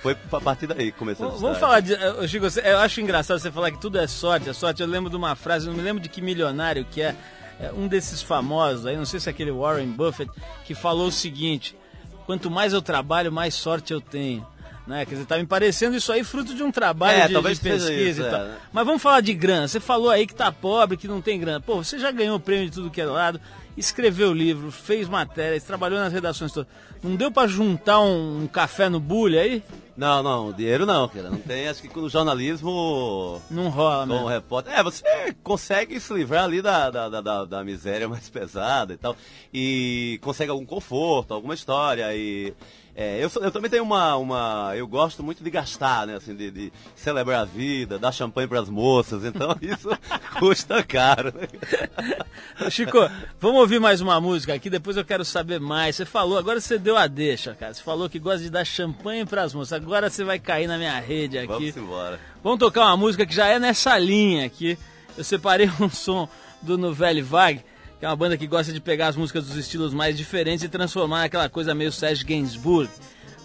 foi 0.00 0.16
a 0.32 0.40
partir 0.40 0.66
daí 0.66 0.92
que 0.92 0.98
começou 0.98 1.28
a 1.28 1.30
Vamos 1.30 1.58
falar 1.58 1.80
de. 1.80 1.94
Eh, 1.94 2.28
Chico, 2.28 2.46
eu 2.60 2.78
acho 2.78 3.00
engraçado 3.00 3.38
você 3.38 3.50
falar 3.50 3.70
que 3.72 3.80
tudo 3.80 3.98
é 3.98 4.06
sorte, 4.06 4.48
é 4.48 4.52
sorte. 4.52 4.82
Eu 4.82 4.88
lembro 4.88 5.10
de 5.10 5.16
uma 5.16 5.34
frase, 5.34 5.66
não 5.66 5.74
me 5.74 5.82
lembro 5.82 6.02
de 6.02 6.08
que 6.08 6.22
milionário 6.22 6.84
que 6.84 7.02
é, 7.02 7.14
é 7.58 7.72
um 7.72 7.88
desses 7.88 8.22
famosos 8.22 8.86
aí, 8.86 8.96
não 8.96 9.04
sei 9.04 9.18
se 9.18 9.28
é 9.28 9.32
aquele 9.32 9.50
Warren 9.50 9.88
Buffett, 9.88 10.30
que 10.64 10.74
falou 10.74 11.08
o 11.08 11.12
seguinte: 11.12 11.76
quanto 12.24 12.50
mais 12.50 12.72
eu 12.72 12.80
trabalho, 12.80 13.32
mais 13.32 13.54
sorte 13.54 13.92
eu 13.92 14.00
tenho. 14.00 14.46
Né? 14.86 15.04
Quer 15.04 15.14
dizer, 15.14 15.26
tá 15.26 15.36
me 15.36 15.46
parecendo 15.46 15.96
isso 15.96 16.12
aí 16.12 16.22
fruto 16.22 16.54
de 16.54 16.62
um 16.62 16.70
trabalho 16.70 17.18
é, 17.18 17.28
de, 17.28 17.34
de, 17.34 17.42
pesquisa 17.42 17.92
isso, 17.92 18.22
e 18.22 18.30
tal. 18.30 18.40
É. 18.40 18.50
Mas 18.72 18.86
vamos 18.86 19.02
falar 19.02 19.20
de 19.20 19.34
grana. 19.34 19.66
Você 19.66 19.80
falou 19.80 20.10
aí 20.10 20.26
que 20.26 20.34
tá 20.34 20.52
pobre, 20.52 20.96
que 20.96 21.08
não 21.08 21.20
tem 21.20 21.40
grana. 21.40 21.60
Pô, 21.60 21.82
você 21.82 21.98
já 21.98 22.10
ganhou 22.12 22.38
prêmio 22.38 22.66
de 22.66 22.72
tudo 22.72 22.90
que 22.90 23.00
é 23.00 23.06
lado 23.06 23.40
escreveu 23.76 24.32
livro, 24.32 24.70
fez 24.70 25.08
matérias, 25.08 25.62
trabalhou 25.64 25.98
nas 25.98 26.12
redações 26.12 26.52
todas. 26.52 26.68
Não 27.02 27.14
deu 27.14 27.30
para 27.30 27.46
juntar 27.46 28.00
um, 28.00 28.42
um, 28.42 28.46
café 28.46 28.88
no 28.88 28.98
bulho 28.98 29.38
aí? 29.38 29.62
Não, 29.96 30.22
não, 30.22 30.52
dinheiro 30.52 30.86
não, 30.86 31.08
cara. 31.08 31.30
Não 31.30 31.38
tem, 31.38 31.68
acho 31.68 31.82
que 31.82 31.98
no 31.98 32.08
jornalismo. 32.08 33.40
Não 33.50 33.68
rola, 33.68 34.06
Como 34.06 34.26
repórter. 34.26 34.72
É, 34.72 34.82
você 34.82 35.04
consegue 35.42 36.00
se 36.00 36.12
livrar 36.12 36.44
ali 36.44 36.62
da, 36.62 36.90
da, 36.90 37.20
da, 37.20 37.44
da, 37.44 37.64
miséria 37.64 38.08
mais 38.08 38.28
pesada 38.28 38.94
e 38.94 38.96
tal. 38.96 39.14
E 39.52 40.18
consegue 40.22 40.50
algum 40.50 40.66
conforto, 40.66 41.34
alguma 41.34 41.54
história. 41.54 42.14
E 42.14 42.54
é, 42.98 43.22
eu, 43.22 43.30
eu, 43.42 43.50
também 43.50 43.70
tenho 43.70 43.82
uma, 43.82 44.16
uma. 44.16 44.72
Eu 44.74 44.88
gosto 44.88 45.22
muito 45.22 45.44
de 45.44 45.50
gastar, 45.50 46.06
né? 46.06 46.16
Assim, 46.16 46.34
de, 46.34 46.50
de 46.50 46.72
celebrar 46.94 47.42
a 47.42 47.44
vida, 47.44 47.98
dar 47.98 48.10
champanhe 48.10 48.48
para 48.48 48.58
as 48.58 48.70
moças, 48.70 49.22
então 49.22 49.54
isso 49.60 49.90
custa 50.38 50.82
caro. 50.82 51.30
Né? 51.34 52.70
Chico, 52.70 52.98
vamos 53.38 53.60
ouvir 53.60 53.78
mais 53.78 54.00
uma 54.00 54.18
música 54.18 54.54
aqui, 54.54 54.70
depois 54.70 54.96
eu 54.96 55.04
quero 55.04 55.26
saber 55.26 55.60
mais. 55.60 55.96
Você 55.96 56.06
falou, 56.06 56.38
agora 56.38 56.58
você 56.58 56.78
deu 56.78 56.96
a 56.96 57.06
deixa, 57.06 57.54
cara. 57.54 57.74
Você 57.74 57.82
falou 57.82 58.08
que 58.08 58.18
gosta 58.18 58.42
de 58.42 58.48
dar 58.48 58.64
champanhe 58.64 59.26
pras 59.26 59.52
moças. 59.52 59.74
Agora 59.74 60.08
você 60.08 60.24
vai 60.24 60.38
cair 60.38 60.66
na 60.66 60.78
minha 60.78 60.98
rede 60.98 61.36
aqui. 61.36 61.70
Vamos 61.70 61.76
embora. 61.76 62.18
Vamos 62.42 62.58
tocar 62.58 62.86
uma 62.86 62.96
música 62.96 63.26
que 63.26 63.34
já 63.34 63.46
é 63.46 63.58
nessa 63.58 63.98
linha 63.98 64.46
aqui. 64.46 64.78
Eu 65.18 65.22
separei 65.22 65.70
um 65.78 65.90
som 65.90 66.26
do 66.62 66.78
Nouvelle 66.78 67.20
Vague, 67.20 67.62
que 67.98 68.04
é 68.04 68.08
uma 68.08 68.16
banda 68.16 68.36
que 68.36 68.46
gosta 68.46 68.72
de 68.72 68.80
pegar 68.80 69.08
as 69.08 69.16
músicas 69.16 69.46
dos 69.46 69.56
estilos 69.56 69.94
mais 69.94 70.16
diferentes 70.16 70.64
e 70.64 70.68
transformar 70.68 71.20
naquela 71.20 71.48
coisa 71.48 71.74
meio 71.74 71.92
Serge 71.92 72.24
Gainsbourg. 72.24 72.90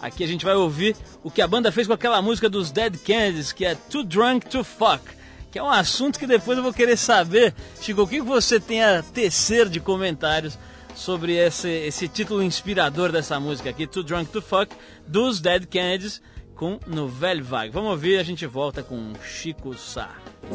Aqui 0.00 0.24
a 0.24 0.26
gente 0.26 0.44
vai 0.44 0.54
ouvir 0.54 0.96
o 1.22 1.30
que 1.30 1.40
a 1.40 1.46
banda 1.46 1.70
fez 1.70 1.86
com 1.86 1.92
aquela 1.92 2.20
música 2.20 2.48
dos 2.48 2.70
Dead 2.70 2.96
Kennedys, 2.96 3.52
que 3.52 3.64
é 3.64 3.74
Too 3.74 4.04
Drunk 4.04 4.48
to 4.48 4.64
Fuck 4.64 5.22
que 5.52 5.58
é 5.58 5.62
um 5.62 5.68
assunto 5.68 6.18
que 6.18 6.26
depois 6.26 6.56
eu 6.56 6.64
vou 6.64 6.72
querer 6.72 6.96
saber. 6.96 7.54
Chico, 7.78 8.02
o 8.02 8.08
que 8.08 8.22
você 8.22 8.58
tem 8.58 8.82
a 8.82 9.02
tecer 9.02 9.68
de 9.68 9.78
comentários 9.78 10.58
sobre 10.94 11.36
esse, 11.36 11.68
esse 11.68 12.08
título 12.08 12.42
inspirador 12.42 13.12
dessa 13.12 13.38
música 13.38 13.68
aqui, 13.68 13.86
Too 13.86 14.02
Drunk 14.02 14.32
to 14.32 14.40
Fuck, 14.40 14.74
dos 15.06 15.40
Dead 15.40 15.66
Kennedys, 15.66 16.22
com 16.56 16.80
Nouvelle 16.86 17.42
Vague. 17.42 17.70
Vamos 17.70 17.90
ouvir, 17.90 18.18
a 18.18 18.22
gente 18.22 18.46
volta 18.46 18.82
com 18.82 19.12
Chico 19.22 19.76
Sá. 19.76 20.10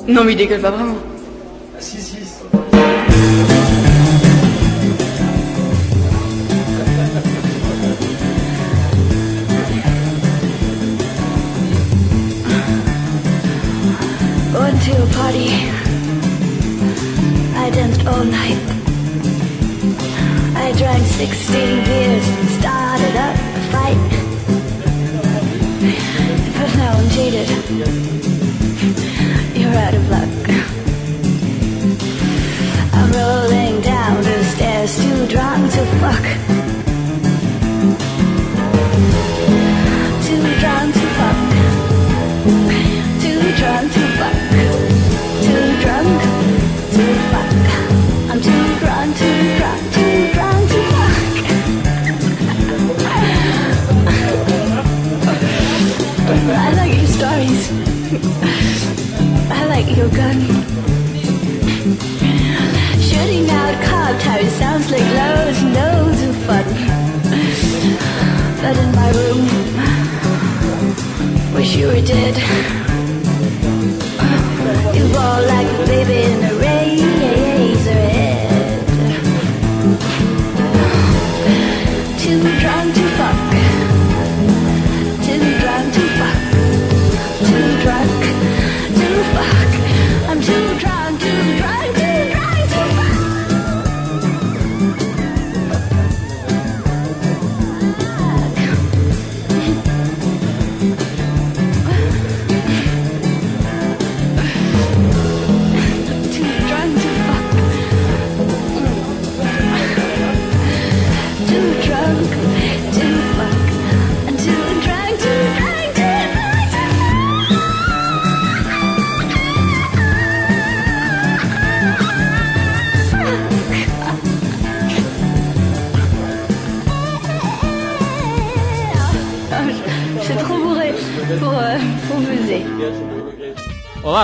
Não 0.08 0.24
me 0.24 0.34
diga, 0.34 0.58
pas 0.58 0.74
vraiment. 0.74 0.98
Ah, 1.78 1.82
si, 1.82 2.02
to 14.88 15.04
a 15.04 15.08
party. 15.20 15.50
I 17.64 17.70
danced 17.72 18.06
all 18.08 18.24
night. 18.24 18.64
I 20.56 20.72
drank 20.78 21.06
16 21.06 21.84
beers 21.88 22.28
and 22.36 22.50
started 22.60 23.16
up 23.28 23.36
a 23.36 23.64
fight. 23.74 24.10
But 26.58 26.72
now 26.80 26.94
I'm 27.00 27.10
jaded. 27.10 27.50
You're 29.60 29.78
out 29.86 29.94
of 29.94 30.10
luck. 30.16 30.36
I'm 32.98 33.10
rolling 33.12 33.82
down 33.82 34.24
the 34.24 34.44
stairs, 34.54 34.96
too 35.04 35.28
drunk 35.28 35.70
to 35.74 35.86
fuck. 36.00 36.57
Your 59.98 60.10
gun. 60.10 60.40
Shooting 63.02 63.50
out 63.50 63.76
car 63.84 64.14
tires 64.20 64.54
sounds 64.54 64.92
like 64.92 65.08
loads 65.20 65.60
and 65.64 65.74
loads 65.74 66.22
of 66.22 66.36
fun. 66.46 66.66
But 68.62 68.76
in 68.84 68.90
my 69.02 69.10
room, 69.20 69.44
wish 71.56 71.76
you 71.76 71.88
were 71.88 72.06
dead. 72.14 72.36
You 74.96 75.04
fall 75.14 75.42
like 75.54 75.68
a 75.68 75.86
baby 75.88 76.20
in 76.32 76.40
a 76.44 76.54
razor 76.62 78.02
head. 78.16 78.80
Too 82.22 82.42
drunk 82.62 82.94
to 82.98 83.06
fuck. 83.18 83.40
Too 85.26 85.42
drunk 85.62 85.88
to 85.96 86.04
fuck. 86.20 86.40
Too 87.48 87.82
drunk 87.82 88.17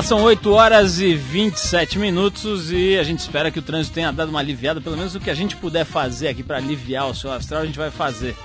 São 0.04 0.22
8 0.22 0.52
horas 0.52 1.00
e 1.00 1.16
27 1.16 1.98
minutos 1.98 2.70
e 2.72 2.98
a 3.00 3.04
gente 3.04 3.20
espera 3.20 3.50
que 3.50 3.58
o 3.58 3.62
trânsito 3.62 3.96
tenha 3.96 4.12
dado 4.12 4.30
uma 4.30 4.40
aliviada, 4.40 4.82
pelo 4.82 4.98
menos 4.98 5.16
o 5.16 5.20
que 5.20 5.30
a 5.30 5.34
gente 5.34 5.56
puder 5.56 5.86
fazer 5.86 6.28
aqui 6.28 6.44
para 6.44 6.58
aliviar 6.58 7.08
o 7.10 7.16
seu 7.16 7.32
astral, 7.32 7.62
a 7.62 7.66
gente 7.66 7.78
vai 7.78 7.90
fazer. 7.90 8.36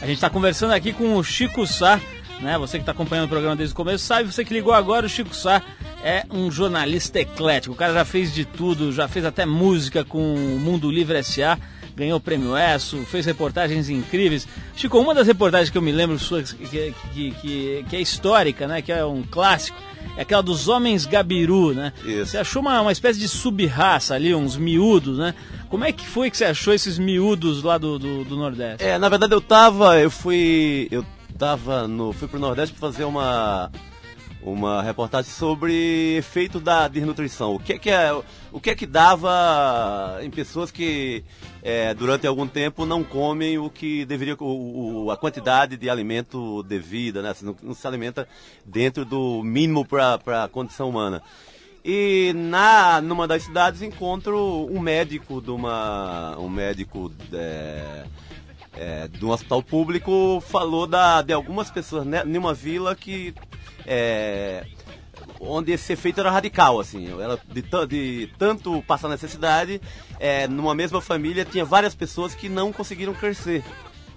A 0.00 0.06
gente 0.06 0.16
está 0.16 0.30
conversando 0.30 0.72
aqui 0.72 0.94
com 0.94 1.14
o 1.14 1.22
Chico 1.22 1.66
Sá, 1.66 2.00
né? 2.40 2.56
Você 2.56 2.78
que 2.78 2.82
está 2.82 2.92
acompanhando 2.92 3.26
o 3.26 3.28
programa 3.28 3.54
desde 3.54 3.74
o 3.74 3.76
começo 3.76 4.02
sabe, 4.02 4.32
você 4.32 4.46
que 4.46 4.54
ligou 4.54 4.72
agora, 4.72 5.04
o 5.04 5.08
Chico 5.08 5.36
Sá 5.36 5.62
é 6.02 6.24
um 6.32 6.50
jornalista 6.50 7.20
eclético. 7.20 7.74
O 7.74 7.78
cara 7.78 7.92
já 7.92 8.04
fez 8.04 8.32
de 8.32 8.46
tudo, 8.46 8.90
já 8.90 9.06
fez 9.06 9.26
até 9.26 9.44
música 9.44 10.04
com 10.04 10.34
o 10.34 10.58
Mundo 10.58 10.90
Livre 10.90 11.22
SA, 11.22 11.58
ganhou 11.96 12.18
o 12.18 12.20
prêmio 12.20 12.56
ESSO, 12.56 13.04
fez 13.04 13.24
reportagens 13.26 13.88
incríveis. 13.88 14.46
Chico, 14.74 14.98
uma 14.98 15.14
das 15.14 15.26
reportagens 15.26 15.70
que 15.70 15.78
eu 15.78 15.82
me 15.82 15.92
lembro 15.92 16.18
suas, 16.18 16.52
que, 16.52 16.94
que, 17.12 17.30
que, 17.30 17.84
que 17.88 17.96
é 17.96 18.00
histórica, 18.00 18.66
né? 18.66 18.82
Que 18.82 18.92
é 18.92 19.04
um 19.04 19.22
clássico, 19.22 19.78
é 20.16 20.22
aquela 20.22 20.42
dos 20.42 20.68
homens 20.68 21.06
Gabiru, 21.06 21.72
né? 21.72 21.92
Isso. 22.04 22.32
Você 22.32 22.38
achou 22.38 22.62
uma, 22.62 22.80
uma 22.80 22.92
espécie 22.92 23.18
de 23.18 23.28
sub-raça 23.28 24.14
ali, 24.14 24.34
uns 24.34 24.56
miúdos, 24.56 25.18
né? 25.18 25.34
Como 25.68 25.84
é 25.84 25.92
que 25.92 26.06
foi 26.06 26.30
que 26.30 26.36
você 26.36 26.44
achou 26.44 26.74
esses 26.74 26.98
miúdos 26.98 27.62
lá 27.62 27.78
do, 27.78 27.98
do, 27.98 28.24
do 28.24 28.36
Nordeste? 28.36 28.84
É, 28.84 28.98
na 28.98 29.08
verdade 29.08 29.34
eu 29.34 29.40
tava, 29.40 29.98
eu 30.00 30.10
fui, 30.10 30.88
eu 30.90 31.04
tava 31.38 31.88
no, 31.88 32.12
fui 32.12 32.28
pro 32.28 32.38
Nordeste 32.38 32.74
pra 32.74 32.90
fazer 32.90 33.04
uma 33.04 33.70
uma 34.44 34.82
reportagem 34.82 35.30
sobre 35.30 36.16
efeito 36.18 36.60
da 36.60 36.86
desnutrição. 36.86 37.54
O 37.54 37.58
que 37.58 37.72
é 37.72 37.78
que 37.78 37.88
é, 37.90 38.12
o 38.52 38.60
que 38.60 38.68
é 38.70 38.74
que 38.74 38.86
dava 38.86 40.18
em 40.22 40.30
pessoas 40.30 40.70
que 40.70 41.24
é, 41.62 41.94
durante 41.94 42.26
algum 42.26 42.46
tempo 42.46 42.84
não 42.84 43.02
comem 43.02 43.56
o 43.58 43.70
que 43.70 44.04
deveria 44.04 44.36
o, 44.38 45.04
o- 45.06 45.10
a 45.10 45.16
quantidade 45.16 45.78
de 45.78 45.88
alimento 45.88 46.62
devida, 46.64 47.22
né? 47.22 47.30
Assim, 47.30 47.46
não, 47.46 47.56
não 47.62 47.74
se 47.74 47.86
alimenta 47.86 48.28
dentro 48.66 49.04
do 49.06 49.42
mínimo 49.42 49.82
para 49.86 50.44
a 50.44 50.48
condição 50.48 50.90
humana. 50.90 51.22
E 51.82 52.32
na 52.34 53.00
numa 53.00 53.26
das 53.26 53.42
cidades 53.44 53.80
encontro 53.82 54.66
um 54.70 54.78
médico 54.80 55.40
de 55.40 55.50
uma 55.50 56.34
um 56.38 56.48
médico 56.48 57.10
é, 57.32 58.04
é, 58.76 59.08
de 59.08 59.24
um 59.24 59.30
hospital 59.30 59.62
público 59.62 60.42
falou 60.46 60.86
da, 60.86 61.20
de 61.22 61.32
algumas 61.32 61.70
pessoas 61.70 62.06
né, 62.06 62.22
em 62.26 62.36
uma 62.38 62.52
vila 62.54 62.94
que 62.94 63.34
é, 63.86 64.64
onde 65.40 65.72
esse 65.72 65.92
efeito 65.92 66.20
era 66.20 66.30
radical 66.30 66.80
assim 66.80 67.08
ela 67.20 67.38
de, 67.46 67.62
de 67.88 68.30
tanto 68.38 68.82
passar 68.82 69.08
necessidade 69.08 69.80
é, 70.18 70.46
numa 70.48 70.74
mesma 70.74 71.00
família 71.00 71.44
tinha 71.44 71.64
várias 71.64 71.94
pessoas 71.94 72.34
que 72.34 72.48
não 72.48 72.72
conseguiram 72.72 73.12
crescer 73.14 73.62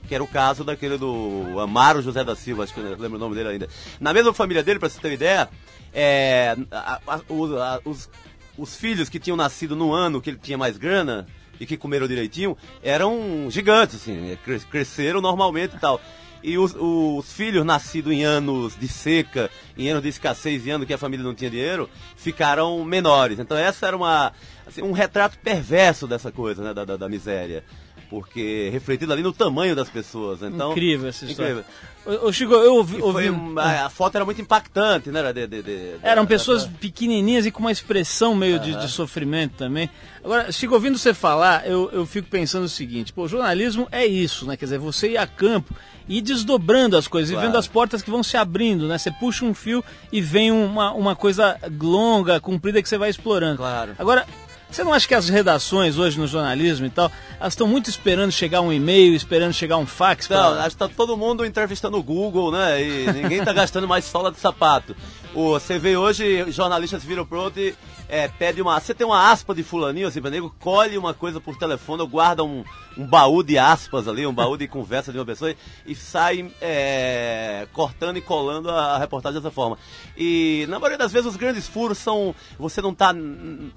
que 0.08 0.16
era 0.16 0.24
o 0.24 0.28
caso 0.28 0.64
daquele 0.64 0.98
do 0.98 1.60
Amaro 1.60 2.02
José 2.02 2.24
da 2.24 2.34
Silva, 2.34 2.64
acho 2.64 2.74
que 2.74 2.80
eu 2.80 2.96
lembro 2.98 3.18
o 3.18 3.20
nome 3.20 3.36
dele 3.36 3.50
ainda. 3.50 3.68
Na 4.00 4.14
mesma 4.14 4.34
família 4.34 4.64
dele, 4.64 4.80
para 4.80 4.88
você 4.88 5.02
ter 5.02 5.10
uma 5.10 5.14
ideia, 5.16 5.50
é, 5.94 6.56
a- 6.72 7.02
a- 7.06 7.22
os, 7.28 7.52
a- 7.52 7.82
os- 7.84 8.10
os 8.58 8.74
filhos 8.78 9.10
que 9.10 9.20
tinham 9.20 9.36
nascido 9.36 9.76
no 9.76 9.92
ano 9.94 10.22
que 10.22 10.30
ele 10.30 10.40
tinha 10.42 10.58
mais 10.58 10.78
grana 10.78 11.28
e 11.60 11.66
que 11.66 11.76
comeram 11.76 12.08
direitinho, 12.08 12.56
eram 12.82 13.48
gigantes, 13.50 13.98
assim, 13.98 14.38
cre- 14.46 14.62
cresceram 14.72 15.20
normalmente 15.20 15.76
e 15.76 15.80
tal. 15.80 16.00
E 16.44 16.58
os, 16.58 16.76
os 16.78 17.32
filhos 17.34 17.66
nascidos 17.66 18.14
em 18.14 18.24
anos 18.24 18.76
de 18.80 18.88
seca, 18.88 19.50
em 19.78 19.90
anos 19.90 20.04
de 20.04 20.10
escassez, 20.10 20.66
em 20.66 20.72
anos 20.72 20.86
que 20.88 20.94
a 20.94 20.98
família 20.98 21.24
não 21.26 21.34
tinha 21.36 21.50
dinheiro, 21.50 21.90
ficaram 22.16 22.84
menores. 22.84 23.40
Então 23.40 23.58
essa 23.58 23.88
era 23.88 23.98
uma, 23.98 24.32
assim, 24.66 24.82
um 24.82 24.92
retrato 24.92 25.38
perverso 25.40 26.08
dessa 26.08 26.32
coisa, 26.32 26.64
né, 26.64 26.74
da, 26.74 26.86
da- 26.86 26.98
da 26.98 27.10
miséria. 27.10 27.64
porque 28.10 28.70
refletido 28.72 29.12
ali 29.12 29.22
no 29.22 29.34
tamanho 29.34 29.76
das 29.76 29.90
pessoas. 29.90 30.42
Então, 30.42 30.72
Incrível 30.72 31.10
essa 31.10 31.26
história. 31.26 31.66
incrível. 32.06 32.26
Ô, 32.26 32.32
Chico, 32.32 32.54
eu 32.54 32.76
ouvi... 32.76 33.02
Ouvi- 33.02 33.28
foi 33.28 33.62
a, 33.62 33.90
foto 33.90 34.16
era 34.16 34.24
muito 34.24 34.40
impactante, 34.42 35.10
né? 35.12 35.20
era 35.20 35.34
de- 35.34 35.46
de- 35.46 35.62
de- 35.62 35.96
Eram 36.02 36.26
pessoas 36.26 36.66
pequenininhas 36.66 37.46
e 37.46 37.52
com 37.52 37.60
uma 37.60 37.72
expressão 37.72 38.34
meio 38.34 38.60
de, 38.60 38.78
de 38.80 38.88
sofrimento 38.88 39.56
também. 39.58 39.90
Agora, 40.24 40.50
Chico, 40.54 40.74
ouvindo 40.74 40.98
você 40.98 41.14
falar, 41.14 41.68
eu, 41.68 41.90
eu 41.92 42.06
fico 42.06 42.30
pensando 42.30 42.64
o 42.64 42.70
seguinte: 42.70 43.12
pô, 43.12 43.28
jornalismo 43.28 43.90
é 43.92 44.06
isso, 44.06 44.46
né? 44.46 44.56
Quer 44.56 44.66
dizer, 44.68 44.80
você 44.80 45.10
ir 45.12 45.18
a 45.18 45.28
campo 45.28 45.76
e 46.08 46.22
desdobrando 46.22 46.96
as 46.98 47.08
coisas 47.08 47.32
Claro. 47.32 47.46
e 47.46 47.48
vendo 47.48 47.58
as 47.58 47.68
portas 47.68 48.02
que 48.02 48.10
vão 48.12 48.24
se 48.24 48.38
abrindo, 48.38 48.88
né? 48.88 48.98
Você 48.98 49.12
puxa 49.12 49.44
um 49.46 49.54
fio 49.54 49.84
e 50.12 50.22
vem 50.22 50.52
uma, 50.52 50.92
uma 50.94 51.16
coisa 51.16 51.58
longa, 51.80 52.40
comprida 52.40 52.82
que 52.82 52.88
você 52.90 52.98
vai 52.98 53.10
explorando. 53.10 53.58
Claro. 53.58 53.94
Agora. 53.98 54.26
Você 54.70 54.84
não 54.84 54.92
acha 54.92 55.08
que 55.08 55.16
as 55.16 55.30
redações 55.30 55.98
hoje 55.98 56.20
no 56.20 56.28
jornalismo 56.28 56.86
e 56.86 56.90
tal, 56.90 57.10
elas 57.40 57.54
estão 57.54 57.66
muito 57.66 57.90
esperando 57.90 58.34
chegar 58.34 58.60
um 58.60 58.74
e-mail, 58.74 59.16
esperando 59.16 59.54
chegar 59.54 59.78
um 59.78 59.86
fax? 59.86 60.28
pra- 60.28 60.42
Não, 60.42 60.60
acho 60.60 60.72
que 60.72 60.76
tá 60.76 60.90
todo 60.90 61.16
mundo 61.16 61.46
entrevistando 61.46 61.98
o 61.98 62.04
Google, 62.04 62.52
né? 62.52 62.84
E 62.84 63.10
ninguém 63.14 63.42
tá 63.46 63.54
gastando 63.54 63.88
mais 63.88 64.04
sola 64.04 64.30
de 64.30 64.38
sapato. 64.42 64.94
O, 65.34 65.52
você 65.54 65.80
vê 65.80 65.96
hoje, 65.96 66.52
jornalistas 66.52 67.02
viram 67.02 67.26
pronto 67.26 67.58
e 67.58 67.74
é, 68.10 68.28
pede 68.28 68.62
uma. 68.62 68.78
Você 68.78 68.94
tem 68.94 69.08
uma 69.08 69.32
aspa 69.32 69.56
de 69.56 69.64
fulaninho, 69.64 70.06
assim, 70.10 70.20
nego, 70.20 70.54
colhe 70.60 70.98
uma 70.98 71.14
coisa 71.14 71.40
por 71.40 71.56
telefone, 71.56 72.02
ou 72.02 72.08
guarda 72.10 72.44
um, 72.44 72.66
um 72.98 73.06
baú 73.06 73.44
de 73.44 73.58
aspas 73.58 74.08
ali, 74.08 74.26
um 74.26 74.34
baú 74.34 74.58
de 74.58 74.68
conversa 74.68 75.12
de 75.12 75.20
uma 75.20 75.26
pessoa 75.26 75.54
e, 75.86 75.94
sai 75.96 76.52
é, 76.60 77.68
cortando 77.72 78.18
e 78.18 78.22
colando 78.22 78.72
a, 78.72 78.98
reportagem 78.98 79.40
dessa 79.40 79.52
forma. 79.52 79.78
E 80.18 80.66
na 80.68 80.80
maioria 80.80 80.98
das 80.98 81.12
vezes 81.12 81.28
os 81.28 81.36
grandes 81.36 81.68
furos 81.68 81.98
são. 81.98 82.34
Você 82.58 82.82
não 82.82 82.94
tá, 82.94 83.14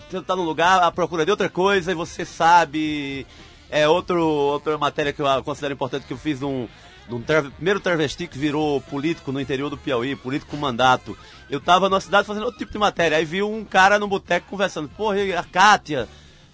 você 0.09 0.23
tá 0.23 0.35
no 0.35 0.43
lugar 0.43 0.83
à 0.83 0.91
procura 0.91 1.25
de 1.25 1.31
outra 1.31 1.49
coisa 1.49 1.93
e 1.93 1.95
você 1.95 2.25
sabe. 2.25 3.27
É 3.69 3.87
outro, 3.87 4.21
outra 4.25 4.77
matéria 4.77 5.13
que 5.13 5.23
eu 5.23 5.45
considero 5.45 5.75
importante 5.75 6.05
que 6.05 6.13
eu 6.13 6.19
fiz 6.19 6.41
num, 6.41 6.67
num 7.09 7.23
tra- 7.23 7.43
primeiro 7.43 7.79
travesti 7.79 8.27
que 8.27 8.37
virou 8.37 8.81
político 8.81 9.31
no 9.31 9.41
interior 9.41 9.71
do 9.71 9.77
Piauí, 9.77 10.17
político 10.17 10.51
com 10.51 10.57
mandato. 10.57 11.17
Eu 11.49 11.61
tava 11.61 11.89
na 11.89 12.01
cidade 12.01 12.27
fazendo 12.27 12.45
outro 12.45 12.59
tipo 12.59 12.73
de 12.73 12.79
matéria, 12.79 13.19
aí 13.19 13.25
vi 13.25 13.45
um 13.45 13.65
cara 13.65 13.97
no 13.97 14.09
boteco 14.09 14.49
conversando, 14.49 14.89
porra, 14.89 15.17
a 15.39 15.45
Kátia, 15.45 16.09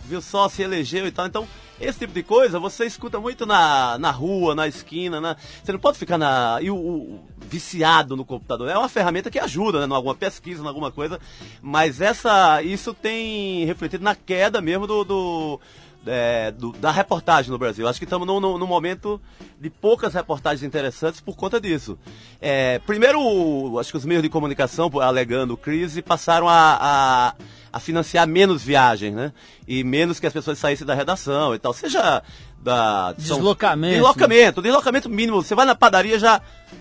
viu 0.07 0.23
só, 0.23 0.49
se 0.49 0.63
elegeu 0.63 1.07
e 1.07 1.11
tal. 1.11 1.27
Então, 1.27 1.47
esse 1.81 1.99
tipo 1.99 2.13
de 2.15 2.23
coisa 2.23 2.59
você 2.59 2.87
escuta 2.87 3.21
muito 3.21 3.45
na, 3.45 3.99
na 3.99 4.11
rua, 4.11 4.55
na 4.55 4.67
esquina, 4.67 5.21
na... 5.21 5.37
você 5.63 5.73
não 5.73 5.79
pode 5.79 5.99
ficar 5.99 6.17
na, 6.17 6.59
e 6.63 6.71
o, 6.71 6.77
o- 6.77 7.21
viciado 7.39 8.17
no 8.17 8.25
computador. 8.25 8.69
É 8.71 8.79
uma 8.79 8.89
ferramenta 8.89 9.31
que 9.31 9.39
ajuda, 9.39 9.81
né, 9.81 9.87
em 9.87 9.95
alguma 9.97 10.15
pesquisa, 10.15 10.63
em 10.63 10.67
alguma 10.67 10.91
coisa, 10.91 11.21
mas 11.61 12.01
essa, 12.01 12.63
isso 12.63 12.95
tem 12.95 13.65
refletido 13.67 14.03
na 14.03 14.15
queda 14.15 14.61
mesmo 14.61 14.87
do- 14.87 15.05
do 15.05 15.61
é, 16.07 16.51
do- 16.51 16.73
da 16.73 16.91
reportagem 16.91 17.51
no 17.51 17.59
Brasil. 17.59 17.87
Acho 17.89 17.99
que 17.99 18.05
estamos 18.05 18.27
num, 18.27 18.39
num- 18.41 18.59
num 18.59 18.67
momento 18.67 19.21
de 19.61 19.69
poucas 19.71 20.15
reportagens 20.15 20.63
interessantes 20.63 21.21
por 21.21 21.37
conta 21.37 21.61
disso. 21.61 21.99
É, 22.41 22.79
primeiro, 22.87 23.79
acho 23.79 23.91
que 23.91 23.97
os 23.97 24.05
meios 24.05 24.23
de 24.23 24.29
comunicação, 24.29 24.91
alegando 25.01 25.57
crise, 25.57 26.03
passaram 26.03 26.49
a, 26.49 26.79
a- 26.81 27.35
a 27.73 27.81
financiar 27.81 28.27
menos 28.27 28.63
viagens, 28.63 29.15
né? 29.15 29.33
E 29.69 29.85
menos 29.85 30.19
que 30.21 30.27
as 30.27 30.33
pessoas 30.33 30.59
saíssem 30.59 30.87
da 30.87 30.95
redação 30.95 31.55
e 31.55 31.59
tal. 31.59 31.73
Seja 31.75 32.23
da... 32.63 33.15
são- 33.19 33.37
Deslocamento. 33.37 33.95
Deslocamento. 33.95 34.63
Deslocamento 34.63 35.09
mínimo. 35.11 35.43
Você 35.43 35.55
vai 35.55 35.67
na 35.67 35.75
padaria 35.75 36.19
já 36.19 36.41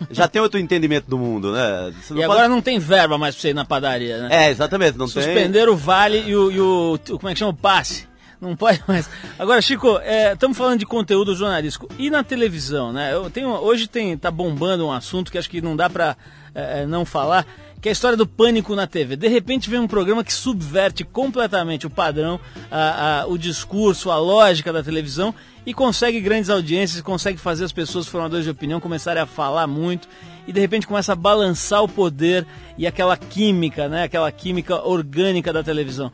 já 0.09 0.27
tem 0.27 0.41
outro 0.41 0.59
entendimento 0.59 1.05
do 1.09 1.17
mundo, 1.17 1.51
né? 1.51 1.93
E 2.11 2.23
agora 2.23 2.41
pode- 2.41 2.53
não 2.53 2.61
tem 2.61 2.79
verba 2.79 3.17
mais 3.17 3.35
pra 3.35 3.41
você 3.41 3.49
ir 3.49 3.53
na 3.53 3.65
padaria, 3.65 4.17
né? 4.23 4.45
É, 4.47 4.49
exatamente. 4.49 4.97
Não 4.97 5.05
tem... 5.07 5.21
Suspenderam 5.23 5.73
o 5.73 5.77
vale 5.77 6.23
e 6.25 6.35
o, 6.35 6.51
e 6.51 6.59
o- 6.61 6.99
Como 7.19 7.29
é 7.29 7.33
que 7.33 7.39
chama? 7.39 7.51
O 7.51 7.55
passe. 7.55 8.07
Não 8.41 8.56
pode 8.56 8.84
mais. 8.88 9.10
Agora, 9.39 9.62
Chico, 9.62 10.00
estamos 10.34 10.58
falando 10.58 10.80
de 10.80 10.86
conteúdo 10.86 11.36
jornalístico. 11.36 11.88
E 11.98 12.10
na 12.10 12.24
televisão, 12.24 12.91
né? 12.93 13.13
Eu 13.13 13.30
tenho, 13.30 13.50
hoje 13.50 13.88
tem, 13.88 14.17
tá 14.17 14.30
bombando 14.30 14.86
um 14.86 14.91
assunto 14.91 15.32
que 15.32 15.38
acho 15.38 15.50
que 15.50 15.62
não 15.62 15.76
dá 15.76 15.89
pra 15.89 16.15
é, 16.54 16.82
é, 16.82 16.86
não 16.86 17.06
falar, 17.06 17.45
que 17.82 17.89
é 17.89 17.91
a 17.91 17.93
história 17.93 18.17
do 18.17 18.26
pânico 18.28 18.76
na 18.76 18.88
TV. 18.88 19.15
De 19.15 19.28
repente 19.28 19.69
vem 19.69 19.80
um 19.80 19.88
programa 19.88 20.24
que 20.24 20.34
subverte 20.34 21.04
completamente 21.04 21.86
o 21.86 21.89
padrão, 21.89 22.39
a- 22.71 23.21
a- 23.21 23.28
o 23.28 23.38
discurso, 23.38 24.10
a 24.12 24.17
lógica 24.17 24.71
da 24.71 24.82
televisão 24.84 25.34
e 25.65 25.74
consegue 25.74 26.19
grandes 26.21 26.50
audiências, 26.50 27.02
consegue 27.02 27.38
fazer 27.38 27.65
as 27.65 27.71
pessoas 27.71 28.08
formadoras 28.08 28.45
de 28.45 28.52
opinião 28.52 28.80
começarem 28.80 29.21
a 29.21 29.26
falar 29.26 29.65
muito 29.67 30.08
e 30.48 30.54
de 30.54 30.60
repente 30.60 30.86
começa 30.88 31.13
a 31.13 31.15
balançar 31.15 31.84
o 31.84 31.89
poder 31.89 32.45
e 32.78 32.86
aquela 32.86 33.17
química, 33.17 33.88
né? 33.89 34.04
Aquela 34.04 34.32
química 34.32 34.82
orgânica 34.88 35.52
da 35.52 35.63
televisão. 35.63 36.12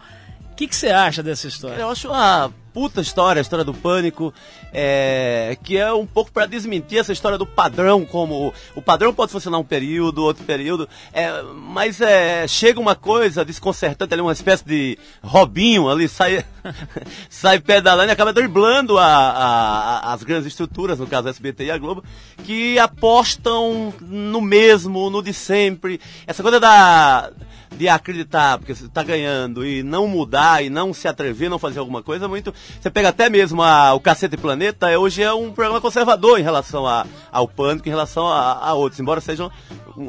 Que 0.61 0.67
que 0.67 0.75
você 0.75 0.89
acha 0.89 1.23
dessa 1.23 1.47
história? 1.47 1.81
Eu 1.81 1.89
acho 1.89 2.07
uma 2.07 2.53
puta 2.71 3.01
história, 3.01 3.39
a 3.39 3.41
história 3.41 3.65
do 3.65 3.73
pânico, 3.73 4.31
é, 4.71 5.57
que 5.63 5.75
é 5.75 5.91
um 5.91 6.05
pouco 6.05 6.31
para 6.31 6.45
desmentir 6.45 6.99
essa 6.99 7.11
história 7.11 7.35
do 7.35 7.47
padrão, 7.47 8.05
como 8.05 8.53
o 8.75 8.81
padrão 8.81 9.11
pode 9.11 9.31
funcionar 9.31 9.57
um 9.57 9.63
período, 9.63 10.23
outro 10.23 10.43
período, 10.45 10.87
é, 11.11 11.41
mas 11.41 11.99
é, 11.99 12.47
chega 12.47 12.79
uma 12.79 12.93
coisa 12.93 13.43
desconcertante 13.43 14.13
ali, 14.13 14.21
uma 14.21 14.31
espécie 14.33 14.63
de 14.63 14.99
Robinho 15.23 15.89
ali, 15.89 16.07
sai, 16.07 16.45
sai 17.27 17.59
pedalando 17.59 18.09
e 18.11 18.13
acaba 18.13 18.31
driblando 18.31 18.99
a- 18.99 19.03
a- 19.03 20.13
as 20.13 20.21
grandes 20.21 20.45
estruturas, 20.45 20.99
no 20.99 21.07
caso 21.07 21.27
a 21.27 21.31
SBT 21.31 21.65
e 21.65 21.71
a 21.71 21.77
Globo, 21.79 22.03
que 22.43 22.77
apostam 22.77 23.91
no 23.99 24.39
mesmo, 24.39 25.09
no 25.09 25.23
de 25.23 25.33
sempre. 25.33 25.99
Essa 26.27 26.43
coisa 26.43 26.59
da 26.59 27.31
de 27.75 27.87
acreditar, 27.87 28.57
porque 28.57 28.75
você 28.75 28.85
está 28.85 29.01
ganhando 29.01 29.65
e 29.65 29.81
não 29.81 30.07
mudar 30.07 30.63
e 30.63 30.69
não 30.69 30.93
se 30.93 31.07
atrever, 31.07 31.49
não 31.49 31.57
fazer 31.57 31.79
alguma 31.79 32.03
coisa, 32.03 32.27
muito. 32.27 32.53
Você 32.79 32.89
pega 32.89 33.09
até 33.09 33.29
mesmo 33.29 33.61
a, 33.63 33.93
o 33.93 33.99
Cacete 33.99 34.37
Planeta, 34.37 34.89
é, 34.89 34.97
hoje 34.97 35.23
é 35.23 35.33
um 35.33 35.51
programa 35.51 35.79
conservador 35.81 36.39
em 36.39 36.43
relação 36.43 36.85
a, 36.85 37.05
ao 37.31 37.47
pânico, 37.47 37.87
em 37.87 37.91
relação 37.91 38.27
a, 38.27 38.53
a 38.67 38.73
outros, 38.73 38.99
embora 38.99 39.21
seja 39.21 39.45
um- 39.45 39.51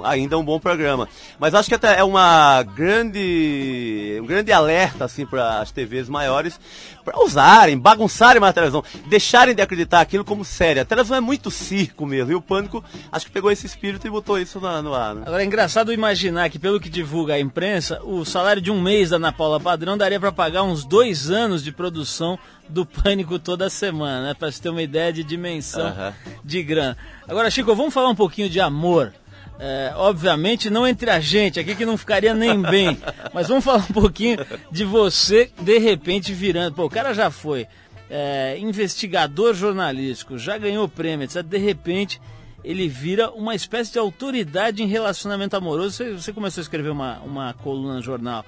ainda 0.05 0.39
um 0.39 0.45
bom 0.45 0.59
programa. 0.59 1.09
Mas 1.39 1.55
acho 1.55 1.69
que 1.69 1.75
até 1.75 1.99
é 1.99 2.05
uma 2.05 2.63
grande. 2.63 4.19
um 4.23 4.27
grande 4.27 4.53
alerta 4.53 5.05
assim 5.05 5.27
para 5.27 5.61
as 5.61 5.71
TVs 5.71 6.09
maiores 6.09 6.59
para 7.05 7.19
usarem, 7.21 7.77
bagunçarem 7.77 8.41
mais 8.41 8.51
a 8.51 8.55
televisão, 8.55 8.85
deixarem 9.09 9.55
de 9.57 9.61
acreditar 9.61 10.01
aquilo 10.01 10.25
como 10.25 10.45
sério. 10.45 10.83
A 10.83 10.85
televisão 10.85 11.17
é 11.17 11.21
muito 11.21 11.51
circo 11.51 12.07
mesmo, 12.07 12.31
e 12.31 12.35
o 12.37 12.41
pânico 12.41 12.83
acho 13.11 13.27
que 13.27 13.33
pegou 13.33 13.51
esse 13.51 13.67
espírito 13.67 14.07
e 14.07 14.11
botou 14.11 14.39
isso 14.39 14.61
na- 14.61 14.81
no 14.81 14.95
ar. 14.95 15.13
Né? 15.17 15.23
Agora 15.27 15.43
é 15.43 15.45
engraçado 15.47 15.93
imaginar 15.93 16.49
que, 16.49 16.61
pelo 16.61 16.79
que 16.79 16.89
divulga 16.89 17.35
a 17.35 17.41
imprensa, 17.41 18.01
o 18.05 18.25
salário 18.25 18.63
de 18.63 18.71
um 18.71 18.81
mês 18.81 19.11
da 19.11 19.17
Ana 19.17 19.33
Paula 19.33 19.59
Padrão 19.59 19.99
daria 19.99 20.21
para 20.21 20.31
pagar 20.31 20.63
uns 20.63 20.85
dois 20.85 21.29
anos 21.29 21.65
de 21.65 21.73
produção 21.73 22.39
do 22.69 22.87
Pânico 22.87 23.37
toda 23.37 23.69
semana, 23.69 24.29
né? 24.29 24.35
Para 24.35 24.53
você 24.53 24.63
ter 24.63 24.69
uma 24.69 24.81
ideia 24.81 25.13
de 25.13 25.25
dimensão 25.25 25.89
Aham. 25.89 26.15
de 26.45 26.63
grana. 26.63 26.97
Agora, 27.27 27.51
Chico, 27.51 27.75
vamos 27.75 27.93
falar 27.93 28.11
um 28.11 28.15
pouquinho 28.15 28.49
de 28.49 28.61
amor. 28.61 29.13
É, 29.59 29.93
obviamente 29.95 30.69
não 30.71 30.87
entre 30.87 31.09
a 31.09 31.21
gente 31.21 31.61
aqui 31.61 31.75
que 31.77 31.87
não 31.87 31.97
ficaria 31.97 32.35
nem 32.35 32.61
bem, 32.61 32.99
mas 33.33 33.47
vamos 33.49 33.63
falar 33.65 33.79
um 33.89 33.93
pouquinho 33.93 34.39
de 34.71 34.85
você 34.85 35.51
de 35.61 35.79
repente 35.79 36.33
virando. 36.33 36.75
Pô, 36.75 36.85
o 36.87 36.91
cara 36.91 37.15
já 37.15 37.31
foi 37.31 37.67
é, 38.11 38.57
investigador 38.59 39.55
jornalístico, 39.55 40.37
já 40.37 40.59
ganhou 40.59 40.89
prêmio, 40.89 41.25
etc. 41.25 41.43
De 41.43 41.59
repente 41.59 42.21
ele 42.65 42.89
vira 42.89 43.31
uma 43.31 43.55
espécie 43.55 43.93
de 43.93 43.99
autoridade 43.99 44.83
em 44.83 44.87
relacionamento 44.87 45.57
amoroso. 45.57 45.97
Você, 45.97 46.13
você 46.13 46.33
começou 46.33 46.61
a 46.61 46.63
escrever 46.63 46.91
uma, 46.91 47.19
uma 47.21 47.55
coluna 47.55 47.95
no 47.95 48.03
jornal 48.03 48.45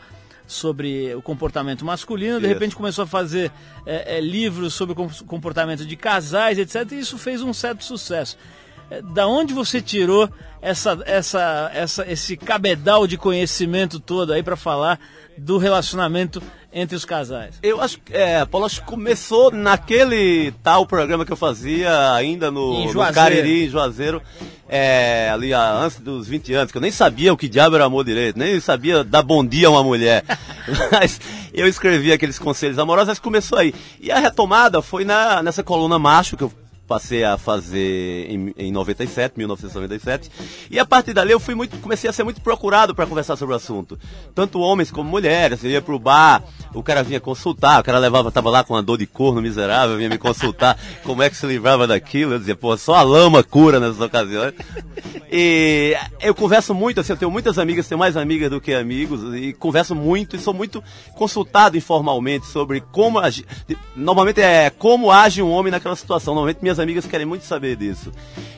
sobre 0.46 1.14
o 1.14 1.22
comportamento 1.22 1.84
masculino, 1.84 2.38
de 2.38 2.46
Isso. 2.46 2.52
repente 2.54 2.76
começou 2.76 3.04
a 3.04 3.06
fazer 3.06 3.50
é, 3.86 4.16
é, 4.16 4.20
livros 4.20 4.74
sobre 4.74 4.92
o 4.92 4.96
com- 4.96 5.08
comportamento 5.26 5.86
de 5.86 5.96
casais, 5.96 6.58
etc. 6.58 6.90
E 6.92 6.98
isso 7.00 7.16
fez 7.18 7.40
um 7.40 7.52
certo 7.54 7.82
sucesso. 7.84 8.36
Da 9.02 9.26
onde 9.26 9.52
você 9.52 9.80
tirou 9.80 10.28
essa, 10.61 10.98
essa, 11.04 11.70
essa, 11.74 12.11
esse 12.11 12.37
cabedal 12.37 13.07
de 13.07 13.18
conhecimento 13.18 14.00
todo 14.00 14.33
aí 14.33 14.42
para 14.42 14.57
falar 14.57 14.98
do 15.37 15.59
relacionamento 15.59 16.42
entre 16.72 16.96
os 16.96 17.04
casais? 17.04 17.57
Eu 17.62 17.80
acho 17.80 17.98
que, 18.00 18.14
é, 18.14 18.44
Paulo, 18.44 18.66
acho 18.66 18.80
que 18.80 18.87
começou 18.87 19.50
naquele 19.50 20.52
tal 20.62 20.87
programa 20.87 21.24
que 21.24 21.33
eu 21.33 21.37
fazia 21.37 22.12
ainda 22.14 22.48
Em 22.48 22.50
no, 22.50 22.85
no 22.85 22.92
Juazeiro. 22.92 23.14
Cariri, 23.14 23.66
em 23.66 23.68
Juazeiro, 23.68 24.22
é, 24.68 25.30
ali 25.30 25.52
antes 25.52 26.00
dos 26.00 26.26
20 26.26 26.54
anos, 26.54 26.72
que 26.72 26.78
eu 26.78 26.83
nem 26.83 26.90
sabia 26.90 27.33
o 27.33 27.37
que 27.37 27.48
diabo 27.48 27.76
era 27.76 27.85
amor 27.85 28.04
direito, 28.04 28.38
nem 28.38 28.59
sabia 28.59 29.04
dar 29.04 29.22
bom 29.22 29.44
dia 29.44 29.68
a 29.68 29.70
uma 29.70 29.85
mulher. 29.85 30.24
Mas 30.90 31.20
eu 31.52 31.68
escrevi 31.68 32.11
aqueles 32.12 32.38
conselhos 32.38 32.78
amorosos, 32.78 33.09
mas 33.11 33.18
começou 33.20 33.59
aí. 33.59 33.72
E 34.00 34.11
a 34.11 34.18
retomada 34.18 34.83
foi 34.83 35.04
na, 35.04 35.42
nessa 35.42 35.62
coluna 35.62 35.98
macho 35.98 36.37
que 36.37 36.42
eu 36.42 36.52
passei 36.94 37.24
a 37.24 37.37
fazer 37.37 38.30
em, 38.30 38.54
em 38.57 38.70
97, 38.70 39.37
1997. 39.37 40.30
E 40.70 40.78
a 40.78 40.87
partir 40.87 41.12
dali 41.12 41.33
eu 41.33 41.40
fui 41.40 41.52
muito, 41.52 41.76
comecei 41.78 42.09
a 42.09 42.12
ser 42.12 42.22
muito 42.22 42.40
procurado 42.40 42.94
para 42.94 43.04
conversar 43.04 43.35
sobre 43.35 43.52
o 43.52 43.57
assunto. 43.57 43.98
Tanto 44.33 44.61
homens 44.61 44.92
como 44.92 45.11
mulheres, 45.11 45.64
eu 45.64 45.70
ia 45.70 45.83
pro 45.83 45.98
bar, 45.98 46.44
o 46.72 46.85
cara 46.85 47.02
vinha 47.02 47.18
consultar, 47.18 47.80
o 47.80 47.85
cara 47.85 47.98
levava, 47.98 48.30
tava 48.30 48.48
lá 48.48 48.62
com 48.62 48.74
uma 48.74 48.83
dor 48.83 48.96
de 48.96 49.09
corno 49.09 49.42
miserável, 49.42 49.96
vinha 49.96 50.09
me 50.09 50.18
consultar 50.18 50.78
como 51.02 51.20
é 51.20 51.28
que 51.28 51.37
se 51.37 51.46
livrava 51.46 51.85
daquilo. 51.85 52.35
Eu 52.35 52.38
dizia, 52.38 52.54
pô, 52.54 52.76
só 52.76 52.94
a 52.94 53.02
lama 53.02 53.42
cura 53.42 53.80
nessas 53.80 54.00
ocasiões. 54.00 54.54
E 55.33 55.96
eu 56.20 56.33
converso 56.33 56.72
muito, 56.72 57.00
assim, 57.00 57.12
eu 57.12 57.16
tenho 57.16 57.30
muitas 57.30 57.59
amigas, 57.59 57.88
tenho 57.88 57.98
mais 57.98 58.16
amigas 58.16 58.50
do 58.50 58.61
que 58.61 58.72
amigos, 58.72 59.35
e 59.35 59.52
converso 59.52 59.96
muito 59.96 60.37
e 60.37 60.38
sou 60.38 60.54
muito 60.54 60.83
consultado 61.16 61.76
informalmente 61.76 62.46
sobre 62.46 62.80
como 62.80 63.18
agir. 63.18 63.44
Normalmente 63.96 64.40
é 64.40 64.70
como 64.70 65.11
age 65.11 65.42
um 65.42 65.50
homem 65.50 65.72
naquela 65.72 65.96
situação. 65.96 66.35
Normalmente 66.35 66.62
minhas 66.62 66.78
amigas 66.84 67.06
querem 67.06 67.26
muito 67.26 67.44
saber 67.44 67.76
disso. 67.76 68.12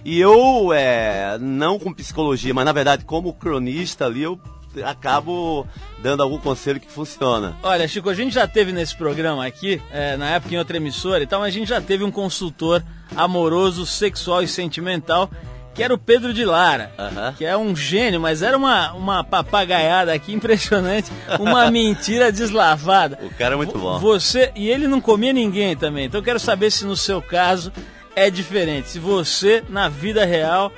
E 0.05 0.21
eu, 0.21 0.73
é, 0.73 1.39
não 1.41 1.79
com 1.79 1.93
psicologia, 1.93 2.53
mas 2.53 2.65
na 2.65 2.73
verdade 2.73 3.05
como 3.05 3.33
cronista 3.33 4.07
ali, 4.07 4.23
eu 4.23 4.39
acabo 4.85 5.67
dando 6.03 6.23
algum 6.23 6.39
conselho 6.39 6.81
que 6.81 6.91
funciona. 6.91 7.57
Olha, 7.63 7.89
Chico, 7.89 8.11
a 8.11 8.15
gente 8.15 8.35
já 8.35 8.47
teve 8.47 8.73
nesse 8.73 8.97
programa 8.97 9.47
aqui, 9.47 9.81
é, 9.91 10.17
na 10.17 10.31
época 10.31 10.55
em 10.55 10.59
outra 10.59 10.77
emissora 10.77 11.23
e 11.23 11.27
tal, 11.27 11.41
mas 11.41 11.49
a 11.55 11.59
gente 11.59 11.69
já 11.69 11.81
teve 11.81 12.05
um 12.05 12.11
consultor 12.11 12.83
amoroso, 13.17 13.87
sexual 13.87 14.43
e 14.43 14.49
sentimental, 14.49 15.31
que 15.75 15.83
era 15.83 15.93
o 15.93 15.99
Pedro 15.99 16.33
de 16.33 16.45
Lara, 16.45 16.91
que 17.37 17.45
é 17.45 17.55
um 17.57 17.77
gênio, 17.77 18.19
mas 18.19 18.41
era 18.41 18.57
uma, 18.57 18.93
uma 18.95 19.23
papagaiada 19.23 20.13
aqui 20.13 20.33
impressionante, 20.35 21.13
uma 21.39 21.71
mentira 21.71 22.33
deslavada. 22.33 23.19
O 23.23 23.31
cara 23.35 23.55
é 23.55 23.57
muito 23.57 23.79
bom. 23.79 23.99
Você, 23.99 24.51
e 24.57 24.71
ele 24.71 24.89
não 24.89 25.01
comia 25.01 25.35
ninguém 25.35 25.77
também, 25.77 26.07
então 26.07 26.21
eu 26.21 26.25
quero 26.25 26.41
saber 26.41 26.71
se 26.71 26.85
no 26.87 26.97
seu 26.97 27.21
caso 27.21 27.71
é 28.17 28.31
diferente, 28.31 28.89
se 28.89 28.99
você, 28.99 29.63
na 29.69 29.89
vida 29.89 30.25
real, 30.25 30.73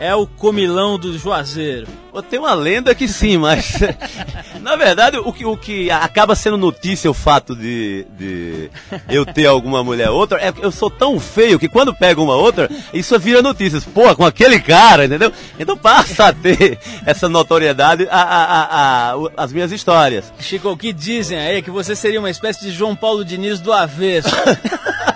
é 0.00 0.14
o 0.14 0.26
comilão 0.26 0.98
do 0.98 1.16
Juazeiro. 1.18 1.86
Tem 2.30 2.38
uma 2.38 2.54
lenda 2.54 2.94
que 2.94 3.06
sim, 3.08 3.36
mas 3.36 3.74
na 4.62 4.76
verdade 4.76 5.18
o 5.18 5.32
que, 5.32 5.44
o 5.44 5.56
que 5.56 5.90
acaba 5.90 6.34
sendo 6.36 6.56
notícia 6.56 7.10
o 7.10 7.14
fato 7.14 7.54
de, 7.56 8.06
de 8.16 8.70
eu 9.08 9.26
ter 9.26 9.46
alguma 9.46 9.82
mulher 9.82 10.10
ou 10.10 10.16
outra 10.18 10.40
é 10.40 10.52
que 10.52 10.64
eu 10.64 10.70
sou 10.70 10.88
tão 10.88 11.18
feio 11.18 11.58
que 11.58 11.68
quando 11.68 11.92
pego 11.94 12.22
uma 12.22 12.34
outra, 12.36 12.68
isso 12.92 13.18
vira 13.18 13.42
notícias. 13.42 13.84
Pô, 13.84 14.14
com 14.14 14.24
aquele 14.24 14.60
cara, 14.60 15.04
entendeu? 15.06 15.32
Então 15.58 15.76
passa 15.76 16.26
a 16.28 16.32
ter 16.32 16.78
essa 17.06 17.28
notoriedade 17.28 18.06
a, 18.10 18.16
a- 18.22 18.44
a- 18.44 19.12
a- 19.14 19.16
as 19.36 19.52
minhas 19.52 19.72
histórias. 19.72 20.32
Chico, 20.38 20.68
o 20.70 20.76
que 20.76 20.92
dizem 20.92 21.38
aí 21.38 21.56
é 21.58 21.62
que 21.62 21.70
você 21.70 21.94
seria 21.96 22.20
uma 22.20 22.30
espécie 22.30 22.62
de 22.62 22.70
João 22.70 22.94
Paulo 22.94 23.24
Diniz 23.24 23.58
do 23.60 23.72
avesso. 23.72 24.28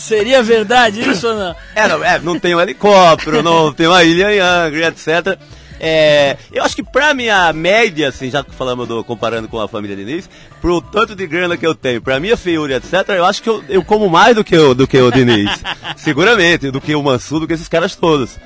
Seria 0.00 0.42
verdade 0.42 1.08
isso 1.08 1.28
ou 1.28 1.34
não? 1.34 1.56
É, 1.74 1.86
não, 1.86 2.04
é, 2.04 2.18
não 2.18 2.38
tem 2.38 2.54
um 2.54 2.60
helicóptero, 2.60 3.42
não 3.42 3.70
tem 3.72 3.86
uma 3.86 4.02
ilha 4.02 4.34
em 4.34 4.38
Angra, 4.40 4.88
etc. 4.88 5.38
É, 5.78 6.36
eu 6.52 6.62
acho 6.62 6.74
que 6.74 6.82
pra 6.82 7.14
minha 7.14 7.52
média, 7.52 8.08
assim, 8.08 8.30
já 8.30 8.42
que 8.42 8.54
falamos 8.54 8.88
do, 8.88 9.04
comparando 9.04 9.46
com 9.48 9.60
a 9.60 9.68
família 9.68 9.96
Diniz, 9.96 10.28
pro 10.60 10.80
tanto 10.80 11.14
de 11.14 11.26
grana 11.26 11.56
que 11.56 11.66
eu 11.66 11.74
tenho, 11.74 12.02
pra 12.02 12.18
minha 12.18 12.36
feiura, 12.36 12.76
etc., 12.76 13.08
eu 13.10 13.24
acho 13.24 13.42
que 13.42 13.48
eu, 13.48 13.64
eu 13.68 13.84
como 13.84 14.08
mais 14.08 14.34
do 14.34 14.44
que, 14.44 14.56
o, 14.56 14.74
do 14.74 14.86
que 14.86 14.98
o 14.98 15.10
Diniz. 15.10 15.50
Seguramente, 15.96 16.70
do 16.70 16.80
que 16.80 16.94
o 16.94 17.02
Mansur, 17.02 17.40
do 17.40 17.46
que 17.46 17.54
esses 17.54 17.68
caras 17.68 17.94
todos. 17.94 18.38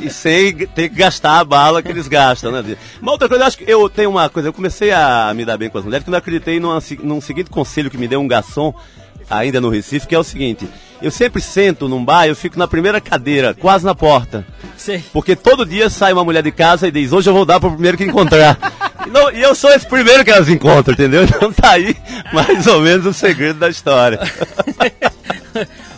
E 0.00 0.10
sem 0.10 0.54
ter 0.54 0.88
que 0.88 0.96
gastar 0.96 1.38
a 1.38 1.44
bala 1.44 1.82
que 1.82 1.88
eles 1.88 2.08
gastam, 2.08 2.52
né? 2.52 2.76
Uma 3.00 3.12
outra 3.12 3.28
coisa, 3.28 3.44
eu 3.44 3.48
acho 3.48 3.58
que 3.58 3.70
eu 3.70 3.88
tenho 3.88 4.10
uma 4.10 4.28
coisa, 4.28 4.48
eu 4.48 4.52
comecei 4.52 4.92
a 4.92 5.32
me 5.34 5.44
dar 5.44 5.56
bem 5.56 5.70
com 5.70 5.78
as 5.78 5.84
mulheres, 5.84 6.04
quando 6.04 6.14
eu 6.14 6.18
acreditei 6.18 6.60
numa, 6.60 6.78
num 7.02 7.20
seguinte 7.20 7.48
conselho 7.48 7.90
que 7.90 7.96
me 7.96 8.08
deu 8.08 8.20
um 8.20 8.28
garçom, 8.28 8.74
ainda 9.30 9.60
no 9.60 9.68
Recife, 9.68 10.06
que 10.06 10.14
é 10.14 10.18
o 10.18 10.24
seguinte, 10.24 10.68
eu 11.00 11.10
sempre 11.10 11.40
sento 11.40 11.88
num 11.88 12.04
bar, 12.04 12.26
eu 12.26 12.34
fico 12.36 12.58
na 12.58 12.66
primeira 12.68 13.00
cadeira, 13.00 13.54
quase 13.54 13.84
na 13.84 13.94
porta. 13.94 14.44
Sei. 14.76 15.02
Porque 15.12 15.34
todo 15.36 15.64
dia 15.66 15.88
sai 15.90 16.12
uma 16.12 16.24
mulher 16.24 16.42
de 16.42 16.50
casa 16.52 16.88
e 16.88 16.90
diz, 16.90 17.12
hoje 17.12 17.28
eu 17.30 17.34
vou 17.34 17.44
dar 17.44 17.60
pro 17.60 17.70
primeiro 17.72 17.96
que 17.96 18.04
encontrar. 18.04 18.56
e, 19.06 19.10
não- 19.10 19.30
e 19.30 19.40
eu 19.42 19.54
sou 19.54 19.70
esse 19.70 19.86
primeiro 19.86 20.24
que 20.24 20.30
elas 20.30 20.48
encontram, 20.48 20.94
entendeu? 20.94 21.24
Então 21.28 21.52
tá 21.52 21.70
aí 21.72 21.96
mais 22.32 22.66
ou 22.66 22.80
menos 22.80 23.06
o 23.06 23.12
segredo 23.12 23.58
da 23.58 23.68
história. 23.68 24.18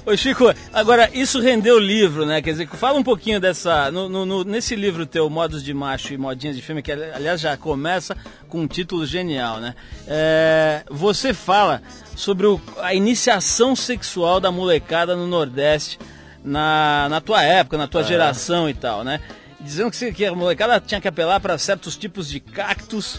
Ô 0.07 0.16
Chico, 0.16 0.53
agora 0.73 1.09
isso 1.12 1.40
rendeu 1.40 1.79
livro, 1.79 2.25
né? 2.25 2.40
Quer 2.40 2.53
dizer, 2.53 2.69
fala 2.69 2.99
um 2.99 3.03
pouquinho 3.03 3.38
dessa. 3.38 3.90
no- 3.90 4.09
no- 4.09 4.45
nesse 4.45 4.75
livro 4.75 5.05
teu, 5.07 5.29
Modos 5.29 5.62
de 5.62 5.73
Macho 5.75 6.12
e 6.14 6.19
Modinhas 6.19 6.57
de 6.57 6.62
Filme, 6.62 6.83
que 6.83 6.90
ali- 6.90 7.11
aliás 7.14 7.40
já 7.40 7.57
começa 7.57 8.16
com 8.49 8.61
um 8.62 8.66
título 8.66 9.05
genial, 9.07 9.61
né? 9.61 9.75
É, 10.09 10.83
você 10.90 11.33
fala 11.35 11.83
sobre 12.20 12.46
o- 12.46 12.61
a 12.78 12.94
iniciação 12.94 13.74
sexual 13.74 14.38
da 14.40 14.52
molecada 14.52 15.16
no 15.16 15.26
Nordeste 15.26 15.98
na, 16.44 17.06
na 17.09 17.20
tua 17.20 17.42
época, 17.42 17.78
na 17.78 17.88
tua 17.88 18.02
geração 18.04 18.68
e 18.68 18.74
tal, 18.74 19.02
né? 19.02 19.20
Dizendo 19.61 19.90
que, 19.90 20.12
que 20.12 20.24
a 20.26 20.35
molecada 20.35 20.80
tinha 20.80 21.00
que 21.00 21.09
apelar 21.09 21.40
para 21.40 21.56
certos 21.59 21.96
tipos 21.96 22.28
de 22.28 22.38
cactos 22.40 23.18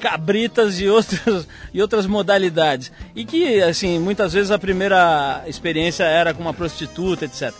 cabritas 0.00 0.78
e 0.80 0.88
outras, 0.88 1.48
e 1.74 1.80
outras 1.82 2.06
modalidades. 2.06 2.92
E 3.14 3.24
que, 3.24 3.60
assim, 3.62 3.98
muitas 3.98 4.32
vezes 4.32 4.50
a 4.50 4.58
primeira 4.58 5.42
experiência 5.46 6.04
era 6.04 6.32
com 6.34 6.42
uma 6.42 6.54
prostituta, 6.54 7.24
etc. 7.24 7.52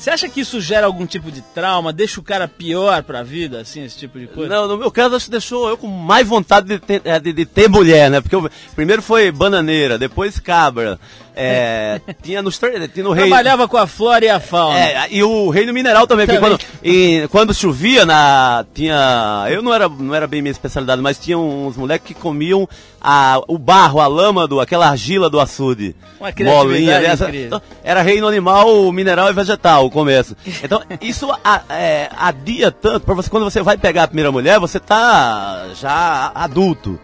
Você 0.00 0.08
acha 0.08 0.28
que 0.30 0.40
isso 0.40 0.58
gera 0.62 0.86
algum 0.86 1.04
tipo 1.04 1.30
de 1.30 1.42
trauma, 1.42 1.92
deixa 1.92 2.18
o 2.20 2.22
cara 2.22 2.48
pior 2.48 3.02
pra 3.02 3.22
vida, 3.22 3.60
assim, 3.60 3.84
esse 3.84 3.98
tipo 3.98 4.18
de 4.18 4.26
coisa? 4.26 4.48
Não, 4.54 4.66
no 4.66 4.78
meu 4.78 4.90
caso, 4.90 5.20
que 5.20 5.30
deixou 5.30 5.68
eu 5.68 5.76
com 5.76 5.86
mais 5.88 6.26
vontade 6.26 6.68
de 6.68 6.78
ter, 6.78 7.02
eh, 7.04 7.20
de, 7.20 7.34
de 7.34 7.44
ter 7.44 7.68
mulher, 7.68 8.10
né? 8.10 8.18
Porque 8.22 8.34
eu- 8.34 8.48
primeiro 8.74 9.02
foi 9.02 9.30
bananeira, 9.30 9.98
depois 9.98 10.40
cabra. 10.40 10.98
É, 11.34 12.00
tinha, 12.22 12.42
nos, 12.42 12.58
tinha 12.58 13.04
no 13.04 13.12
reino. 13.12 13.28
Trabalhava 13.28 13.66
com 13.68 13.76
a 13.76 13.86
flora 13.86 14.24
e 14.24 14.28
a 14.28 14.40
fauna. 14.40 14.78
É, 14.78 15.06
e 15.10 15.22
o 15.22 15.48
reino 15.50 15.72
mineral 15.72 16.06
também, 16.06 16.26
porque 16.26 16.40
Também. 16.40 16.58
quando, 16.58 16.66
e 16.84 17.28
quando 17.28 17.54
chovia, 17.54 18.04
na, 18.06 18.64
tinha. 18.74 19.46
Eu 19.50 19.62
não 19.62 19.72
era, 19.72 19.88
não 19.88 20.14
era 20.14 20.26
bem 20.26 20.42
minha 20.42 20.50
especialidade, 20.52 21.00
mas 21.02 21.18
tinha 21.18 21.38
uns 21.38 21.76
moleques 21.76 22.08
que 22.08 22.14
comiam 22.14 22.68
a, 23.00 23.40
o 23.48 23.56
barro, 23.58 24.00
a 24.00 24.06
lama, 24.06 24.46
do, 24.46 24.60
aquela 24.60 24.88
argila 24.88 25.30
do 25.30 25.40
açude. 25.40 25.94
Uma 26.20 26.32
criatividade 26.32 27.06
essa- 27.06 27.24
incrível. 27.24 27.46
então, 27.46 27.62
era 27.82 28.02
reino 28.02 28.26
animal, 28.28 28.92
mineral 28.92 29.30
e 29.30 29.32
vegetal 29.32 29.86
o 29.86 29.90
começo. 29.90 30.36
Então, 30.62 30.82
isso 31.00 31.30
a- 31.42 31.62
é, 31.70 32.10
adia 32.18 32.70
tanto, 32.70 33.06
pra 33.06 33.14
você, 33.14 33.30
quando 33.30 33.44
você 33.44 33.62
vai 33.62 33.78
pegar 33.78 34.02
a 34.02 34.08
primeira 34.08 34.30
mulher, 34.30 34.58
você 34.60 34.78
tá 34.78 35.68
já 35.80 36.30
adulto 36.34 37.00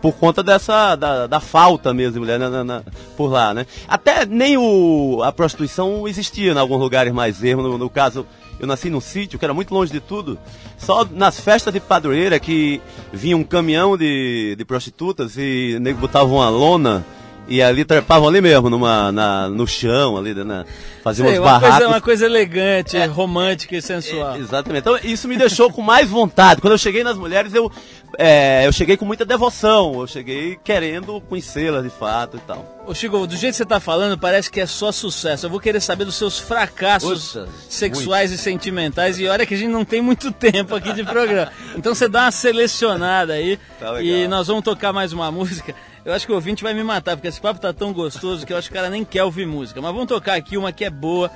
por 0.00 0.12
conta 0.14 0.42
dessa 0.42 0.94
da, 0.94 1.26
da 1.26 1.40
falta 1.40 1.92
mesmo 1.94 2.20
mulher 2.20 2.38
na- 2.38 2.50
na- 2.50 2.64
na- 2.64 2.82
por 3.16 3.28
lá, 3.30 3.52
né? 3.54 3.66
Até 3.88 4.24
nem 4.26 4.56
o 4.56 5.20
a 5.24 5.32
prostituição 5.32 6.06
existia 6.06 6.52
em 6.52 6.58
alguns 6.58 6.78
lugares 6.80 7.12
mais 7.12 7.42
ermos. 7.42 7.64
No, 7.64 7.78
no 7.78 7.90
caso, 7.90 8.26
eu 8.60 8.66
nasci 8.66 8.88
num 8.90 9.00
sítio 9.00 9.38
que 9.38 9.44
era 9.44 9.54
muito 9.54 9.72
longe 9.74 9.92
de 9.92 10.00
tudo. 10.00 10.38
Só 10.78 11.04
nas 11.10 11.40
festas 11.40 11.72
de 11.72 11.80
padroeira 11.80 12.38
que 12.38 12.80
vinha 13.12 13.36
um 13.36 13.44
caminhão 13.44 13.96
de, 13.96 14.54
de 14.56 14.64
prostitutas 14.64 15.36
e 15.36 15.78
nego 15.80 15.98
botava 16.00 16.26
uma 16.26 16.48
lona 16.48 17.04
e 17.48 17.62
ali 17.62 17.84
trepavam 17.84 18.28
ali 18.28 18.40
mesmo, 18.40 18.68
numa, 18.68 19.12
na, 19.12 19.48
no 19.48 19.66
chão, 19.66 20.16
ali, 20.16 20.34
né? 20.34 20.64
Faziam 21.02 21.28
Sei, 21.28 21.38
uns 21.38 21.40
uma, 21.40 21.52
barracos. 21.52 21.76
coisa, 21.76 21.88
uma 21.88 22.00
coisa 22.00 22.26
elegante, 22.26 23.06
romântica 23.06 23.76
e 23.76 23.82
sensual. 23.82 24.34
É, 24.34 24.38
exatamente. 24.38 24.80
Então 24.80 24.98
isso 25.04 25.28
me 25.28 25.36
deixou 25.36 25.72
com 25.72 25.80
mais 25.80 26.08
vontade. 26.08 26.60
Quando 26.60 26.72
eu 26.72 26.78
cheguei 26.78 27.04
nas 27.04 27.16
mulheres, 27.16 27.54
eu, 27.54 27.70
é, 28.18 28.66
eu 28.66 28.72
cheguei 28.72 28.96
com 28.96 29.04
muita 29.04 29.24
devoção. 29.24 30.00
Eu 30.00 30.06
cheguei 30.08 30.58
querendo 30.64 31.20
conhecê-las 31.20 31.84
de 31.84 31.90
fato 31.90 32.36
e 32.36 32.40
tal. 32.40 32.76
Ô 32.84 32.92
Chico, 32.92 33.24
do 33.24 33.36
jeito 33.36 33.52
que 33.52 33.58
você 33.58 33.64
tá 33.64 33.78
falando, 33.78 34.18
parece 34.18 34.50
que 34.50 34.60
é 34.60 34.66
só 34.66 34.90
sucesso. 34.90 35.46
Eu 35.46 35.50
vou 35.50 35.60
querer 35.60 35.80
saber 35.80 36.04
dos 36.04 36.16
seus 36.16 36.40
fracassos 36.40 37.38
sexuais 37.68 38.32
e 38.32 38.38
sentimentais. 38.38 39.20
E 39.20 39.28
olha 39.28 39.46
que 39.46 39.54
a 39.54 39.56
gente 39.56 39.70
não 39.70 39.84
tem 39.84 40.02
muito 40.02 40.32
tempo 40.34 40.74
aqui 40.74 40.92
de 40.92 41.04
programa. 41.04 41.52
Então 41.76 41.94
você 41.94 42.08
dá 42.08 42.22
uma 42.22 42.30
selecionada 42.32 43.34
aí. 43.34 43.60
Tá 43.78 43.92
legal. 43.92 44.02
e 44.02 44.26
nós 44.26 44.48
vamos 44.48 44.64
tocar 44.64 44.92
mais 44.92 45.12
uma 45.12 45.30
música. 45.30 45.72
Eu 46.06 46.12
acho 46.14 46.24
que 46.24 46.30
o 46.30 46.36
ouvinte 46.36 46.62
vai 46.62 46.72
me 46.72 46.84
matar, 46.84 47.16
porque 47.16 47.26
esse 47.26 47.40
papo 47.40 47.58
tá 47.58 47.72
tão 47.72 47.92
gostoso 47.92 48.46
que 48.46 48.52
eu 48.52 48.56
acho 48.56 48.68
que 48.68 48.74
o 48.74 48.76
cara 48.76 48.88
nem 48.88 49.04
quer 49.04 49.24
ouvir 49.24 49.44
música. 49.44 49.82
Mas 49.82 49.90
vamos 49.92 50.06
tocar 50.06 50.34
aqui 50.34 50.56
uma 50.56 50.70
que 50.70 50.84
é 50.84 50.90
boa, 50.90 51.28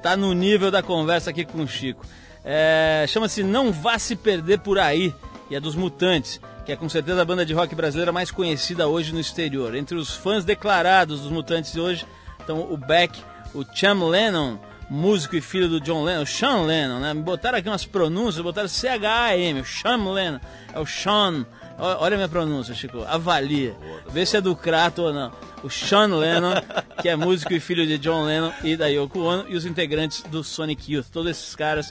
tá 0.00 0.16
no 0.16 0.32
nível 0.32 0.70
da 0.70 0.80
conversa 0.80 1.30
aqui 1.30 1.44
com 1.44 1.60
o 1.60 1.66
Chico. 1.66 2.06
É, 2.44 3.04
Chama-se 3.08 3.42
Não 3.42 3.72
Vá 3.72 3.98
Se 3.98 4.14
Perder 4.14 4.60
Por 4.60 4.78
Aí, 4.78 5.12
e 5.50 5.56
é 5.56 5.60
dos 5.60 5.74
Mutantes, 5.74 6.40
que 6.64 6.70
é 6.70 6.76
com 6.76 6.88
certeza 6.88 7.20
a 7.20 7.24
banda 7.24 7.44
de 7.44 7.52
rock 7.52 7.74
brasileira 7.74 8.12
mais 8.12 8.30
conhecida 8.30 8.86
hoje 8.86 9.12
no 9.12 9.18
exterior. 9.18 9.74
Entre 9.74 9.96
os 9.96 10.14
fãs 10.14 10.44
declarados 10.44 11.22
dos 11.22 11.30
Mutantes 11.32 11.74
hoje 11.74 12.06
estão 12.38 12.60
o 12.60 12.76
Beck, 12.76 13.20
o 13.52 13.64
Cham 13.74 14.06
Lennon, 14.06 14.56
músico 14.88 15.34
e 15.34 15.40
filho 15.40 15.68
do 15.68 15.80
John 15.80 16.04
Lennon, 16.04 16.22
o 16.22 16.26
Sean 16.26 16.62
Lennon, 16.62 17.00
né? 17.00 17.12
Botaram 17.12 17.58
aqui 17.58 17.68
umas 17.68 17.84
pronúncias, 17.84 18.44
botaram 18.44 18.68
C-H-A-M, 18.68 19.62
o 19.62 19.64
Sean 19.64 20.12
Lennon, 20.12 20.38
é 20.72 20.78
o 20.78 20.86
Sean. 20.86 21.44
Olha 21.78 22.14
a 22.14 22.16
minha 22.16 22.28
pronúncia, 22.28 22.74
Chico. 22.74 23.02
Avalia. 23.02 23.74
Vê 24.10 24.24
se 24.24 24.36
é 24.36 24.40
do 24.40 24.54
Crato 24.54 25.02
ou 25.02 25.12
não. 25.12 25.32
O 25.62 25.70
Sean 25.70 26.16
Lennon, 26.16 26.54
que 27.00 27.08
é 27.08 27.16
músico 27.16 27.52
e 27.52 27.60
filho 27.60 27.86
de 27.86 27.98
John 27.98 28.24
Lennon 28.24 28.52
e 28.62 28.76
da 28.76 28.86
Yoko 28.86 29.20
Ono, 29.20 29.44
e 29.48 29.56
os 29.56 29.64
integrantes 29.64 30.22
do 30.22 30.44
Sonic 30.44 30.92
Youth. 30.92 31.06
Todos 31.12 31.30
esses 31.30 31.54
caras, 31.54 31.88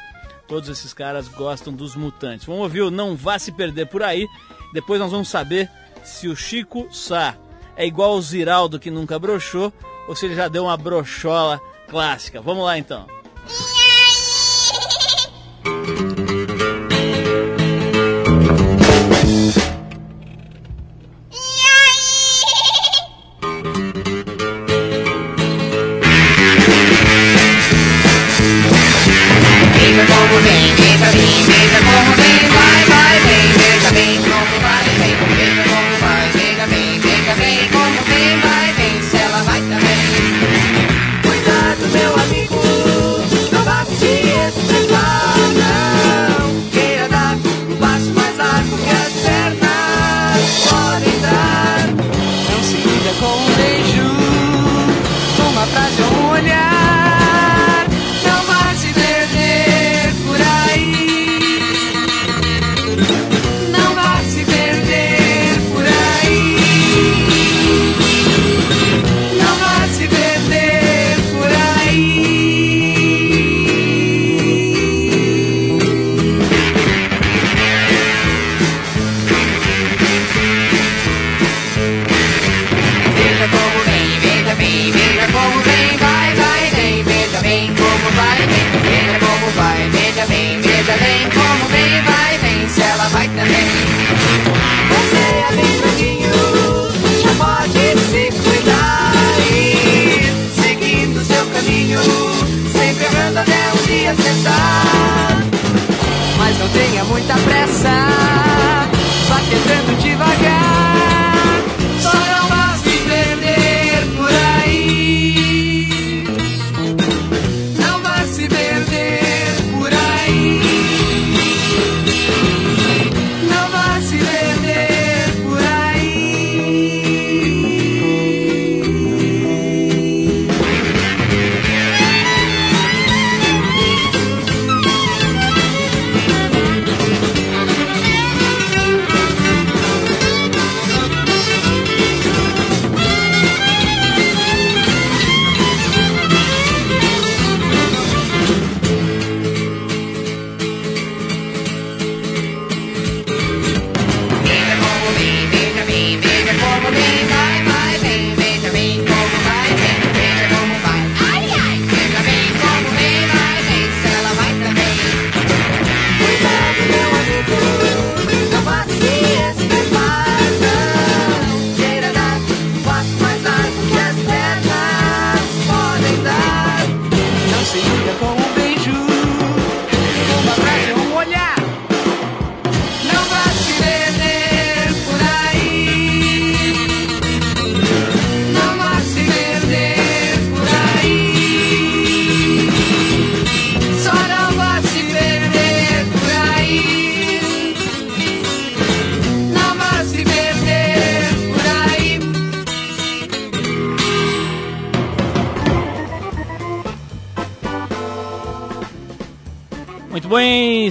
todos 0.48 0.70
esses 0.70 0.94
caras 0.94 1.28
gostam 1.28 1.74
dos 1.74 1.96
mutantes. 1.96 2.46
Vamos 2.46 2.64
ouvir 2.64 2.82
o 2.82 2.92
Não 2.92 3.16
Vá 3.16 3.40
Se 3.40 3.52
Perder 3.52 3.88
Por 3.88 4.04
Aí. 4.04 4.28
Depois 4.74 5.00
nós 5.00 5.12
vamos 5.12 5.30
saber 5.30 5.70
se 6.04 6.28
o 6.28 6.36
Chico 6.36 6.88
Sá 6.92 7.36
é 7.76 7.86
igual 7.86 8.12
ao 8.12 8.22
Ziraldo 8.22 8.80
que 8.80 8.92
nunca 8.92 9.20
broxou 9.20 9.74
ou 10.08 10.16
se 10.16 10.26
ele 10.26 10.36
já 10.36 10.48
deu 10.48 10.64
uma 10.64 10.78
brochola 10.78 11.60
clássica. 11.88 12.42
Vamos 12.42 12.66
lá 12.66 12.78
então. 12.78 13.21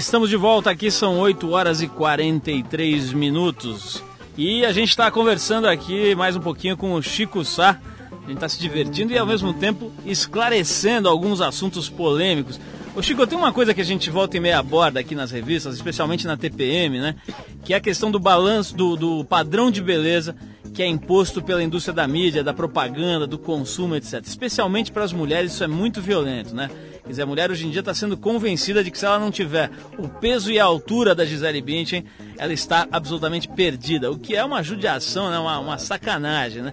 Estamos 0.00 0.30
de 0.30 0.36
volta 0.36 0.70
aqui, 0.70 0.90
são 0.90 1.18
8 1.18 1.50
horas 1.50 1.82
e 1.82 1.86
43 1.86 3.12
minutos. 3.12 4.02
E 4.36 4.64
a 4.64 4.72
gente 4.72 4.88
está 4.88 5.10
conversando 5.10 5.68
aqui 5.68 6.14
mais 6.14 6.34
um 6.34 6.40
pouquinho 6.40 6.74
com 6.74 6.94
o 6.94 7.02
Chico 7.02 7.44
Sá. 7.44 7.78
A 8.10 8.26
gente 8.26 8.36
está 8.36 8.48
se 8.48 8.58
divertindo 8.58 9.12
e 9.12 9.18
ao 9.18 9.26
mesmo 9.26 9.52
tempo 9.52 9.92
esclarecendo 10.06 11.06
alguns 11.06 11.42
assuntos 11.42 11.90
polêmicos. 11.90 12.58
Ô 12.96 13.02
Chico, 13.02 13.26
tem 13.26 13.36
uma 13.36 13.52
coisa 13.52 13.74
que 13.74 13.80
a 13.82 13.84
gente 13.84 14.08
volta 14.08 14.38
e 14.38 14.40
meia 14.40 14.58
aborda 14.58 14.98
aqui 14.98 15.14
nas 15.14 15.30
revistas, 15.30 15.74
especialmente 15.74 16.26
na 16.26 16.36
TPM, 16.36 16.98
né? 16.98 17.16
Que 17.62 17.74
é 17.74 17.76
a 17.76 17.80
questão 17.80 18.10
do 18.10 18.18
balanço, 18.18 18.74
do, 18.74 18.96
do 18.96 19.24
padrão 19.24 19.70
de 19.70 19.82
beleza 19.82 20.34
que 20.72 20.82
é 20.82 20.86
imposto 20.86 21.42
pela 21.42 21.62
indústria 21.62 21.94
da 21.94 22.06
mídia, 22.06 22.44
da 22.44 22.54
propaganda, 22.54 23.26
do 23.26 23.38
consumo, 23.38 23.96
etc. 23.96 24.24
Especialmente 24.24 24.92
para 24.92 25.04
as 25.04 25.12
mulheres, 25.12 25.52
isso 25.52 25.64
é 25.64 25.66
muito 25.66 26.00
violento, 26.00 26.54
né? 26.54 26.70
Quer 27.02 27.08
dizer, 27.08 27.22
a 27.22 27.26
mulher 27.26 27.50
hoje 27.50 27.66
em 27.66 27.70
dia 27.70 27.80
está 27.80 27.92
sendo 27.92 28.16
convencida 28.16 28.84
de 28.84 28.90
que 28.90 28.98
se 28.98 29.04
ela 29.04 29.18
não 29.18 29.30
tiver 29.30 29.70
o 29.98 30.08
peso 30.08 30.50
e 30.50 30.60
a 30.60 30.64
altura 30.64 31.14
da 31.14 31.24
Gisele 31.24 31.60
Bündchen, 31.60 32.04
ela 32.38 32.52
está 32.52 32.86
absolutamente 32.92 33.48
perdida. 33.48 34.10
O 34.10 34.18
que 34.18 34.36
é 34.36 34.44
uma 34.44 34.62
judiação, 34.62 35.30
né? 35.30 35.38
uma, 35.38 35.58
uma 35.58 35.78
sacanagem, 35.78 36.62
né? 36.62 36.72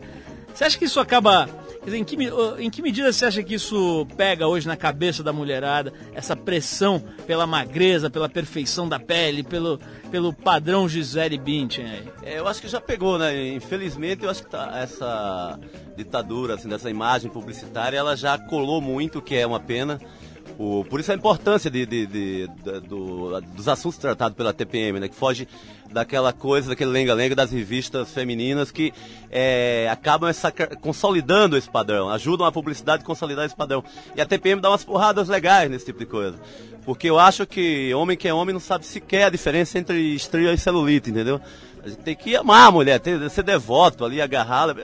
Você 0.53 0.63
acha 0.63 0.77
que 0.77 0.85
isso 0.85 0.99
acaba... 0.99 1.49
Dizer, 1.87 1.99
em, 1.99 2.03
que, 2.03 2.17
em 2.59 2.69
que 2.69 2.81
medida 2.81 3.13
você 3.13 3.23
acha 3.23 3.41
que 3.41 3.53
isso 3.53 4.05
pega 4.17 4.45
hoje 4.45 4.67
na 4.67 4.75
cabeça 4.75 5.23
da 5.23 5.31
mulherada, 5.31 5.93
essa 6.13 6.35
pressão 6.35 7.01
pela 7.25 7.47
magreza, 7.47 8.09
pela 8.09 8.27
perfeição 8.27 8.89
da 8.89 8.99
pele, 8.99 9.41
pelo, 9.41 9.79
pelo 10.11 10.33
padrão 10.33 10.89
Gisele 10.89 11.37
Bündchen 11.37 11.85
aí? 11.85 12.03
É, 12.23 12.39
eu 12.39 12.47
acho 12.49 12.59
que 12.59 12.67
já 12.67 12.81
pegou, 12.81 13.17
né? 13.17 13.53
Infelizmente, 13.53 14.25
eu 14.25 14.29
acho 14.29 14.43
que 14.43 14.49
tá- 14.49 14.77
essa 14.77 15.57
ditadura, 15.95 16.55
assim, 16.55 16.67
dessa 16.67 16.89
imagem 16.89 17.31
publicitária, 17.31 17.97
ela 17.97 18.17
já 18.17 18.37
colou 18.37 18.81
muito, 18.81 19.19
o 19.19 19.21
que 19.21 19.35
é 19.35 19.47
uma 19.47 19.61
pena. 19.61 19.97
O- 20.57 20.83
por 20.89 20.99
isso 20.99 21.11
a 21.11 21.15
importância 21.15 21.69
de, 21.69 21.85
de- 21.85 22.05
de- 22.07 22.47
da- 22.63 22.79
do- 22.79 23.39
dos 23.41 23.67
assuntos 23.67 23.97
tratados 23.97 24.35
pela 24.35 24.53
TPM, 24.53 24.99
né? 24.99 25.07
Que 25.07 25.15
foge 25.15 25.47
daquela 25.91 26.33
coisa, 26.33 26.69
daquele 26.69 26.89
lenga-lenga 26.89 27.35
das 27.35 27.51
revistas 27.51 28.11
femininas 28.11 28.71
que 28.71 28.91
é, 29.31 29.87
acabam 29.91 30.29
essa, 30.29 30.51
consolidando 30.81 31.55
esse 31.55 31.69
padrão, 31.69 32.09
ajudam 32.09 32.45
a 32.45 32.51
publicidade 32.51 33.03
a 33.03 33.05
consolidar 33.05 33.45
esse 33.45 33.55
padrão. 33.55 33.83
E 34.15 34.21
a 34.21 34.25
TPM 34.25 34.61
dá 34.61 34.69
umas 34.69 34.83
porradas 34.83 35.27
legais 35.29 35.69
nesse 35.69 35.85
tipo 35.85 35.99
de 35.99 36.05
coisa. 36.05 36.37
Porque 36.85 37.09
eu 37.09 37.19
acho 37.19 37.45
que 37.45 37.93
homem 37.93 38.15
que 38.17 38.27
é 38.27 38.33
homem 38.33 38.53
não 38.53 38.59
sabe 38.61 38.85
sequer 38.85 39.25
a 39.25 39.29
diferença 39.29 39.77
entre 39.77 40.15
estria 40.15 40.53
e 40.53 40.57
celulite, 40.57 41.09
entendeu? 41.09 41.39
A 41.87 41.89
gente 41.91 42.03
tem 42.03 42.15
que 42.15 42.35
amar 42.35 42.67
a 42.67 42.71
mulher, 42.71 42.99
ter, 42.99 43.29
ser 43.29 43.43
devoto 43.43 44.03
ali, 44.03 44.21
agarrá-la. 44.21 44.75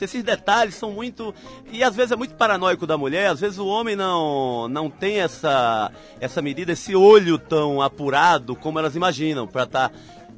Esses 0.00 0.22
detalhes 0.24 0.74
são 0.74 0.90
muito. 0.90 1.32
E 1.70 1.84
às 1.84 1.94
vezes 1.94 2.12
é 2.12 2.16
muito 2.16 2.34
paranoico 2.34 2.86
da 2.86 2.98
mulher, 2.98 3.30
às 3.30 3.40
vezes 3.40 3.58
o 3.58 3.66
homem 3.66 3.94
não, 3.94 4.68
não 4.68 4.90
tem 4.90 5.20
essa, 5.20 5.92
essa 6.20 6.42
medida, 6.42 6.72
esse 6.72 6.96
olho 6.96 7.38
tão 7.38 7.80
apurado 7.80 8.56
como 8.56 8.78
elas 8.78 8.96
imaginam, 8.96 9.46
para 9.46 9.62
estar 9.62 9.92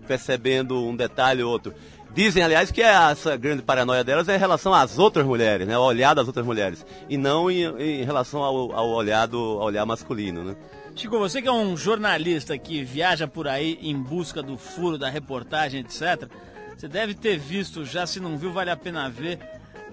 percebendo 0.06 0.78
um 0.78 0.94
detalhe 0.94 1.42
ou 1.42 1.50
outro. 1.50 1.74
Dizem, 2.12 2.42
aliás, 2.42 2.70
que 2.70 2.82
essa 2.82 3.36
grande 3.36 3.62
paranoia 3.62 4.02
delas 4.02 4.28
é 4.28 4.34
em 4.34 4.38
relação 4.38 4.74
às 4.74 4.98
outras 4.98 5.24
mulheres, 5.24 5.66
né? 5.66 5.74
Ao 5.74 5.84
olhar 5.84 6.12
das 6.12 6.26
outras 6.26 6.44
mulheres. 6.44 6.84
E 7.08 7.16
não 7.16 7.50
em, 7.50 7.62
em 7.80 8.04
relação 8.04 8.42
ao, 8.42 8.72
ao, 8.72 8.88
olhar 8.90 9.26
do, 9.26 9.38
ao 9.38 9.66
olhar 9.66 9.86
masculino, 9.86 10.42
né? 10.42 10.56
Chico, 11.00 11.18
você 11.18 11.40
que 11.40 11.48
é 11.48 11.52
um 11.52 11.74
jornalista 11.78 12.58
que 12.58 12.84
viaja 12.84 13.26
por 13.26 13.48
aí 13.48 13.78
em 13.80 13.96
busca 13.96 14.42
do 14.42 14.58
furo, 14.58 14.98
da 14.98 15.08
reportagem, 15.08 15.80
etc., 15.80 16.28
você 16.76 16.86
deve 16.86 17.14
ter 17.14 17.38
visto 17.38 17.86
já, 17.86 18.06
se 18.06 18.20
não 18.20 18.36
viu, 18.36 18.52
vale 18.52 18.70
a 18.70 18.76
pena 18.76 19.08
ver, 19.08 19.38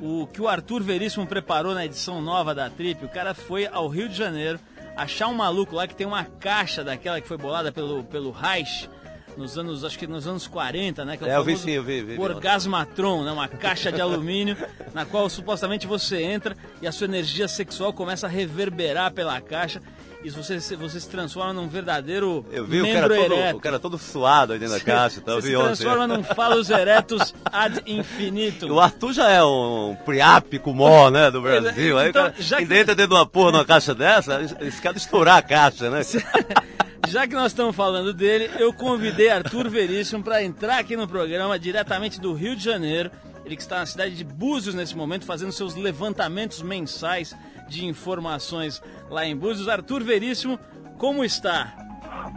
o 0.01 0.27
que 0.27 0.41
o 0.41 0.49
Arthur 0.49 0.83
Veríssimo 0.83 1.25
preparou 1.25 1.73
na 1.73 1.85
edição 1.85 2.21
nova 2.21 2.53
da 2.53 2.69
Trip. 2.69 3.05
O 3.05 3.07
cara 3.07 3.33
foi 3.33 3.65
ao 3.67 3.87
Rio 3.87 4.09
de 4.09 4.17
Janeiro 4.17 4.59
achar 4.97 5.29
um 5.29 5.33
maluco 5.33 5.77
lá 5.77 5.87
que 5.87 5.95
tem 5.95 6.05
uma 6.05 6.25
caixa 6.25 6.83
daquela 6.83 7.21
que 7.21 7.27
foi 7.27 7.37
bolada 7.37 7.71
pelo, 7.71 8.03
pelo 8.03 8.31
Reich 8.31 8.89
nos 9.37 9.57
anos, 9.57 9.85
acho 9.85 9.97
que 9.97 10.07
nos 10.07 10.27
anos 10.27 10.45
40, 10.45 11.05
né? 11.05 11.15
Que 11.15 11.23
É, 11.23 11.37
eu 11.37 11.43
vi 11.45 11.55
sim, 11.55 11.71
eu 11.71 11.83
vi, 11.83 12.01
vi, 12.01 12.15
vi. 12.15 12.21
Orgasmatron, 12.21 13.23
né? 13.23 13.31
Uma 13.31 13.47
caixa 13.47 13.93
de 13.93 14.01
alumínio 14.01 14.57
na 14.93 15.05
qual 15.05 15.29
supostamente 15.29 15.87
você 15.87 16.21
entra 16.21 16.53
e 16.81 16.87
a 16.87 16.91
sua 16.91 17.05
energia 17.05 17.47
sexual 17.47 17.93
começa 17.93 18.27
a 18.27 18.29
reverberar 18.29 19.13
pela 19.13 19.39
caixa 19.39 19.81
e 20.23 20.29
você, 20.29 20.59
se- 20.59 20.75
você 20.75 20.99
se 20.99 21.07
transforma 21.09 21.53
num 21.53 21.67
verdadeiro 21.67 22.45
Eu 22.51 22.65
vi 22.65 22.81
o 22.81 22.83
membro 22.83 23.01
cara, 23.09 23.15
todo, 23.21 23.33
ereto. 23.33 23.57
o 23.57 23.61
cara 23.61 23.79
todo 23.79 23.97
suado 23.97 24.53
aí 24.53 24.59
dentro 24.59 24.73
da 24.75 24.79
caixa, 24.83 25.21
eu 25.25 25.35
você 25.35 25.47
se 25.49 25.55
ontem. 25.55 25.65
transforma 25.67 26.07
num 26.07 26.23
falos 26.23 26.69
eretos 26.69 27.33
ad 27.45 27.81
infinitum. 27.85 28.71
O 28.71 28.79
Arthur 28.79 29.13
já 29.13 29.29
é 29.29 29.43
um 29.43 29.95
priápico 30.05 30.73
mó, 30.73 31.09
né, 31.09 31.29
do 31.31 31.41
Brasil. 31.41 31.97
Aí 31.97 32.09
Então, 32.09 32.23
o 32.27 32.31
cara 32.31 32.35
já 32.41 32.57
que- 32.57 32.65
dentro 32.65 32.95
de 32.95 33.05
uma 33.05 33.25
porra 33.25 33.51
numa 33.53 33.65
caixa 33.65 33.93
dessa, 33.95 34.41
esse 34.61 34.81
cara 34.81 34.97
estourar 34.97 35.37
a 35.37 35.41
caixa, 35.41 35.89
né? 35.89 36.01
Já 37.07 37.25
que 37.25 37.33
nós 37.35 37.53
estamos 37.53 37.73
falando 37.73 38.13
dele, 38.13 38.49
eu 38.59 38.73
convidei 38.73 39.29
Arthur 39.29 39.69
Veríssimo 39.69 40.21
para 40.21 40.43
entrar 40.43 40.77
aqui 40.79 40.97
no 40.97 41.07
programa 41.07 41.57
diretamente 41.57 42.19
do 42.19 42.33
Rio 42.33 42.53
de 42.53 42.61
Janeiro. 42.61 43.09
Ele 43.45 43.55
que 43.55 43.61
está 43.61 43.77
na 43.79 43.85
cidade 43.85 44.13
de 44.13 44.25
Búzios 44.25 44.75
nesse 44.75 44.93
momento, 44.93 45.23
fazendo 45.25 45.53
seus 45.53 45.73
levantamentos 45.73 46.61
mensais 46.61 47.33
de 47.67 47.85
informações 47.85 48.81
lá 49.09 49.25
em 49.25 49.35
Búzios. 49.35 49.69
Arthur 49.69 50.03
Veríssimo, 50.03 50.59
como 50.97 51.23
está? 51.23 51.73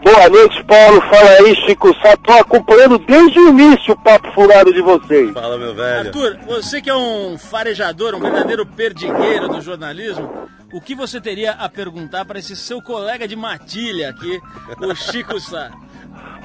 Boa 0.02 0.28
noite, 0.28 0.64
Paulo. 0.64 1.00
Fala 1.02 1.30
aí, 1.30 1.54
Chico 1.66 1.94
Sá. 2.00 2.16
Tô 2.16 2.32
acompanhando 2.32 2.98
desde 2.98 3.38
o 3.38 3.48
início 3.50 3.92
o 3.92 4.02
papo 4.02 4.32
furado 4.32 4.72
de 4.72 4.80
vocês. 4.80 5.30
Fala, 5.32 5.58
meu 5.58 5.74
velho. 5.74 6.08
Arthur, 6.08 6.38
você 6.46 6.80
que 6.80 6.88
é 6.88 6.94
um 6.94 7.36
farejador, 7.36 8.14
um 8.14 8.20
verdadeiro 8.20 8.64
perdigueiro 8.64 9.48
do 9.48 9.60
jornalismo, 9.60 10.48
o 10.72 10.80
que 10.80 10.94
você 10.94 11.20
teria 11.20 11.52
a 11.52 11.68
perguntar 11.68 12.24
para 12.24 12.38
esse 12.38 12.56
seu 12.56 12.80
colega 12.80 13.28
de 13.28 13.36
matilha 13.36 14.10
aqui, 14.10 14.40
o 14.78 14.94
Chico 14.96 15.38
Sá? 15.38 15.70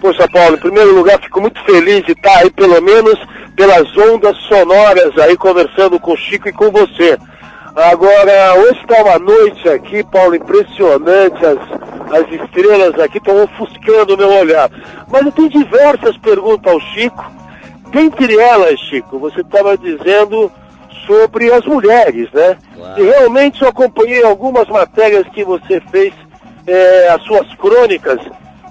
Poxa, 0.01 0.27
Paulo, 0.27 0.57
em 0.57 0.59
primeiro 0.59 0.93
lugar, 0.93 1.21
fico 1.21 1.39
muito 1.39 1.63
feliz 1.63 2.03
de 2.05 2.11
estar 2.11 2.39
aí, 2.39 2.51
pelo 2.51 2.81
menos 2.81 3.17
pelas 3.55 3.95
ondas 3.97 4.37
sonoras, 4.43 5.17
aí 5.17 5.37
conversando 5.37 5.99
com 5.99 6.13
o 6.13 6.17
Chico 6.17 6.49
e 6.49 6.53
com 6.53 6.69
você. 6.71 7.17
Agora, 7.75 8.55
hoje 8.55 8.79
está 8.79 9.03
uma 9.03 9.19
noite 9.19 9.67
aqui, 9.67 10.01
Paulo, 10.05 10.33
impressionante. 10.33 11.45
As, 11.45 11.57
as 12.13 12.31
estrelas 12.31 12.97
aqui 12.97 13.17
estão 13.17 13.43
ofuscando 13.43 14.13
o 14.13 14.17
meu 14.17 14.29
olhar. 14.29 14.71
Mas 15.09 15.25
eu 15.25 15.31
tenho 15.33 15.49
diversas 15.49 16.17
perguntas 16.17 16.71
ao 16.71 16.79
Chico. 16.79 17.29
Dentre 17.89 18.39
elas, 18.39 18.79
Chico, 18.79 19.19
você 19.19 19.41
estava 19.41 19.77
dizendo 19.77 20.49
sobre 21.05 21.51
as 21.51 21.65
mulheres, 21.65 22.29
né? 22.31 22.57
Claro. 22.73 23.01
E 23.03 23.09
realmente 23.09 23.61
eu 23.61 23.67
acompanhei 23.67 24.23
algumas 24.23 24.69
matérias 24.69 25.27
que 25.33 25.43
você 25.43 25.81
fez, 25.91 26.13
eh, 26.65 27.09
as 27.13 27.21
suas 27.23 27.53
crônicas, 27.55 28.19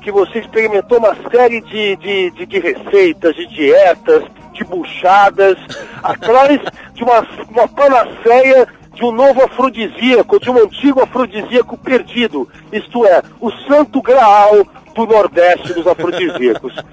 que 0.00 0.10
você 0.10 0.38
experimentou 0.38 0.98
uma 0.98 1.14
série 1.30 1.60
de, 1.60 1.96
de, 1.96 2.30
de, 2.30 2.46
de 2.46 2.58
receitas, 2.58 3.36
de 3.36 3.46
dietas, 3.48 4.24
de 4.54 4.64
buchadas, 4.64 5.58
atrás 6.02 6.58
de 6.94 7.04
uma, 7.04 7.26
uma 7.50 7.68
panaceia 7.68 8.66
de 8.94 9.04
um 9.04 9.12
novo 9.12 9.42
afrodisíaco, 9.42 10.40
de 10.40 10.50
um 10.50 10.58
antigo 10.58 11.02
afrodisíaco 11.02 11.76
perdido, 11.76 12.48
isto 12.72 13.04
é, 13.04 13.22
o 13.40 13.50
santo 13.68 14.00
graal 14.00 14.66
do 14.94 15.06
Nordeste 15.06 15.74
dos 15.74 15.86
afrodisíacos. 15.86 16.74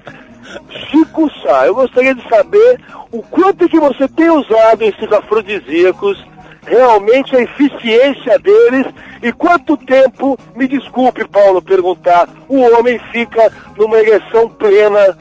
Chico 0.90 1.30
Sá, 1.40 1.66
eu 1.66 1.74
gostaria 1.74 2.14
de 2.14 2.28
saber 2.28 2.80
o 3.10 3.22
quanto 3.22 3.68
que 3.68 3.78
você 3.78 4.06
tem 4.08 4.28
usado 4.30 4.82
esses 4.82 5.10
afrodisíacos, 5.12 6.22
realmente 6.66 7.34
a 7.34 7.40
eficiência 7.40 8.38
deles 8.38 8.86
e 9.22 9.32
quanto 9.32 9.76
tempo, 9.76 10.38
me 10.56 10.66
desculpe 10.66 11.26
Paulo 11.28 11.62
perguntar, 11.62 12.28
o 12.48 12.58
homem 12.58 12.98
fica 13.12 13.52
numa 13.78 13.98
ereção 13.98 14.48
plena, 14.48 15.16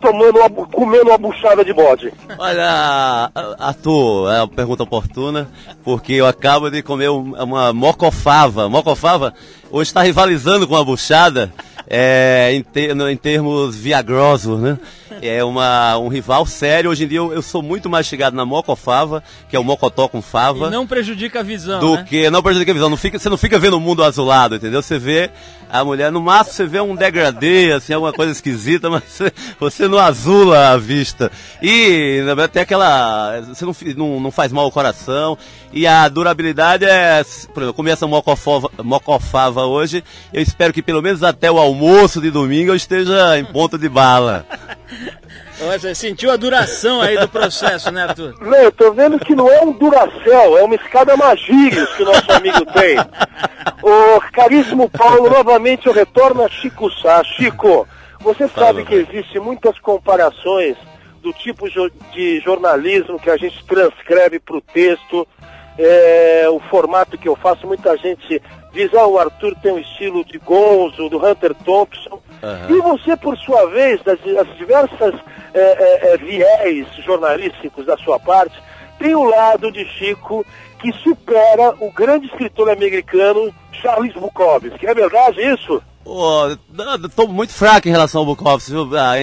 tomando 0.00 0.38
uma, 0.38 0.48
comendo 0.50 1.08
uma 1.10 1.18
buchada 1.18 1.64
de 1.64 1.72
bode. 1.72 2.12
Olha, 2.38 3.30
Arthur, 3.58 4.30
é 4.32 4.38
uma 4.40 4.48
pergunta 4.48 4.82
oportuna, 4.82 5.48
porque 5.84 6.14
eu 6.14 6.26
acabo 6.26 6.70
de 6.70 6.82
comer 6.82 7.10
um- 7.10 7.34
uma 7.42 7.72
mocofava. 7.72 8.68
Mocofava 8.68 9.34
hoje 9.70 9.90
está 9.90 10.02
rivalizando 10.02 10.66
com 10.66 10.76
a 10.76 10.84
buchada 10.84 11.52
é, 11.88 12.50
em, 12.52 12.62
ter- 12.62 12.96
em 12.96 13.16
termos 13.16 13.76
viagrosos, 13.76 14.58
né? 14.60 14.78
É 15.22 15.42
uma, 15.44 15.98
um 15.98 16.08
rival 16.08 16.46
sério. 16.46 16.90
Hoje 16.90 17.04
em 17.04 17.08
dia 17.08 17.18
eu, 17.18 17.32
eu 17.32 17.42
sou 17.42 17.62
muito 17.62 17.88
mais 17.88 18.06
chegado 18.06 18.34
na 18.34 18.44
mocofava, 18.44 19.22
que 19.48 19.56
é 19.56 19.58
o 19.58 19.64
mocotó 19.64 20.08
com 20.08 20.22
fava. 20.22 20.66
E 20.66 20.70
não 20.70 20.86
prejudica 20.86 21.40
a 21.40 21.42
visão, 21.42 21.80
do 21.80 21.96
né? 21.96 22.04
que 22.08 22.30
não 22.30 22.42
prejudica 22.42 22.70
a 22.70 22.74
visão. 22.74 22.90
Não 22.90 22.96
fica, 22.96 23.18
você 23.18 23.28
não 23.28 23.36
fica 23.36 23.58
vendo 23.58 23.76
o 23.76 23.80
mundo 23.80 24.02
azulado, 24.04 24.56
entendeu? 24.56 24.82
Você 24.82 24.98
vê 24.98 25.30
a 25.70 25.84
mulher, 25.84 26.12
no 26.12 26.20
máximo 26.20 26.54
você 26.54 26.66
vê 26.66 26.80
um 26.80 26.94
degradê, 26.94 27.72
assim, 27.72 27.92
alguma 27.92 28.12
coisa 28.12 28.32
esquisita, 28.32 28.88
mas 28.90 29.02
você, 29.58 29.88
não 29.88 29.98
azula 29.98 30.70
a 30.70 30.76
vista. 30.76 31.30
E 31.60 32.20
na 32.20 32.34
verdade, 32.34 32.52
tem 32.52 32.62
aquela. 32.62 33.40
Você 33.40 33.64
não, 33.64 33.74
não, 33.96 34.20
não 34.20 34.30
faz 34.30 34.52
mal 34.52 34.64
ao 34.64 34.72
coração. 34.72 35.36
E 35.76 35.86
a 35.86 36.08
durabilidade 36.08 36.86
é. 36.86 37.22
Por 37.22 37.60
exemplo, 37.60 37.64
eu 37.64 37.74
comi 37.74 37.90
essa 37.90 38.06
mocofava, 38.06 38.70
mocofava 38.82 39.66
hoje. 39.66 40.02
Eu 40.32 40.40
espero 40.40 40.72
que 40.72 40.80
pelo 40.80 41.02
menos 41.02 41.22
até 41.22 41.50
o 41.50 41.58
almoço 41.58 42.18
de 42.18 42.30
domingo 42.30 42.70
eu 42.70 42.74
esteja 42.74 43.38
em 43.38 43.44
ponta 43.44 43.76
de 43.76 43.86
bala. 43.86 44.46
Você 45.58 45.94
sentiu 45.94 46.30
a 46.30 46.36
duração 46.36 47.02
aí 47.02 47.18
do 47.18 47.28
processo, 47.28 47.90
né, 47.90 48.04
Arthur? 48.04 48.34
Não, 48.40 48.56
eu 48.56 48.72
tô 48.72 48.92
vendo 48.92 49.18
que 49.18 49.34
não 49.34 49.50
é 49.50 49.60
um 49.62 49.72
Duracell, 49.72 50.56
é 50.56 50.62
uma 50.62 50.74
escada 50.74 51.16
Magírios 51.16 51.92
que 51.94 52.02
o 52.02 52.06
nosso 52.06 52.30
amigo 52.32 52.64
tem. 52.72 52.98
Ô, 53.82 54.20
caríssimo 54.32 54.88
Paulo, 54.88 55.28
novamente 55.28 55.86
eu 55.86 55.92
retorno 55.92 56.42
a 56.42 56.48
Chico 56.48 56.90
Sá. 57.02 57.22
Chico, 57.24 57.86
você 58.20 58.48
sabe 58.48 58.84
que 58.84 58.94
existem 58.94 59.40
muitas 59.42 59.78
comparações 59.78 60.76
do 61.22 61.32
tipo 61.32 61.66
de 62.12 62.40
jornalismo 62.40 63.18
que 63.18 63.30
a 63.30 63.36
gente 63.36 63.62
transcreve 63.64 64.38
para 64.38 64.56
o 64.56 64.60
texto, 64.60 65.26
é, 65.78 66.46
o 66.48 66.60
formato 66.60 67.18
que 67.18 67.28
eu 67.28 67.36
faço, 67.36 67.66
muita 67.66 67.96
gente 67.96 68.42
diz, 68.72 68.92
ah, 68.94 69.06
o 69.06 69.18
Arthur 69.18 69.54
tem 69.62 69.72
um 69.72 69.78
estilo 69.78 70.24
de 70.24 70.38
Gonzo, 70.38 71.08
do 71.08 71.24
Hunter 71.24 71.54
Thompson. 71.64 72.20
Aham. 72.42 72.66
E 72.70 72.80
você, 72.80 73.16
por 73.16 73.36
sua 73.38 73.66
vez, 73.70 74.02
das, 74.02 74.18
as 74.20 74.56
diversas 74.56 75.14
é, 75.54 75.60
é, 75.60 76.12
é, 76.12 76.16
viés 76.18 76.86
jornalísticos 77.04 77.86
da 77.86 77.96
sua 77.96 78.20
parte, 78.20 78.56
tem 78.98 79.14
o 79.14 79.24
lado 79.24 79.72
de 79.72 79.84
Chico 79.86 80.44
que 80.78 80.92
supera 80.92 81.74
o 81.80 81.90
grande 81.90 82.26
escritor 82.26 82.70
americano 82.70 83.52
Charles 83.72 84.12
Bukowski. 84.12 84.86
É 84.86 84.94
verdade 84.94 85.40
isso? 85.40 85.82
Eu 86.04 87.08
tô 87.08 87.26
muito 87.26 87.52
fraco 87.52 87.88
em 87.88 87.90
relação 87.90 88.20
ao 88.20 88.26
Bukowski? 88.26 88.72
Ah, 88.94 89.14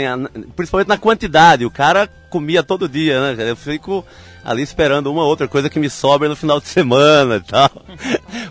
principalmente 0.56 0.88
na 0.88 0.98
quantidade. 0.98 1.66
O 1.66 1.72
cara 1.72 2.10
comia 2.30 2.64
todo 2.64 2.90
dia, 2.90 3.36
né? 3.36 3.52
Eu 3.52 3.56
fico 3.56 4.04
ali 4.44 4.62
esperando 4.62 5.12
uma 5.12 5.24
outra 5.24 5.48
coisa 5.48 5.70
que 5.70 5.80
me 5.80 5.90
sobra 5.90 6.28
no 6.28 6.36
final 6.36 6.60
de 6.60 6.68
semana 6.68 7.38
e 7.38 7.42
tal. 7.42 7.70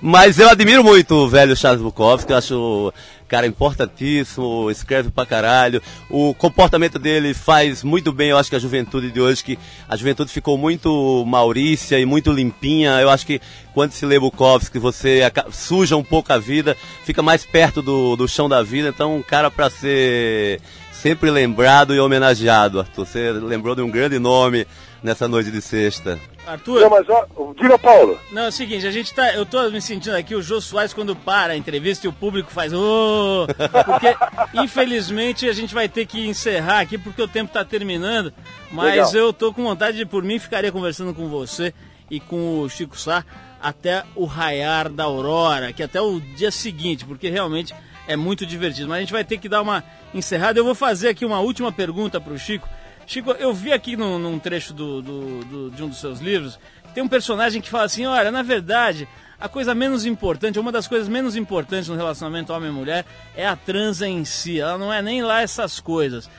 Mas 0.01 0.39
eu 0.39 0.49
admiro 0.49 0.83
muito 0.83 1.15
o 1.15 1.29
velho 1.29 1.57
Charles 1.57 1.83
Bukowski, 1.83 2.33
eu 2.33 2.39
acho 2.39 2.93
cara 3.33 3.47
importantíssimo, 3.47 4.71
escreve 4.71 5.11
pra 5.11 5.25
caralho. 5.25 5.81
O 6.11 6.35
comportamento 6.35 6.99
dele 6.99 7.33
faz 7.33 7.83
muito 7.83 8.13
bem, 8.13 8.29
eu 8.29 8.37
acho 8.37 8.51
que 8.51 8.57
a 8.57 8.59
juventude 8.59 9.11
de 9.11 9.23
hoje, 9.23 9.43
que 9.43 9.59
a 9.89 9.97
juventude 9.97 10.31
ficou 10.31 10.59
muito 10.59 11.25
maurícia 11.27 11.99
e 11.99 12.05
muito 12.05 12.31
limpinha. 12.31 13.01
Eu 13.01 13.09
acho 13.09 13.25
que 13.25 13.41
quando 13.73 13.93
se 13.93 14.05
lê 14.05 14.21
Bukowski, 14.21 14.79
você 14.79 15.21
suja 15.51 15.97
um 15.97 16.05
pouco 16.05 16.31
a 16.31 16.39
vida, 16.39 16.77
fica 17.05 17.23
mais 17.23 17.47
perto 17.47 17.81
do, 17.81 18.17
do 18.17 18.29
chão 18.29 18.51
da 18.51 18.63
vida. 18.63 18.91
Então, 18.91 19.17
um 19.17 19.23
cara 19.23 19.51
pra 19.51 19.71
ser 19.71 20.61
sempre 20.93 21.31
lembrado 21.31 21.95
e 21.95 22.01
homenageado, 22.01 22.81
Arthur. 22.81 23.07
Você 23.07 23.33
lembrou 23.33 23.75
de 23.75 23.81
um 23.81 23.91
grande 23.91 24.19
nome 24.19 24.67
nessa 25.03 25.27
noite 25.29 25.51
de 25.51 25.61
sexta. 25.61 26.19
Arthur, 26.47 26.81
Não, 26.81 26.91
mas 26.91 27.09
ó, 27.09 27.27
diga, 27.61 27.79
Paulo. 27.79 28.19
Não, 28.33 28.43
é 28.43 28.49
o 28.49 28.53
seguinte, 28.53 28.87
a 28.87 28.91
gente 28.91 29.13
tá. 29.15 29.33
Eu 29.35 29.47
tô 29.47 29.69
me 29.71 29.81
sentindo 29.81 30.17
aqui, 30.17 30.35
o 30.35 30.43
Jô 30.43 30.61
Soares, 30.61 30.93
quando 30.93 31.15
para 31.15 31.53
a 31.53 31.57
entrevista 31.57 32.07
e 32.07 32.11
o 32.11 32.13
público 32.13 32.51
faz. 32.51 32.73
"Ô", 32.73 33.47
porque, 33.85 34.17
infelizmente, 34.63 35.49
a 35.49 35.53
gente 35.53 35.75
vai 35.75 35.89
ter 35.89 36.07
que 36.07 36.27
encerrar 36.27 36.81
aqui 36.81 36.99
porque 36.99 37.23
o 37.23 37.29
tempo 37.29 37.53
tá 37.53 37.65
terminando. 37.65 38.33
Mas 38.71 39.13
Legal. 39.13 39.15
eu 39.15 39.33
tô 39.33 39.53
com 39.53 39.63
vontade 39.63 39.97
de, 39.97 40.07
por 40.07 40.23
mim, 40.23 40.39
ficaria 40.39 40.73
conversando 40.73 41.15
com 41.15 41.29
você 41.29 41.73
e 42.11 42.19
com 42.19 42.61
o 42.61 42.69
Chico 42.69 42.99
Sá 42.99 43.25
até 43.61 44.03
o 44.17 44.25
raiar 44.25 44.89
da 44.89 45.05
aurora, 45.05 45.73
que 45.73 45.83
até 45.83 46.01
o 46.01 46.19
dia 46.21 46.51
seguinte, 46.51 47.05
porque 47.05 47.29
realmente 47.29 47.73
é 48.09 48.17
muito 48.17 48.45
divertido. 48.45 48.89
Mas 48.89 48.97
a 48.99 49.01
gente 49.01 49.13
vai 49.13 49.25
ter 49.25 49.39
que 49.39 49.49
dar 49.49 49.63
uma 49.63 49.85
encerrada. 50.13 50.59
Eu 50.59 50.65
vou 50.65 50.75
fazer 50.75 51.09
aqui 51.11 51.25
uma 51.25 51.39
última 51.41 51.71
pergunta 51.71 52.21
pro 52.21 52.37
Chico. 52.39 52.69
Chico, 53.13 53.33
eu 53.33 53.53
vi 53.53 53.75
aqui 53.75 53.95
num, 53.95 54.19
num 54.19 54.39
trecho 54.39 54.73
do, 54.73 55.03
do- 55.03 55.45
do- 55.45 55.71
de 55.71 55.83
um 55.85 55.89
dos 55.91 55.99
seus 56.01 56.19
livros, 56.21 56.59
tem 56.95 57.03
um 57.03 57.09
personagem 57.09 57.61
que 57.61 57.69
fala 57.69 57.85
assim, 57.85 58.07
olha, 58.07 58.31
na 58.31 58.43
verdade, 58.43 59.07
a 59.39 59.51
coisa 59.51 59.75
menos 59.75 60.07
importante, 60.07 60.59
uma 60.59 60.73
das 60.73 60.89
coisas 60.89 61.09
menos 61.09 61.37
importantes 61.37 61.89
no 61.91 61.95
relacionamento 61.95 62.55
homem 62.55 62.71
mulher 62.71 63.05
é 63.37 63.47
a 63.47 63.55
transa 63.55 64.09
em 64.09 64.25
si, 64.25 64.59
ela 64.61 64.79
não 64.79 64.91
é 64.91 65.03
nem 65.03 65.23
lá 65.23 65.43
essas 65.43 65.79
coisas. 65.79 66.31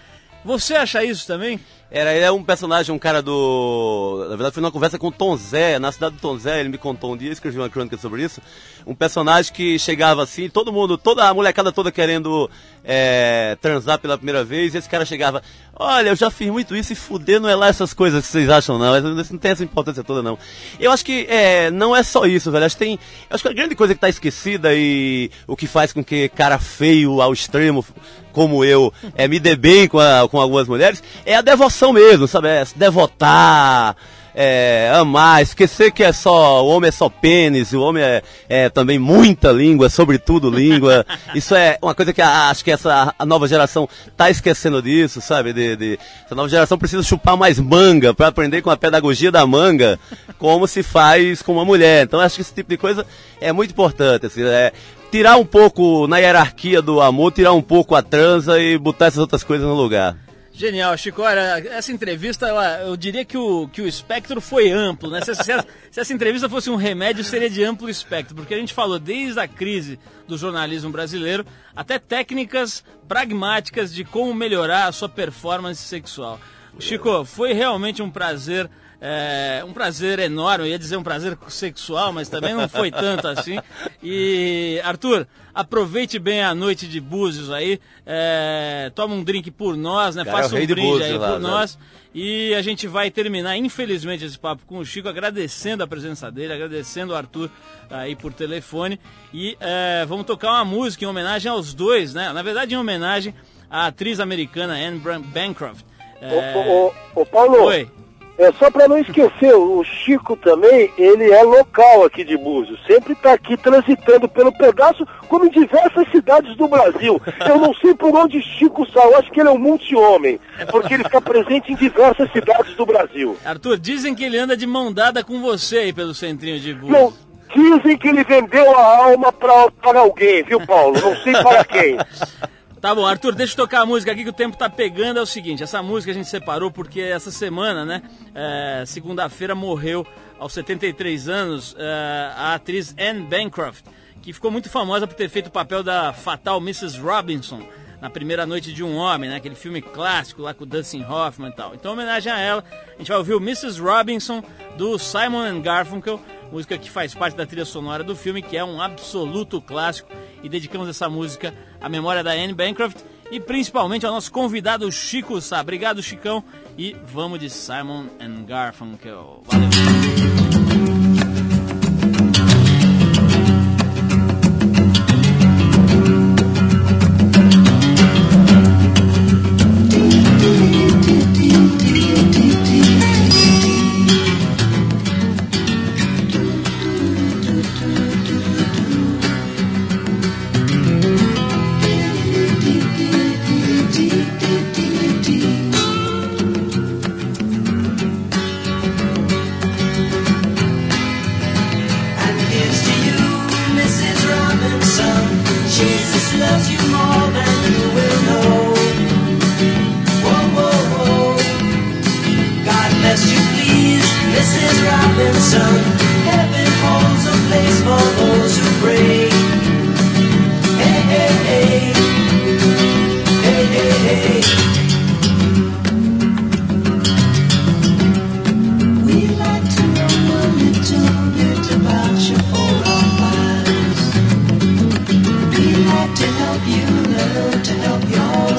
Você 0.43 0.74
acha 0.74 1.03
isso 1.03 1.28
também? 1.28 1.59
Era, 1.96 2.12
ele 2.12 2.26
é 2.26 2.32
um 2.32 2.44
personagem, 2.44 2.94
um 2.94 2.98
cara 2.98 3.22
do. 3.22 4.22
Na 4.24 4.30
verdade, 4.36 4.56
foi 4.56 4.62
numa 4.62 4.72
conversa 4.72 4.98
com 4.98 5.10
o 5.10 5.12
Tom 5.12 5.38
Zé, 5.38 5.78
na 5.78 5.91
cidade 5.91 6.16
do 6.16 6.20
Tom 6.20 6.36
Zé, 6.39 6.60
ele 6.60 6.70
me 6.70 6.78
contou 6.80 7.14
um 7.14 7.16
dia, 7.18 7.32
escrevi 7.32 7.60
uma 7.60 7.70
crônica 7.70 7.96
sobre 7.98 8.24
isso. 8.24 8.41
Um 8.84 8.96
personagem 8.96 9.54
que 9.54 9.78
chegava 9.78 10.24
assim, 10.24 10.50
todo 10.50 10.74
mundo, 10.74 10.98
toda 10.98 11.24
a 11.30 11.32
molecada 11.34 11.72
toda 11.72 11.91
querendo 11.91 12.50
é, 12.84 13.56
transar 13.62 14.00
pela 14.00 14.18
primeira 14.18 14.44
vez, 14.44 14.74
e 14.74 14.80
esse 14.80 14.89
cara 14.89 15.06
chegava, 15.06 15.44
olha, 15.76 16.10
eu 16.10 16.16
já 16.16 16.32
fiz 16.32 16.50
muito 16.50 16.76
isso 16.76 16.94
e 16.94 16.96
fuder 16.96 17.39
não 17.39 17.48
é 17.48 17.56
lá 17.56 17.68
essas 17.68 17.94
coisas 17.94 18.26
que 18.26 18.32
vocês 18.32 18.50
acham, 18.50 18.80
não. 18.80 18.98
Isso 19.22 19.32
não 19.32 19.39
tem 19.39 19.52
essa 19.52 19.64
importância 19.64 20.04
toda, 20.04 20.24
não. 20.24 20.38
Eu 20.80 20.91
acho 20.91 21.06
que 21.06 21.28
é, 21.30 21.70
não 21.70 21.96
é 21.96 22.02
só 22.02 22.26
isso, 22.26 22.50
velho. 22.52 22.66
Acho 22.66 22.76
que 22.76 22.84
tem. 22.86 23.00
Acho 23.30 23.44
que 23.44 23.50
a 23.50 23.54
grande 23.54 23.76
coisa 23.76 23.94
que 23.94 24.02
tá 24.02 24.10
esquecida 24.10 24.74
e 24.74 25.30
o 25.46 25.56
que 25.56 25.68
faz 25.68 25.94
com 25.94 26.04
que 26.04 26.28
cara 26.30 26.58
feio 26.58 27.22
ao 27.22 27.32
extremo 27.32 27.86
como 28.34 28.66
eu, 28.66 28.91
é, 29.16 29.28
me 29.28 29.39
dê 29.39 29.56
bem 29.56 29.88
com, 29.88 30.00
a- 30.00 30.28
com 30.28 30.41
algumas 30.41 30.68
mulheres, 30.68 31.04
é 31.24 31.36
a 31.36 31.41
devoção 31.41 31.83
mesmo, 31.92 32.28
sabe? 32.28 32.48
É 32.48 32.64
se 32.64 32.78
devotar, 32.78 33.96
é, 34.36 34.92
amar, 34.96 35.42
esquecer 35.44 35.92
que 35.92 36.04
é 36.04 36.12
só, 36.12 36.64
o 36.64 36.70
homem 36.70 36.88
é 36.88 36.92
só 36.92 37.08
pênis, 37.10 37.72
o 37.74 37.82
homem 37.82 38.02
é, 38.04 38.22
é 38.50 38.70
também 38.70 38.98
muita 38.98 39.52
língua, 39.52 39.90
sobretudo 39.90 40.50
língua. 40.50 41.06
Isso 41.36 41.54
é 41.56 41.78
uma 41.82 41.94
coisa 41.94 42.14
que 42.14 42.22
a- 42.22 42.50
acho 42.50 42.64
que 42.64 42.72
essa 42.72 43.14
a 43.18 43.26
nova 43.26 43.48
geração 43.48 43.88
tá 44.18 44.30
esquecendo 44.30 44.82
disso, 44.82 45.20
sabe? 45.22 45.52
De, 45.54 45.76
de- 45.76 46.00
essa 46.26 46.34
nova 46.36 46.50
geração 46.50 46.78
precisa 46.78 47.04
chupar 47.04 47.36
mais 47.38 47.60
manga 47.60 48.14
para 48.14 48.28
aprender 48.28 48.62
com 48.62 48.70
a 48.70 48.78
pedagogia 48.78 49.32
da 49.32 49.46
manga 49.46 50.00
como 50.40 50.68
se 50.68 50.82
faz 50.84 51.42
com 51.42 51.54
uma 51.54 51.66
mulher. 51.66 52.04
Então 52.04 52.20
acho 52.20 52.36
que 52.36 52.42
esse 52.42 52.54
tipo 52.54 52.70
de 52.70 52.78
coisa 52.78 53.06
é 53.42 53.52
muito 53.52 53.72
importante, 53.72 54.26
assim, 54.26 54.44
é, 54.44 54.72
tirar 55.12 55.38
um 55.38 55.46
pouco 55.46 56.08
na 56.08 56.18
hierarquia 56.18 56.82
do 56.82 57.00
amor, 57.02 57.32
tirar 57.32 57.54
um 57.54 57.62
pouco 57.62 57.94
a 57.96 58.02
transa 58.02 58.60
e 58.60 58.78
botar 58.80 59.06
essas 59.08 59.20
outras 59.20 59.44
coisas 59.44 59.68
no 59.68 59.76
lugar. 59.76 60.16
Genial, 60.56 60.95
Chico. 60.97 61.24
Olha, 61.24 61.64
essa 61.70 61.91
entrevista, 61.91 62.47
eu, 62.86 62.95
diria 62.95 63.26
que 63.26 63.36
o, 63.36 63.68
que 63.68 63.82
o 63.82 63.88
espectro 63.88 64.39
foi 64.39 64.70
amplo, 64.70 65.10
né? 65.10 65.20
Se, 65.22 65.34
se 65.34 65.51
se 65.89 65.99
essa 65.99 66.14
entrevista 66.14 66.47
fosse 66.47 66.70
um 66.70 66.76
remédio, 66.76 67.24
seria 67.24 67.49
de 67.49 67.64
amplo 67.64 67.89
espectro, 67.89 68.36
porque 68.36 68.54
a 68.54 68.58
gente 68.58 68.74
falou 68.74 68.99
desde 68.99 69.39
a 69.39 69.47
crise 69.47 69.99
do 70.28 70.38
jornalismo 70.38 70.91
brasileiro 70.91 71.43
até 71.76 71.97
técnicas 71.97 72.84
pragmáticas 73.08 73.93
de 73.93 74.04
como 74.04 74.34
melhorar 74.34 74.88
a 74.88 74.91
sua 74.91 75.10
performance 75.10 75.82
sexual. 75.82 76.39
Chico, 76.80 77.26
foi 77.26 77.54
realmente 77.54 78.01
um 78.01 78.10
prazer. 78.10 78.70
É, 79.06 79.62
um 79.66 79.74
prazer 79.74 80.18
enorme, 80.20 80.64
eu 80.64 80.70
ia 80.70 80.80
dizer 80.80 80.95
um 80.95 81.04
prazer 81.04 81.38
sexual, 81.49 82.14
mas 82.14 82.30
também 82.30 82.54
não 82.54 82.70
foi 82.70 82.89
tanto 82.89 83.28
assim. 83.28 83.60
E, 84.01 84.80
Arthur, 84.82 85.28
aproveite 85.54 86.18
bem 86.18 86.41
a 86.41 86.56
noite 86.56 86.88
de 86.88 87.01
Búzios 87.01 87.51
aí, 87.51 87.82
é, 88.06 88.89
toma 88.95 89.14
um 89.14 89.22
drink 89.22 89.51
por 89.51 89.76
nós, 89.76 90.16
né? 90.16 90.24
Cara, 90.24 90.38
é 90.38 90.39
o 90.39 90.43
Faça 90.43 90.56
um 90.56 90.58
brinde 90.58 90.76
Búzios 90.76 91.01
aí 91.01 91.18
lá, 91.18 91.32
por 91.34 91.39
né? 91.41 91.49
nós. 91.49 91.78
E 92.16 92.54
a 92.54 92.62
gente 92.62 92.88
vai 92.88 93.12
terminar, 93.12 93.58
infelizmente, 93.58 94.24
esse 94.24 94.39
papo 94.39 94.62
com 94.66 94.78
o 94.78 94.86
Chico, 94.86 95.10
agradecendo 95.10 95.84
a 95.84 95.88
presença 95.88 96.32
dele, 96.32 96.54
agradecendo 96.54 97.12
o 97.12 97.16
Arthur 97.16 97.49
aí 97.89 98.16
por 98.16 98.32
telefone. 98.32 98.97
E 99.34 99.58
é, 99.60 100.06
vamos 100.08 100.26
tocar 100.26 100.51
uma 100.51 100.64
música 100.64 101.04
em 101.04 101.08
homenagem 101.10 101.51
aos 101.51 101.74
dois, 101.74 102.14
né? 102.14 102.32
Na 102.32 102.41
verdade, 102.41 102.74
em 102.74 102.78
homenagem 102.78 103.36
à 103.70 103.88
atriz 103.88 104.22
americana 104.22 104.76
Anne 104.76 105.01
Bancroft. 105.26 105.84
É, 106.22 106.56
ô, 106.56 106.88
ô, 106.88 107.22
ô, 107.22 107.26
Paulo, 107.26 107.64
Oi. 107.64 107.89
É 108.38 108.52
só 108.54 108.70
para 108.72 108.88
não 108.88 108.98
esquecer, 108.98 109.54
o 109.54 109.84
Chico 109.84 110.36
também, 110.36 110.92
ele 110.98 111.32
é 111.32 111.44
local 111.44 112.04
aqui 112.04 112.24
de 112.24 112.36
Búzios. 112.36 112.80
Sempre 112.88 113.14
está 113.14 113.34
aqui 113.34 113.56
transitando 113.56 114.28
pelo 114.28 114.52
pedaço, 114.52 115.06
como 115.28 115.46
em 115.46 115.50
diversas 115.50 116.10
cidades 116.12 116.56
do 116.58 116.68
Brasil. 116.68 117.22
Eu 117.48 117.60
não 117.60 117.74
sei 117.76 117.94
por 117.94 118.16
onde 118.16 118.42
Chico 118.42 118.90
sai, 118.92 119.06
eu 119.06 119.18
acho 119.18 119.32
que 119.32 119.40
ele 119.40 119.50
é 119.50 119.52
um 119.52 119.60
multi-homem, 119.60 120.40
porque 120.72 120.94
ele 120.94 121.04
está 121.04 121.22
presente 121.22 121.72
em 121.72 121.76
diversas 121.76 122.32
cidades 122.32 122.76
do 122.76 122.86
Brasil. 122.86 123.38
Arthur, 123.46 123.78
dizem 123.78 124.16
que 124.16 124.24
ele 124.24 124.38
anda 124.38 124.58
de 124.58 124.66
mão 124.66 124.92
dada 124.92 125.24
com 125.24 125.42
você 125.42 125.78
aí 125.78 125.94
pelo 125.94 126.14
centrinho 126.14 126.60
de 126.60 126.74
Búzios. 126.74 126.92
Não, 126.92 127.14
dizem 127.56 127.98
que 127.98 128.08
ele 128.08 128.24
vendeu 128.24 128.76
a 128.76 128.98
alma 128.98 129.32
pra, 129.32 129.70
para 129.72 130.00
alguém, 130.00 130.44
viu, 130.44 130.60
Paulo? 130.66 131.00
Não 131.00 131.16
sei 131.18 131.34
para 131.34 131.64
quem. 131.64 131.98
Tá 132.84 132.94
bom, 132.94 133.06
Arthur, 133.06 133.34
deixa 133.34 133.54
eu 133.54 133.56
tocar 133.56 133.84
a 133.84 133.86
música 133.86 134.12
aqui 134.12 134.24
que 134.26 134.30
o 134.30 134.34
tempo 134.34 134.58
tá 134.58 134.70
pegando. 134.70 135.18
É 135.18 135.22
o 135.22 135.26
seguinte, 135.26 135.64
essa 135.64 135.82
música 135.82 136.12
a 136.12 136.14
gente 136.14 136.28
separou 136.28 136.70
porque 136.70 137.00
essa 137.00 137.32
semana, 137.32 137.86
né, 137.86 138.02
é, 138.36 138.84
segunda-feira 138.86 139.56
morreu 139.56 140.06
aos 140.38 140.52
73 140.52 141.30
anos 141.30 141.74
é, 141.80 142.34
a 142.36 142.56
atriz 142.56 142.94
Anne 143.00 143.22
Bancroft, 143.22 143.86
que 144.22 144.34
ficou 144.34 144.52
muito 144.52 144.70
famosa 144.70 145.08
por 145.08 145.16
ter 145.16 145.30
feito 145.30 145.48
o 145.48 145.50
papel 145.50 145.82
da 145.82 146.12
fatal 146.12 146.58
Mrs. 146.58 147.00
Robinson 147.00 147.66
na 148.02 148.10
primeira 148.10 148.46
noite 148.46 148.74
de 148.74 148.84
um 148.84 148.98
homem, 148.98 149.30
né, 149.30 149.38
aquele 149.38 149.56
filme 149.56 149.82
clássico 149.82 150.42
lá 150.42 150.54
com 150.54 150.66
o 150.66 150.68
Dustin 150.68 151.06
Hoffman 151.06 151.52
e 151.52 151.54
tal. 151.54 151.74
Então, 151.74 151.92
em 151.92 151.94
homenagem 151.94 152.34
a 152.34 152.38
ela, 152.38 152.66
a 152.96 152.98
gente 152.98 153.08
vai 153.08 153.18
ouvir 153.18 153.34
o 153.34 153.40
Mrs. 153.40 153.80
Robinson 153.80 154.44
do 154.76 155.00
Simon 155.00 155.40
and 155.40 155.62
Garfunkel, 155.62 156.20
música 156.54 156.78
que 156.78 156.89
faz 156.89 157.16
parte 157.16 157.36
da 157.36 157.47
trilha 157.47 157.66
sonora 157.66 158.04
do 158.04 158.16
filme, 158.16 158.39
que 158.39 158.56
é 158.56 158.64
um 158.64 158.80
absoluto 158.80 159.60
clássico. 159.60 160.10
E 160.43 160.47
dedicamos 160.47 160.88
essa 160.88 161.10
música 161.10 161.51
à 161.82 161.89
memória 161.89 162.24
da 162.24 162.32
Anne 162.32 162.54
Bancroft 162.54 162.97
e 163.32 163.39
principalmente 163.39 164.06
ao 164.06 164.14
nosso 164.14 164.32
convidado 164.32 164.91
Chico 164.91 165.41
Sá. 165.41 165.60
Obrigado, 165.62 166.04
Chicão. 166.04 166.43
E 166.78 166.95
vamos 167.08 167.39
de 167.39 167.49
Simon 167.49 168.06
and 168.20 168.45
Garfunkel. 168.45 169.41
Valeu. 169.47 170.03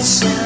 myself. 0.04 0.43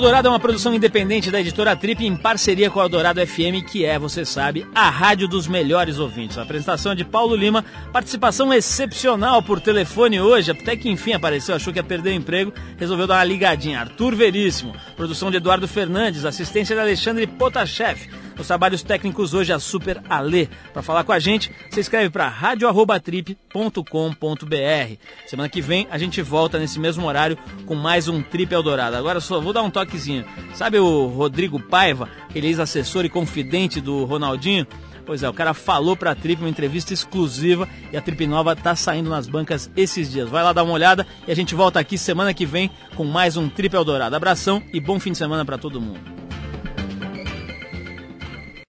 Eldorado 0.00 0.28
é 0.28 0.30
uma 0.30 0.40
produção 0.40 0.72
independente 0.72 1.30
da 1.30 1.38
editora 1.38 1.76
Trip 1.76 2.06
em 2.06 2.16
parceria 2.16 2.70
com 2.70 2.80
a 2.80 2.84
Eldorado 2.84 3.20
FM, 3.20 3.62
que 3.70 3.84
é, 3.84 3.98
você 3.98 4.24
sabe, 4.24 4.66
a 4.74 4.88
rádio 4.88 5.28
dos 5.28 5.46
melhores 5.46 5.98
ouvintes. 5.98 6.38
A 6.38 6.42
apresentação 6.42 6.92
é 6.92 6.94
de 6.94 7.04
Paulo 7.04 7.36
Lima, 7.36 7.62
participação 7.90 8.54
excepcional 8.54 9.42
por 9.42 9.60
telefone 9.60 10.20
hoje, 10.20 10.52
até 10.52 10.76
que 10.76 10.88
enfim 10.88 11.12
apareceu, 11.12 11.54
achou 11.54 11.72
que 11.72 11.78
ia 11.78 11.84
perder 11.84 12.10
o 12.10 12.14
emprego, 12.14 12.52
resolveu 12.78 13.06
dar 13.06 13.16
uma 13.16 13.24
ligadinha. 13.24 13.80
Arthur 13.80 14.14
Veríssimo, 14.14 14.74
produção 14.96 15.30
de 15.30 15.38
Eduardo 15.38 15.66
Fernandes, 15.66 16.24
assistência 16.24 16.74
de 16.74 16.80
Alexandre 16.80 17.26
Potashev. 17.26 18.08
Os 18.38 18.46
trabalhos 18.46 18.82
técnicos 18.82 19.34
hoje 19.34 19.52
a 19.52 19.58
Super 19.58 20.00
Ale. 20.08 20.48
Para 20.72 20.82
falar 20.82 21.04
com 21.04 21.12
a 21.12 21.18
gente, 21.18 21.52
você 21.68 21.80
escreve 21.80 22.08
para 22.08 22.26
radio@trip.com.br. 22.26 24.96
Semana 25.26 25.48
que 25.48 25.60
vem 25.60 25.86
a 25.90 25.98
gente 25.98 26.22
volta 26.22 26.58
nesse 26.58 26.80
mesmo 26.80 27.06
horário 27.06 27.36
com 27.66 27.74
mais 27.74 28.08
um 28.08 28.22
Trip 28.22 28.54
Eldorado. 28.54 28.96
Agora 28.96 29.20
só 29.20 29.40
vou 29.40 29.52
dar 29.52 29.62
um 29.62 29.70
toquezinho. 29.70 30.24
Sabe 30.54 30.78
o 30.78 31.06
Rodrigo 31.08 31.60
Paiva, 31.60 32.08
aquele 32.30 32.46
ex-assessor 32.46 33.04
e 33.04 33.10
confidente 33.10 33.78
do 33.78 34.06
Ronaldinho? 34.06 34.66
Pois 35.10 35.24
é, 35.24 35.28
o 35.28 35.34
cara 35.34 35.52
falou 35.52 35.96
pra 35.96 36.14
Trip 36.14 36.40
uma 36.40 36.48
entrevista 36.48 36.94
exclusiva 36.94 37.68
e 37.92 37.96
a 37.96 38.00
Trip 38.00 38.28
Nova 38.28 38.54
tá 38.54 38.76
saindo 38.76 39.10
nas 39.10 39.26
bancas 39.26 39.68
esses 39.76 40.08
dias. 40.08 40.30
Vai 40.30 40.44
lá 40.44 40.52
dar 40.52 40.62
uma 40.62 40.72
olhada 40.72 41.04
e 41.26 41.32
a 41.32 41.34
gente 41.34 41.52
volta 41.52 41.80
aqui 41.80 41.98
semana 41.98 42.32
que 42.32 42.46
vem 42.46 42.70
com 42.94 43.02
mais 43.02 43.36
um 43.36 43.48
Trip 43.48 43.74
Eldorado. 43.74 44.14
Abração 44.14 44.62
e 44.72 44.78
bom 44.78 45.00
fim 45.00 45.10
de 45.10 45.18
semana 45.18 45.44
para 45.44 45.58
todo 45.58 45.80
mundo. 45.80 46.29